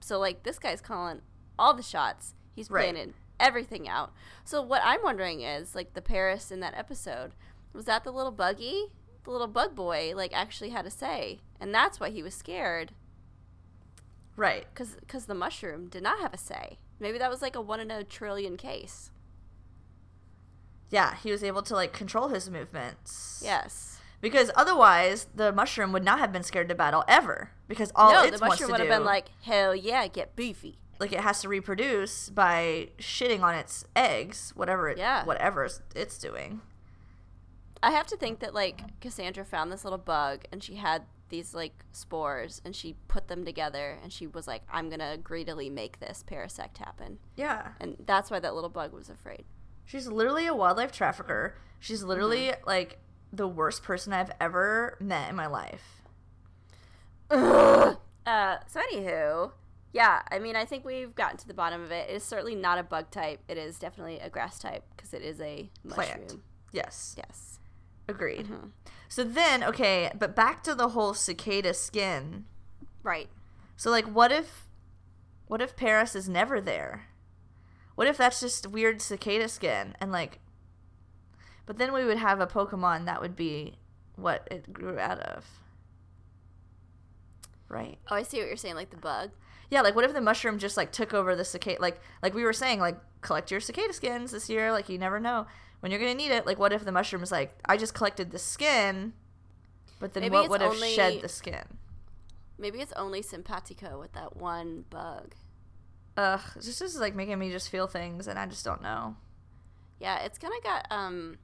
So 0.00 0.18
like 0.18 0.42
this 0.44 0.58
guy's 0.58 0.80
calling 0.80 1.20
all 1.58 1.74
the 1.74 1.82
shots. 1.82 2.34
He's 2.54 2.70
Right. 2.70 2.84
planning 2.94 3.12
everything 3.38 3.86
out. 3.88 4.12
So 4.44 4.62
what 4.62 4.80
I'm 4.84 5.02
wondering 5.02 5.42
is 5.42 5.74
like 5.74 5.92
the 5.92 6.00
Paras 6.00 6.50
in 6.50 6.60
that 6.60 6.74
episode 6.74 7.32
was 7.74 7.84
that 7.86 8.04
the 8.04 8.12
little 8.12 8.32
buggy, 8.32 8.86
the 9.24 9.30
little 9.30 9.48
bug 9.48 9.74
boy, 9.74 10.12
like 10.14 10.32
actually 10.32 10.70
had 10.70 10.86
a 10.86 10.90
say, 10.90 11.40
and 11.60 11.74
that's 11.74 11.98
why 12.00 12.08
he 12.10 12.22
was 12.22 12.34
scared 12.34 12.92
Right. 14.36 14.66
because 14.72 14.94
because 14.96 15.26
the 15.26 15.34
mushroom 15.34 15.88
did 15.88 16.02
not 16.02 16.20
have 16.20 16.32
a 16.34 16.38
say. 16.38 16.78
Maybe 17.00 17.18
that 17.18 17.30
was 17.30 17.42
like 17.42 17.56
a 17.56 17.60
one 17.60 17.80
in 17.80 17.90
a 17.90 18.04
trillion 18.04 18.56
case. 18.56 19.10
Yeah, 20.90 21.16
he 21.16 21.30
was 21.30 21.42
able 21.42 21.62
to 21.62 21.74
like 21.74 21.92
control 21.92 22.28
his 22.28 22.48
movements. 22.50 23.40
Yes. 23.44 23.98
Because 24.20 24.50
otherwise, 24.56 25.26
the 25.34 25.52
mushroom 25.52 25.92
would 25.92 26.04
not 26.04 26.18
have 26.18 26.32
been 26.32 26.42
scared 26.42 26.68
to 26.70 26.74
battle 26.74 27.04
ever. 27.06 27.50
Because 27.68 27.92
all 27.94 28.12
no, 28.12 28.30
the 28.30 28.38
mushroom 28.38 28.68
to 28.68 28.72
would 28.72 28.80
have 28.80 28.88
been 28.88 29.04
like, 29.04 29.26
hell 29.42 29.74
yeah, 29.74 30.06
get 30.06 30.34
beefy. 30.36 30.78
like 30.98 31.12
it 31.12 31.20
has 31.20 31.42
to 31.42 31.48
reproduce 31.48 32.30
by 32.30 32.88
shitting 32.98 33.42
on 33.42 33.54
its 33.54 33.84
eggs, 33.94 34.52
whatever 34.56 34.88
it, 34.88 34.96
Yeah. 34.98 35.24
whatever 35.24 35.68
it's 35.94 36.18
doing. 36.18 36.62
I 37.82 37.90
have 37.90 38.06
to 38.06 38.16
think 38.16 38.40
that 38.40 38.54
like 38.54 38.98
Cassandra 39.00 39.44
found 39.44 39.70
this 39.70 39.84
little 39.84 39.98
bug 39.98 40.44
and 40.50 40.62
she 40.62 40.76
had 40.76 41.02
these 41.28 41.54
like 41.54 41.84
spores 41.92 42.62
and 42.64 42.74
she 42.74 42.94
put 43.08 43.28
them 43.28 43.44
together 43.44 43.98
and 44.02 44.12
she 44.12 44.26
was 44.26 44.46
like, 44.46 44.62
I'm 44.72 44.88
gonna 44.88 45.18
greedily 45.18 45.68
make 45.68 46.00
this 46.00 46.24
parasect 46.26 46.78
happen. 46.78 47.18
Yeah, 47.36 47.68
And 47.80 47.96
that's 48.06 48.30
why 48.30 48.38
that 48.40 48.54
little 48.54 48.70
bug 48.70 48.92
was 48.92 49.10
afraid. 49.10 49.44
She's 49.86 50.06
literally 50.08 50.46
a 50.46 50.54
wildlife 50.54 50.92
trafficker. 50.92 51.56
She's 51.80 52.02
literally 52.02 52.48
Mm-hmm. 52.48 52.66
like 52.68 52.98
the 53.32 53.48
worst 53.48 53.82
person 53.82 54.12
I've 54.12 54.30
ever 54.40 54.96
met 55.00 55.30
in 55.30 55.36
my 55.36 55.46
life. 55.46 56.02
Uh, 57.30 58.56
so 58.66 58.80
anywho, 58.92 59.52
yeah, 59.92 60.22
I 60.30 60.38
mean, 60.38 60.56
I 60.56 60.64
think 60.64 60.84
we've 60.84 61.14
gotten 61.14 61.36
to 61.38 61.46
the 61.46 61.54
bottom 61.54 61.82
of 61.82 61.90
it. 61.92 62.10
It 62.10 62.14
is 62.14 62.24
certainly 62.24 62.54
not 62.56 62.78
a 62.78 62.82
bug 62.82 63.10
type. 63.10 63.40
It 63.48 63.56
is 63.56 63.78
definitely 63.78 64.18
a 64.18 64.28
grass 64.28 64.58
type 64.58 64.84
because 64.96 65.14
it 65.14 65.22
is 65.22 65.40
a 65.40 65.70
mushroom. 65.84 66.26
Plant. 66.26 66.34
Yes, 66.72 67.14
Yes. 67.16 67.58
agreed. 68.08 68.46
Mhm. 68.46 68.70
So 69.08 69.22
then, 69.24 69.62
okay, 69.64 70.10
but 70.18 70.34
back 70.34 70.62
to 70.64 70.74
the 70.74 70.88
whole 70.90 71.14
cicada 71.14 71.72
skin. 71.74 72.44
Right. 73.02 73.28
So 73.76 73.90
like 73.90 74.06
what 74.06 74.32
if 74.32 74.68
what 75.46 75.62
if 75.62 75.76
Paras 75.76 76.16
is 76.16 76.28
never 76.28 76.60
there? 76.60 77.06
What 77.96 78.06
if 78.06 78.16
that's 78.16 78.40
just 78.40 78.68
weird 78.68 79.02
cicada 79.02 79.48
skin 79.48 79.96
and 80.00 80.12
like 80.12 80.38
but 81.66 81.78
then 81.78 81.92
we 81.92 82.04
would 82.04 82.18
have 82.18 82.38
a 82.40 82.46
Pokemon 82.46 83.06
that 83.06 83.20
would 83.20 83.34
be 83.34 83.74
what 84.14 84.46
it 84.52 84.72
grew 84.72 85.00
out 85.00 85.18
of. 85.18 85.44
Right? 87.68 87.98
Oh, 88.08 88.14
I 88.14 88.22
see 88.22 88.38
what 88.38 88.46
you're 88.46 88.56
saying, 88.56 88.76
like 88.76 88.90
the 88.90 88.96
bug. 88.96 89.32
Yeah, 89.68 89.80
like 89.80 89.96
what 89.96 90.04
if 90.04 90.12
the 90.12 90.20
mushroom 90.20 90.60
just 90.60 90.76
like 90.76 90.92
took 90.92 91.12
over 91.12 91.34
the 91.34 91.44
cicada 91.44 91.82
like 91.82 92.00
like 92.22 92.32
we 92.34 92.44
were 92.44 92.52
saying, 92.52 92.78
like 92.78 92.96
collect 93.20 93.50
your 93.50 93.58
cicada 93.58 93.92
skins 93.92 94.30
this 94.30 94.48
year, 94.48 94.70
like 94.70 94.88
you 94.88 94.96
never 94.96 95.18
know 95.18 95.48
when 95.80 95.90
you're 95.90 96.00
gonna 96.00 96.14
need 96.14 96.30
it. 96.30 96.46
Like 96.46 96.60
what 96.60 96.72
if 96.72 96.84
the 96.84 96.92
mushroom 96.92 97.24
is 97.24 97.32
like, 97.32 97.58
I 97.64 97.76
just 97.76 97.94
collected 97.94 98.30
the 98.30 98.38
skin 98.38 99.12
but 99.98 100.12
then 100.12 100.22
Maybe 100.22 100.32
what 100.34 100.50
would 100.50 100.60
have 100.60 100.72
only- 100.72 100.94
shed 100.94 101.22
the 101.22 101.28
skin? 101.28 101.64
Maybe 102.58 102.80
it's 102.80 102.92
only 102.92 103.22
Simpatico 103.22 103.98
with 103.98 104.12
that 104.12 104.36
one 104.36 104.84
bug. 104.88 105.34
Ugh, 106.16 106.40
this 106.54 106.80
is 106.80 106.98
like 106.98 107.14
making 107.14 107.38
me 107.38 107.50
just 107.50 107.68
feel 107.68 107.86
things 107.86 108.26
and 108.26 108.38
I 108.38 108.46
just 108.46 108.64
don't 108.64 108.82
know. 108.82 109.16
Yeah, 110.00 110.20
it's 110.20 110.38
kind 110.38 110.54
of 110.56 110.62
got 110.62 110.86
um, 110.90 111.38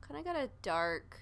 kind 0.00 0.18
of 0.18 0.24
got 0.24 0.36
a 0.36 0.48
dark 0.62 1.20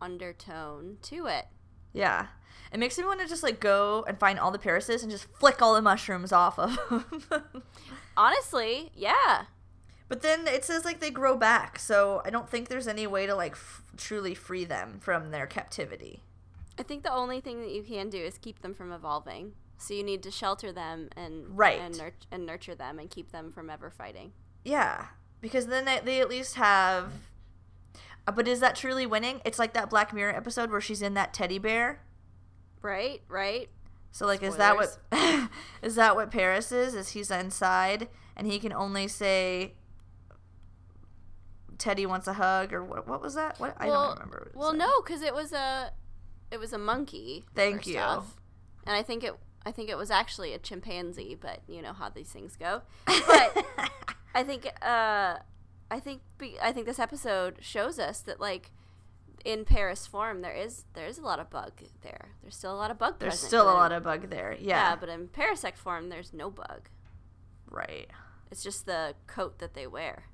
undertone 0.00 0.98
to 1.02 1.26
it. 1.26 1.46
Yeah. 1.92 2.26
It 2.72 2.78
makes 2.78 2.98
me 2.98 3.04
want 3.04 3.20
to 3.20 3.26
just 3.26 3.42
like 3.42 3.60
go 3.60 4.04
and 4.06 4.18
find 4.18 4.38
all 4.38 4.50
the 4.50 4.58
Parases 4.58 5.02
and 5.02 5.10
just 5.10 5.24
flick 5.38 5.62
all 5.62 5.74
the 5.74 5.82
mushrooms 5.82 6.32
off 6.32 6.58
of 6.58 6.78
them. 6.88 7.62
Honestly, 8.16 8.90
yeah. 8.94 9.44
but 10.08 10.22
then 10.22 10.46
it 10.46 10.64
says 10.64 10.84
like 10.84 11.00
they 11.00 11.10
grow 11.10 11.36
back, 11.36 11.78
so 11.78 12.20
I 12.24 12.30
don't 12.30 12.48
think 12.48 12.68
there's 12.68 12.88
any 12.88 13.06
way 13.06 13.26
to 13.26 13.34
like 13.34 13.52
f- 13.52 13.82
truly 13.96 14.34
free 14.34 14.64
them 14.64 14.98
from 15.00 15.30
their 15.30 15.46
captivity. 15.46 16.22
I 16.78 16.82
think 16.82 17.02
the 17.02 17.12
only 17.12 17.40
thing 17.40 17.60
that 17.62 17.70
you 17.70 17.82
can 17.82 18.10
do 18.10 18.18
is 18.18 18.38
keep 18.38 18.60
them 18.60 18.74
from 18.74 18.92
evolving. 18.92 19.52
So 19.78 19.94
you 19.94 20.02
need 20.02 20.22
to 20.24 20.30
shelter 20.30 20.72
them 20.72 21.08
and 21.16 21.56
Right. 21.56 21.80
and, 21.80 21.96
nur- 21.96 22.12
and 22.30 22.44
nurture 22.44 22.74
them 22.74 22.98
and 22.98 23.08
keep 23.08 23.30
them 23.30 23.52
from 23.52 23.70
ever 23.70 23.90
fighting. 23.90 24.32
Yeah, 24.64 25.06
because 25.40 25.68
then 25.68 25.84
they, 25.84 26.00
they 26.00 26.20
at 26.20 26.28
least 26.28 26.56
have. 26.56 27.12
Uh, 28.26 28.32
but 28.32 28.46
is 28.48 28.60
that 28.60 28.74
truly 28.76 29.06
winning? 29.06 29.40
It's 29.44 29.58
like 29.58 29.72
that 29.74 29.88
Black 29.88 30.12
Mirror 30.12 30.34
episode 30.34 30.70
where 30.70 30.80
she's 30.80 31.00
in 31.00 31.14
that 31.14 31.32
teddy 31.32 31.58
bear. 31.58 32.00
Right? 32.82 33.22
Right? 33.28 33.68
So 34.10 34.26
like, 34.26 34.42
is 34.42 34.56
that 34.56 34.74
what 34.76 34.98
is 35.82 35.94
that 35.94 36.16
what 36.16 36.30
Paras 36.30 36.72
is? 36.72 36.94
Is 36.94 37.10
he's 37.10 37.30
inside 37.30 38.08
and 38.36 38.46
he 38.46 38.58
can 38.58 38.72
only 38.72 39.06
say, 39.06 39.74
"Teddy 41.78 42.04
wants 42.06 42.26
a 42.26 42.32
hug" 42.34 42.72
or 42.72 42.82
what? 42.84 43.06
What 43.06 43.22
was 43.22 43.34
that? 43.34 43.60
What 43.60 43.76
I 43.78 43.86
well, 43.86 44.08
don't 44.08 44.14
remember. 44.18 44.50
Well, 44.54 44.70
said. 44.72 44.78
no, 44.78 44.90
because 45.02 45.22
it 45.22 45.34
was 45.34 45.52
a 45.52 45.92
it 46.50 46.58
was 46.58 46.72
a 46.72 46.78
monkey. 46.78 47.44
Thank 47.54 47.86
you. 47.86 47.98
off. 47.98 48.36
And 48.86 48.96
I 48.96 49.02
think 49.02 49.22
it 49.22 49.34
I 49.68 49.72
think 49.72 49.90
it 49.90 49.98
was 49.98 50.10
actually 50.10 50.52
a 50.54 50.58
chimpanzee, 50.58 51.36
but 51.38 51.60
you 51.68 51.82
know 51.82 51.92
how 51.92 52.08
these 52.08 52.30
things 52.30 52.56
go. 52.56 52.82
But 53.06 53.64
I 54.34 54.42
think 54.42 54.66
uh 54.82 55.36
I 55.90 56.00
think 56.00 56.20
be- 56.38 56.58
I 56.62 56.72
think 56.72 56.86
this 56.86 56.98
episode 56.98 57.58
shows 57.60 57.98
us 57.98 58.20
that 58.22 58.40
like 58.40 58.70
in 59.44 59.64
Paras 59.64 60.06
form 60.06 60.40
there 60.42 60.54
is 60.54 60.84
there 60.94 61.06
is 61.06 61.18
a 61.18 61.22
lot 61.22 61.38
of 61.38 61.50
bug 61.50 61.72
there. 62.02 62.28
There's 62.42 62.56
still 62.56 62.72
a 62.72 62.80
lot 62.82 62.90
of 62.90 62.98
bug 62.98 63.18
there. 63.18 63.28
There's 63.28 63.40
still 63.40 63.68
a 63.68 63.72
in- 63.72 63.76
lot 63.82 63.92
of 63.92 64.02
bug 64.02 64.30
there. 64.30 64.52
yeah. 64.58 64.90
Yeah, 64.90 64.96
but 64.96 65.08
in 65.08 65.28
parasect 65.28 65.76
form 65.76 66.08
there's 66.08 66.32
no 66.32 66.50
bug. 66.50 66.88
right. 67.70 68.08
It's 68.50 68.62
just 68.62 68.86
the 68.86 69.14
coat 69.26 69.58
that 69.58 69.74
they 69.74 69.86
wear. 69.86 70.24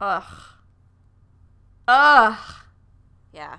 Ugh. 0.00 0.24
Ugh. 1.86 2.38
Yeah. 3.32 3.58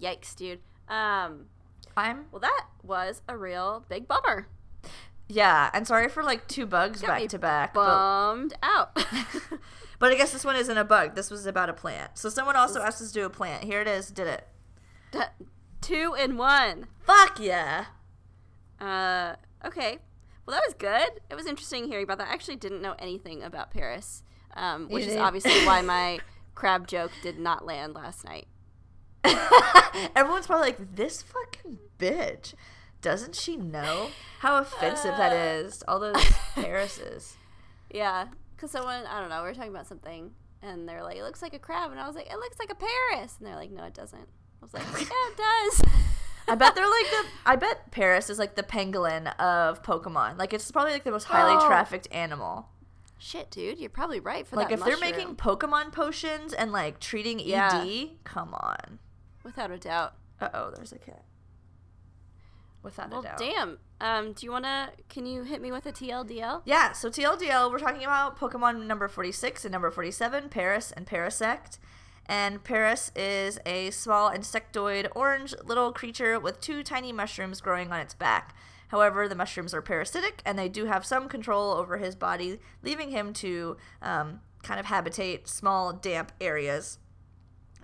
Yikes, 0.00 0.34
dude. 0.34 0.60
Um 0.88 1.46
I'm 1.96 2.26
well 2.30 2.40
that 2.40 2.66
was 2.82 3.22
a 3.28 3.36
real 3.36 3.84
big 3.88 4.06
bummer. 4.08 4.48
yeah, 5.28 5.70
and 5.72 5.86
sorry 5.86 6.08
for 6.08 6.22
like 6.22 6.48
two 6.48 6.66
bugs 6.66 7.00
Got 7.00 7.08
back 7.08 7.28
to 7.28 7.38
back, 7.38 7.74
but, 7.74 7.86
Bummed 7.86 8.54
out. 8.62 8.94
but 9.98 10.12
I 10.12 10.16
guess 10.16 10.32
this 10.32 10.44
one 10.44 10.56
isn't 10.56 10.76
a 10.76 10.84
bug. 10.84 11.14
This 11.14 11.30
was 11.30 11.46
about 11.46 11.68
a 11.68 11.72
plant. 11.74 12.18
So 12.18 12.28
someone 12.28 12.56
also 12.56 12.80
asked 12.80 13.00
us 13.00 13.08
to 13.08 13.14
do 13.14 13.24
a 13.26 13.30
plant. 13.30 13.64
Here 13.64 13.80
it 13.80 13.88
is. 13.88 14.10
Did 14.10 14.26
it? 14.26 14.48
Two 15.80 16.14
in 16.18 16.36
one. 16.36 16.86
Fuck 17.00 17.40
yeah. 17.40 17.86
Uh, 18.80 19.34
okay. 19.64 19.98
Well, 20.46 20.56
that 20.56 20.62
was 20.66 20.74
good. 20.74 21.20
It 21.30 21.34
was 21.34 21.46
interesting 21.46 21.86
hearing 21.86 22.04
about 22.04 22.18
that. 22.18 22.28
I 22.28 22.32
actually 22.32 22.56
didn't 22.56 22.82
know 22.82 22.94
anything 22.98 23.42
about 23.42 23.70
Paras, 23.72 24.22
um, 24.56 24.88
which 24.88 25.06
is 25.06 25.16
obviously 25.16 25.52
why 25.66 25.82
my 25.82 26.20
crab 26.54 26.86
joke 26.86 27.12
did 27.22 27.38
not 27.38 27.64
land 27.64 27.94
last 27.94 28.24
night. 28.24 28.46
Everyone's 30.16 30.46
probably 30.46 30.66
like, 30.68 30.96
this 30.96 31.22
fucking 31.22 31.78
bitch. 31.98 32.54
Doesn't 33.00 33.34
she 33.34 33.56
know 33.56 34.10
how 34.40 34.58
offensive 34.58 35.16
that 35.16 35.32
uh, 35.32 35.64
is? 35.64 35.82
All 35.88 35.98
those 36.00 36.22
Parases. 36.54 37.36
Yeah, 37.90 38.26
because 38.54 38.70
someone, 38.70 39.04
I 39.06 39.20
don't 39.20 39.28
know, 39.28 39.42
we 39.42 39.48
were 39.48 39.54
talking 39.54 39.70
about 39.70 39.86
something, 39.88 40.30
and 40.62 40.88
they're 40.88 41.02
like, 41.02 41.16
it 41.16 41.24
looks 41.24 41.42
like 41.42 41.52
a 41.54 41.58
crab. 41.58 41.90
And 41.90 42.00
I 42.00 42.06
was 42.06 42.14
like, 42.16 42.26
it 42.30 42.36
looks 42.36 42.58
like 42.58 42.70
a 42.70 42.74
Paras. 42.76 43.36
And 43.38 43.46
they're 43.46 43.56
like, 43.56 43.70
no, 43.72 43.84
it 43.84 43.94
doesn't. 43.94 44.20
I 44.20 44.64
was 44.64 44.72
like, 44.72 44.84
yeah, 44.84 45.06
it 45.30 45.36
does. 45.36 45.82
I 46.48 46.54
bet 46.56 46.74
they're 46.74 46.84
like 46.88 47.10
the. 47.10 47.24
I 47.46 47.56
bet 47.56 47.90
Paras 47.92 48.28
is 48.28 48.38
like 48.38 48.56
the 48.56 48.62
pangolin 48.64 49.32
of 49.38 49.82
Pokemon. 49.82 50.38
Like 50.38 50.52
it's 50.52 50.70
probably 50.72 50.92
like 50.92 51.04
the 51.04 51.12
most 51.12 51.24
highly 51.24 51.56
Oh. 51.56 51.66
trafficked 51.68 52.08
animal. 52.10 52.68
Shit, 53.18 53.50
dude, 53.52 53.78
you're 53.78 53.88
probably 53.90 54.18
right 54.18 54.44
for 54.46 54.56
Like 54.56 54.70
that 54.70 54.80
if 54.80 54.84
they're 54.84 54.98
making 54.98 55.36
Pokemon 55.36 55.92
potions 55.92 56.52
and 56.52 56.72
like 56.72 56.98
treating 56.98 57.40
ED, 57.40 57.46
Yeah. 57.46 58.04
come 58.24 58.54
on. 58.54 58.98
Without 59.44 59.70
a 59.70 59.78
doubt. 59.78 60.14
Uh 60.40 60.48
oh, 60.54 60.70
there's 60.74 60.92
a 60.92 60.98
cat. 60.98 61.24
Without 62.82 63.10
Well, 63.10 63.20
a 63.20 63.24
doubt. 63.24 63.38
damn. 63.38 63.78
Um, 64.00 64.32
do 64.32 64.44
you 64.44 64.50
want 64.50 64.64
to, 64.64 64.90
can 65.08 65.24
you 65.24 65.44
hit 65.44 65.62
me 65.62 65.70
with 65.70 65.86
a 65.86 65.92
TLDL? 65.92 66.62
Yeah, 66.64 66.90
so 66.92 67.08
TLDL, 67.08 67.70
we're 67.70 67.78
talking 67.78 68.02
about 68.02 68.36
Pokemon 68.38 68.86
number 68.86 69.06
46 69.06 69.64
and 69.64 69.70
number 69.72 69.90
47, 69.90 70.48
Paras 70.48 70.90
and 70.92 71.06
Parasect. 71.06 71.78
And 72.26 72.64
Paras 72.64 73.12
is 73.14 73.60
a 73.64 73.90
small 73.90 74.30
insectoid 74.32 75.08
orange 75.14 75.54
little 75.64 75.92
creature 75.92 76.40
with 76.40 76.60
two 76.60 76.82
tiny 76.82 77.12
mushrooms 77.12 77.60
growing 77.60 77.92
on 77.92 78.00
its 78.00 78.14
back. 78.14 78.56
However, 78.88 79.28
the 79.28 79.34
mushrooms 79.36 79.72
are 79.74 79.82
parasitic 79.82 80.42
and 80.44 80.58
they 80.58 80.68
do 80.68 80.86
have 80.86 81.06
some 81.06 81.28
control 81.28 81.72
over 81.72 81.98
his 81.98 82.16
body, 82.16 82.58
leaving 82.82 83.10
him 83.10 83.32
to 83.34 83.76
um, 84.02 84.40
kind 84.64 84.80
of 84.80 84.86
habitate 84.86 85.46
small, 85.48 85.92
damp 85.92 86.32
areas. 86.40 86.98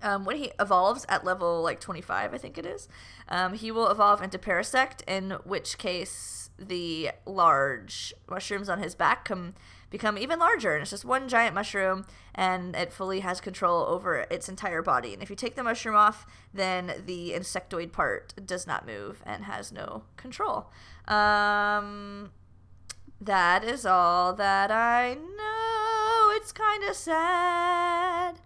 Um, 0.02 0.24
when 0.24 0.36
he 0.36 0.52
evolves 0.60 1.04
at 1.08 1.24
level 1.24 1.60
like 1.62 1.80
25, 1.80 2.32
I 2.32 2.38
think 2.38 2.56
it 2.56 2.64
is, 2.64 2.88
um, 3.28 3.54
he 3.54 3.70
will 3.70 3.88
evolve 3.88 4.22
into 4.22 4.38
Parasect, 4.38 5.02
in 5.08 5.32
which 5.44 5.76
case 5.76 6.50
the 6.58 7.10
large 7.26 8.12
mushrooms 8.28 8.68
on 8.68 8.80
his 8.80 8.94
back 8.94 9.24
come 9.24 9.54
become 9.90 10.18
even 10.18 10.38
larger, 10.38 10.74
and 10.74 10.82
it's 10.82 10.90
just 10.90 11.04
one 11.04 11.28
giant 11.28 11.54
mushroom, 11.54 12.04
and 12.34 12.76
it 12.76 12.92
fully 12.92 13.20
has 13.20 13.40
control 13.40 13.84
over 13.86 14.26
its 14.30 14.48
entire 14.48 14.82
body. 14.82 15.14
And 15.14 15.22
if 15.22 15.30
you 15.30 15.36
take 15.36 15.54
the 15.54 15.62
mushroom 15.62 15.96
off, 15.96 16.26
then 16.52 17.02
the 17.06 17.32
insectoid 17.34 17.92
part 17.92 18.34
does 18.44 18.66
not 18.66 18.86
move 18.86 19.22
and 19.24 19.44
has 19.44 19.72
no 19.72 20.02
control. 20.16 20.70
Um, 21.06 22.30
that 23.20 23.64
is 23.64 23.86
all 23.86 24.34
that 24.34 24.70
I 24.70 25.14
know. 25.14 26.32
It's 26.36 26.52
kind 26.52 26.84
of 26.84 26.94
sad. 26.94 28.40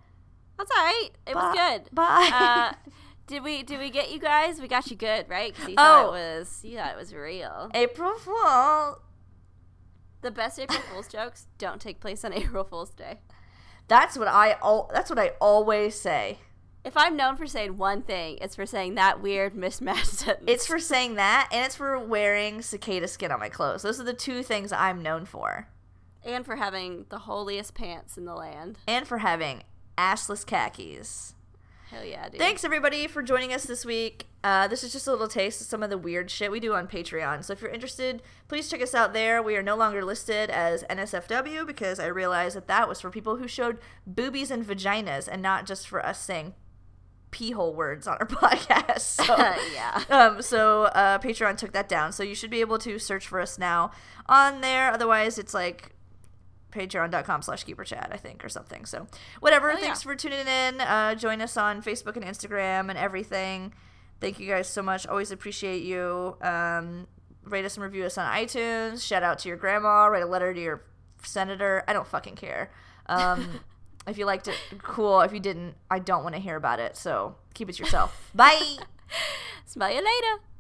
That's 0.62 0.70
all 0.78 0.84
right. 0.84 1.08
It 1.26 1.34
was 1.34 1.56
Bye- 1.56 1.78
good. 1.78 1.94
Bye. 1.94 2.30
Uh, 2.32 2.90
did 3.26 3.42
we 3.42 3.62
did 3.62 3.80
we 3.80 3.90
get 3.90 4.10
you 4.12 4.18
guys? 4.20 4.60
We 4.60 4.68
got 4.68 4.88
you 4.90 4.96
good, 4.96 5.26
right? 5.28 5.52
Because 5.52 5.68
you 5.70 5.74
thought 5.76 6.04
Oh. 6.06 6.08
it 6.08 6.12
was 6.38 6.60
you 6.62 6.76
thought 6.78 6.92
it 6.92 6.96
was 6.98 7.12
real. 7.14 7.70
April 7.74 8.16
Fool. 8.18 9.00
The 10.20 10.30
best 10.30 10.58
April 10.60 10.78
Fool's 10.92 11.08
jokes 11.08 11.46
don't 11.58 11.80
take 11.80 12.00
place 12.00 12.24
on 12.24 12.32
April 12.42 12.64
Fool's 12.64 12.90
Day. 12.90 13.18
That's 13.88 14.16
what 14.16 14.28
I 14.28 14.52
al- 14.62 14.90
That's 14.92 15.10
what 15.10 15.18
I 15.18 15.32
always 15.40 15.98
say. 16.00 16.38
If 16.84 16.96
I'm 16.96 17.16
known 17.16 17.36
for 17.36 17.46
saying 17.46 17.76
one 17.76 18.02
thing, 18.02 18.38
it's 18.40 18.56
for 18.56 18.66
saying 18.66 18.96
that 18.96 19.22
weird 19.22 19.54
mismatched 19.54 20.06
sentence. 20.06 20.44
It's 20.48 20.66
for 20.66 20.78
saying 20.80 21.14
that, 21.16 21.48
and 21.52 21.64
it's 21.64 21.76
for 21.76 21.96
wearing 21.98 22.60
cicada 22.62 23.06
skin 23.06 23.30
on 23.30 23.38
my 23.38 23.48
clothes. 23.48 23.82
Those 23.82 24.00
are 24.00 24.04
the 24.04 24.12
two 24.12 24.42
things 24.42 24.72
I'm 24.72 25.00
known 25.00 25.24
for, 25.24 25.68
and 26.24 26.44
for 26.44 26.56
having 26.56 27.06
the 27.08 27.18
holiest 27.20 27.74
pants 27.74 28.16
in 28.18 28.24
the 28.24 28.34
land. 28.34 28.78
and 28.88 29.06
for 29.06 29.18
having 29.18 29.62
assless 29.96 30.44
khakis. 30.44 31.34
Hell 31.90 32.04
yeah, 32.04 32.28
dude. 32.28 32.38
Thanks 32.38 32.64
everybody 32.64 33.06
for 33.06 33.22
joining 33.22 33.52
us 33.52 33.64
this 33.64 33.84
week. 33.84 34.26
Uh, 34.42 34.66
this 34.66 34.82
is 34.82 34.92
just 34.92 35.06
a 35.06 35.10
little 35.10 35.28
taste 35.28 35.60
of 35.60 35.66
some 35.66 35.82
of 35.82 35.90
the 35.90 35.98
weird 35.98 36.30
shit 36.30 36.50
we 36.50 36.58
do 36.58 36.74
on 36.74 36.88
Patreon. 36.88 37.44
So 37.44 37.52
if 37.52 37.60
you're 37.60 37.70
interested, 37.70 38.22
please 38.48 38.68
check 38.70 38.80
us 38.80 38.94
out 38.94 39.12
there. 39.12 39.42
We 39.42 39.56
are 39.56 39.62
no 39.62 39.76
longer 39.76 40.02
listed 40.02 40.48
as 40.48 40.84
NSFW 40.84 41.66
because 41.66 42.00
I 42.00 42.06
realized 42.06 42.56
that 42.56 42.66
that 42.66 42.88
was 42.88 43.00
for 43.00 43.10
people 43.10 43.36
who 43.36 43.46
showed 43.46 43.78
boobies 44.06 44.50
and 44.50 44.66
vaginas, 44.66 45.28
and 45.30 45.42
not 45.42 45.66
just 45.66 45.86
for 45.86 46.04
us 46.04 46.18
saying 46.18 46.54
pee 47.30 47.50
hole 47.50 47.74
words 47.74 48.06
on 48.06 48.16
our 48.20 48.26
podcast. 48.28 49.00
So, 49.00 49.36
yeah. 49.74 50.02
um, 50.08 50.40
so 50.40 50.84
uh, 50.84 51.18
Patreon 51.18 51.58
took 51.58 51.72
that 51.72 51.88
down. 51.88 52.12
So 52.12 52.22
you 52.22 52.34
should 52.34 52.50
be 52.50 52.60
able 52.60 52.78
to 52.78 52.98
search 52.98 53.28
for 53.28 53.38
us 53.38 53.58
now 53.58 53.90
on 54.26 54.62
there. 54.62 54.90
Otherwise, 54.90 55.38
it's 55.38 55.52
like 55.52 55.94
patreon.com 56.72 57.42
slash 57.42 57.64
keeper 57.64 57.84
chat 57.84 58.08
i 58.12 58.16
think 58.16 58.44
or 58.44 58.48
something. 58.48 58.84
So 58.86 59.06
whatever. 59.40 59.70
Oh, 59.70 59.74
yeah. 59.74 59.80
thanks 59.80 60.02
for 60.02 60.16
tuning 60.16 60.46
in. 60.46 60.80
Uh, 60.80 61.14
join 61.14 61.40
us 61.40 61.56
on 61.56 61.82
facebook 61.82 62.16
and 62.16 62.24
instagram 62.24 62.88
and 62.88 62.98
everything. 62.98 63.72
Thank 64.20 64.38
you 64.38 64.48
guys 64.48 64.68
so 64.68 64.82
much. 64.82 65.06
Always 65.06 65.30
appreciate 65.30 65.82
you. 65.82 66.36
Um, 66.40 67.06
rate 67.44 67.64
us 67.64 67.76
and 67.76 67.84
review 67.84 68.04
us 68.04 68.16
on 68.18 68.32
itunes. 68.32 69.06
Shout 69.06 69.22
out 69.22 69.38
to 69.40 69.48
your 69.48 69.56
grandma. 69.56 70.06
Write 70.06 70.22
a 70.22 70.26
letter 70.26 70.54
to 70.54 70.60
your 70.60 70.84
senator. 71.24 71.82
I 71.88 71.92
don't 71.92 72.06
fucking 72.06 72.36
care. 72.36 72.70
Um, 73.06 73.60
if 74.06 74.18
you 74.18 74.26
liked 74.26 74.48
it 74.48 74.56
cool. 74.82 75.20
If 75.20 75.32
you 75.32 75.40
didn't 75.40 75.74
i 75.90 75.98
don't 75.98 76.22
want 76.22 76.34
to 76.34 76.40
hear 76.40 76.56
about 76.56 76.80
it. 76.80 76.96
So 76.96 77.36
keep 77.54 77.68
it 77.68 77.74
to 77.74 77.82
yourself. 77.82 78.30
Bye. 78.34 78.76
Smell 79.66 79.90
you 79.90 79.96
later. 79.96 80.51